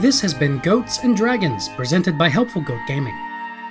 This 0.00 0.20
has 0.20 0.32
been 0.32 0.58
Goats 0.58 0.98
and 0.98 1.16
Dragons, 1.16 1.68
presented 1.70 2.16
by 2.16 2.28
Helpful 2.28 2.62
Goat 2.62 2.80
Gaming. 2.86 3.18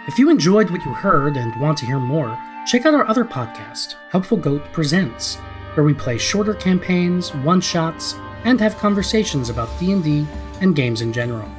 If 0.07 0.19
you 0.19 0.29
enjoyed 0.29 0.69
what 0.69 0.83
you 0.83 0.93
heard 0.93 1.37
and 1.37 1.59
want 1.61 1.77
to 1.79 1.85
hear 1.85 1.99
more, 1.99 2.37
check 2.67 2.85
out 2.85 2.93
our 2.93 3.07
other 3.07 3.23
podcast, 3.23 3.95
Helpful 4.09 4.37
Goat 4.37 4.63
Presents, 4.73 5.35
where 5.75 5.85
we 5.85 5.93
play 5.93 6.17
shorter 6.17 6.53
campaigns, 6.53 7.33
one-shots, 7.35 8.15
and 8.43 8.59
have 8.59 8.77
conversations 8.77 9.49
about 9.49 9.69
D&D 9.79 10.27
and 10.61 10.75
games 10.75 11.01
in 11.01 11.13
general. 11.13 11.49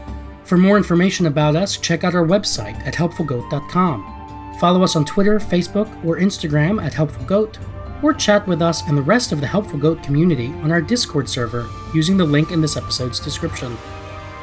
For 0.47 0.57
more 0.57 0.77
information 0.77 1.27
about 1.27 1.57
us, 1.57 1.77
check 1.77 2.05
out 2.05 2.15
our 2.15 2.25
website 2.25 2.79
at 2.87 2.95
helpfulgoat.com. 2.95 4.57
Follow 4.61 4.85
us 4.85 4.95
on 4.95 5.05
Twitter, 5.05 5.41
Facebook, 5.41 5.89
or 6.05 6.19
Instagram 6.19 6.81
at 6.83 6.93
helpfulgoat, 6.93 7.59
or 8.03 8.15
chat 8.15 8.47
with 8.47 8.63
us 8.63 8.87
and 8.87 8.97
the 8.97 9.03
rest 9.03 9.33
of 9.33 9.41
the 9.41 9.47
Helpful 9.47 9.79
Goat 9.79 10.03
community 10.05 10.49
on 10.63 10.71
our 10.71 10.81
Discord 10.81 11.29
server 11.29 11.69
using 11.93 12.17
the 12.17 12.25
link 12.25 12.53
in 12.53 12.61
this 12.61 12.77
episode's 12.77 13.19
description. 13.19 13.77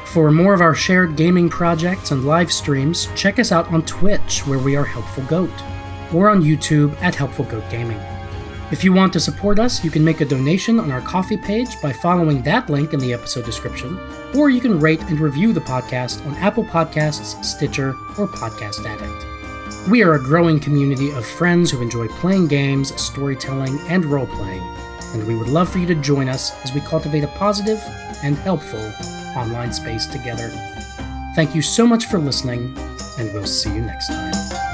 For 0.06 0.30
more 0.30 0.52
of 0.52 0.60
our 0.60 0.74
shared 0.74 1.16
gaming 1.16 1.48
projects 1.48 2.10
and 2.10 2.26
live 2.26 2.52
streams, 2.52 3.08
check 3.16 3.38
us 3.38 3.50
out 3.50 3.72
on 3.72 3.82
Twitch, 3.86 4.46
where 4.46 4.58
we 4.58 4.76
are 4.76 4.84
Helpful 4.84 5.24
Goat, 5.24 5.50
or 6.12 6.28
on 6.28 6.42
YouTube 6.42 6.94
at 7.00 7.14
Helpful 7.14 7.46
Goat 7.46 7.68
Gaming. 7.70 8.13
If 8.74 8.82
you 8.82 8.92
want 8.92 9.12
to 9.12 9.20
support 9.20 9.60
us, 9.60 9.84
you 9.84 9.90
can 9.92 10.04
make 10.04 10.20
a 10.20 10.24
donation 10.24 10.80
on 10.80 10.90
our 10.90 11.00
Ko-fi 11.00 11.36
page 11.36 11.80
by 11.80 11.92
following 11.92 12.42
that 12.42 12.68
link 12.68 12.92
in 12.92 12.98
the 12.98 13.12
episode 13.12 13.44
description, 13.44 13.96
or 14.34 14.50
you 14.50 14.60
can 14.60 14.80
rate 14.80 15.00
and 15.02 15.20
review 15.20 15.52
the 15.52 15.60
podcast 15.60 16.26
on 16.26 16.34
Apple 16.38 16.64
Podcasts, 16.64 17.40
Stitcher, 17.44 17.90
or 18.18 18.26
Podcast 18.26 18.84
Addict. 18.84 19.88
We 19.88 20.02
are 20.02 20.14
a 20.14 20.18
growing 20.20 20.58
community 20.58 21.12
of 21.12 21.24
friends 21.24 21.70
who 21.70 21.82
enjoy 21.82 22.08
playing 22.08 22.48
games, 22.48 23.00
storytelling, 23.00 23.78
and 23.90 24.06
role 24.06 24.26
playing, 24.26 24.64
and 25.12 25.24
we 25.24 25.36
would 25.36 25.46
love 25.46 25.68
for 25.68 25.78
you 25.78 25.86
to 25.86 25.94
join 25.94 26.28
us 26.28 26.52
as 26.64 26.74
we 26.74 26.80
cultivate 26.80 27.22
a 27.22 27.28
positive 27.28 27.80
and 28.24 28.36
helpful 28.38 28.92
online 29.36 29.72
space 29.72 30.06
together. 30.06 30.48
Thank 31.36 31.54
you 31.54 31.62
so 31.62 31.86
much 31.86 32.06
for 32.06 32.18
listening, 32.18 32.76
and 33.20 33.32
we'll 33.32 33.46
see 33.46 33.72
you 33.72 33.82
next 33.82 34.08
time. 34.08 34.73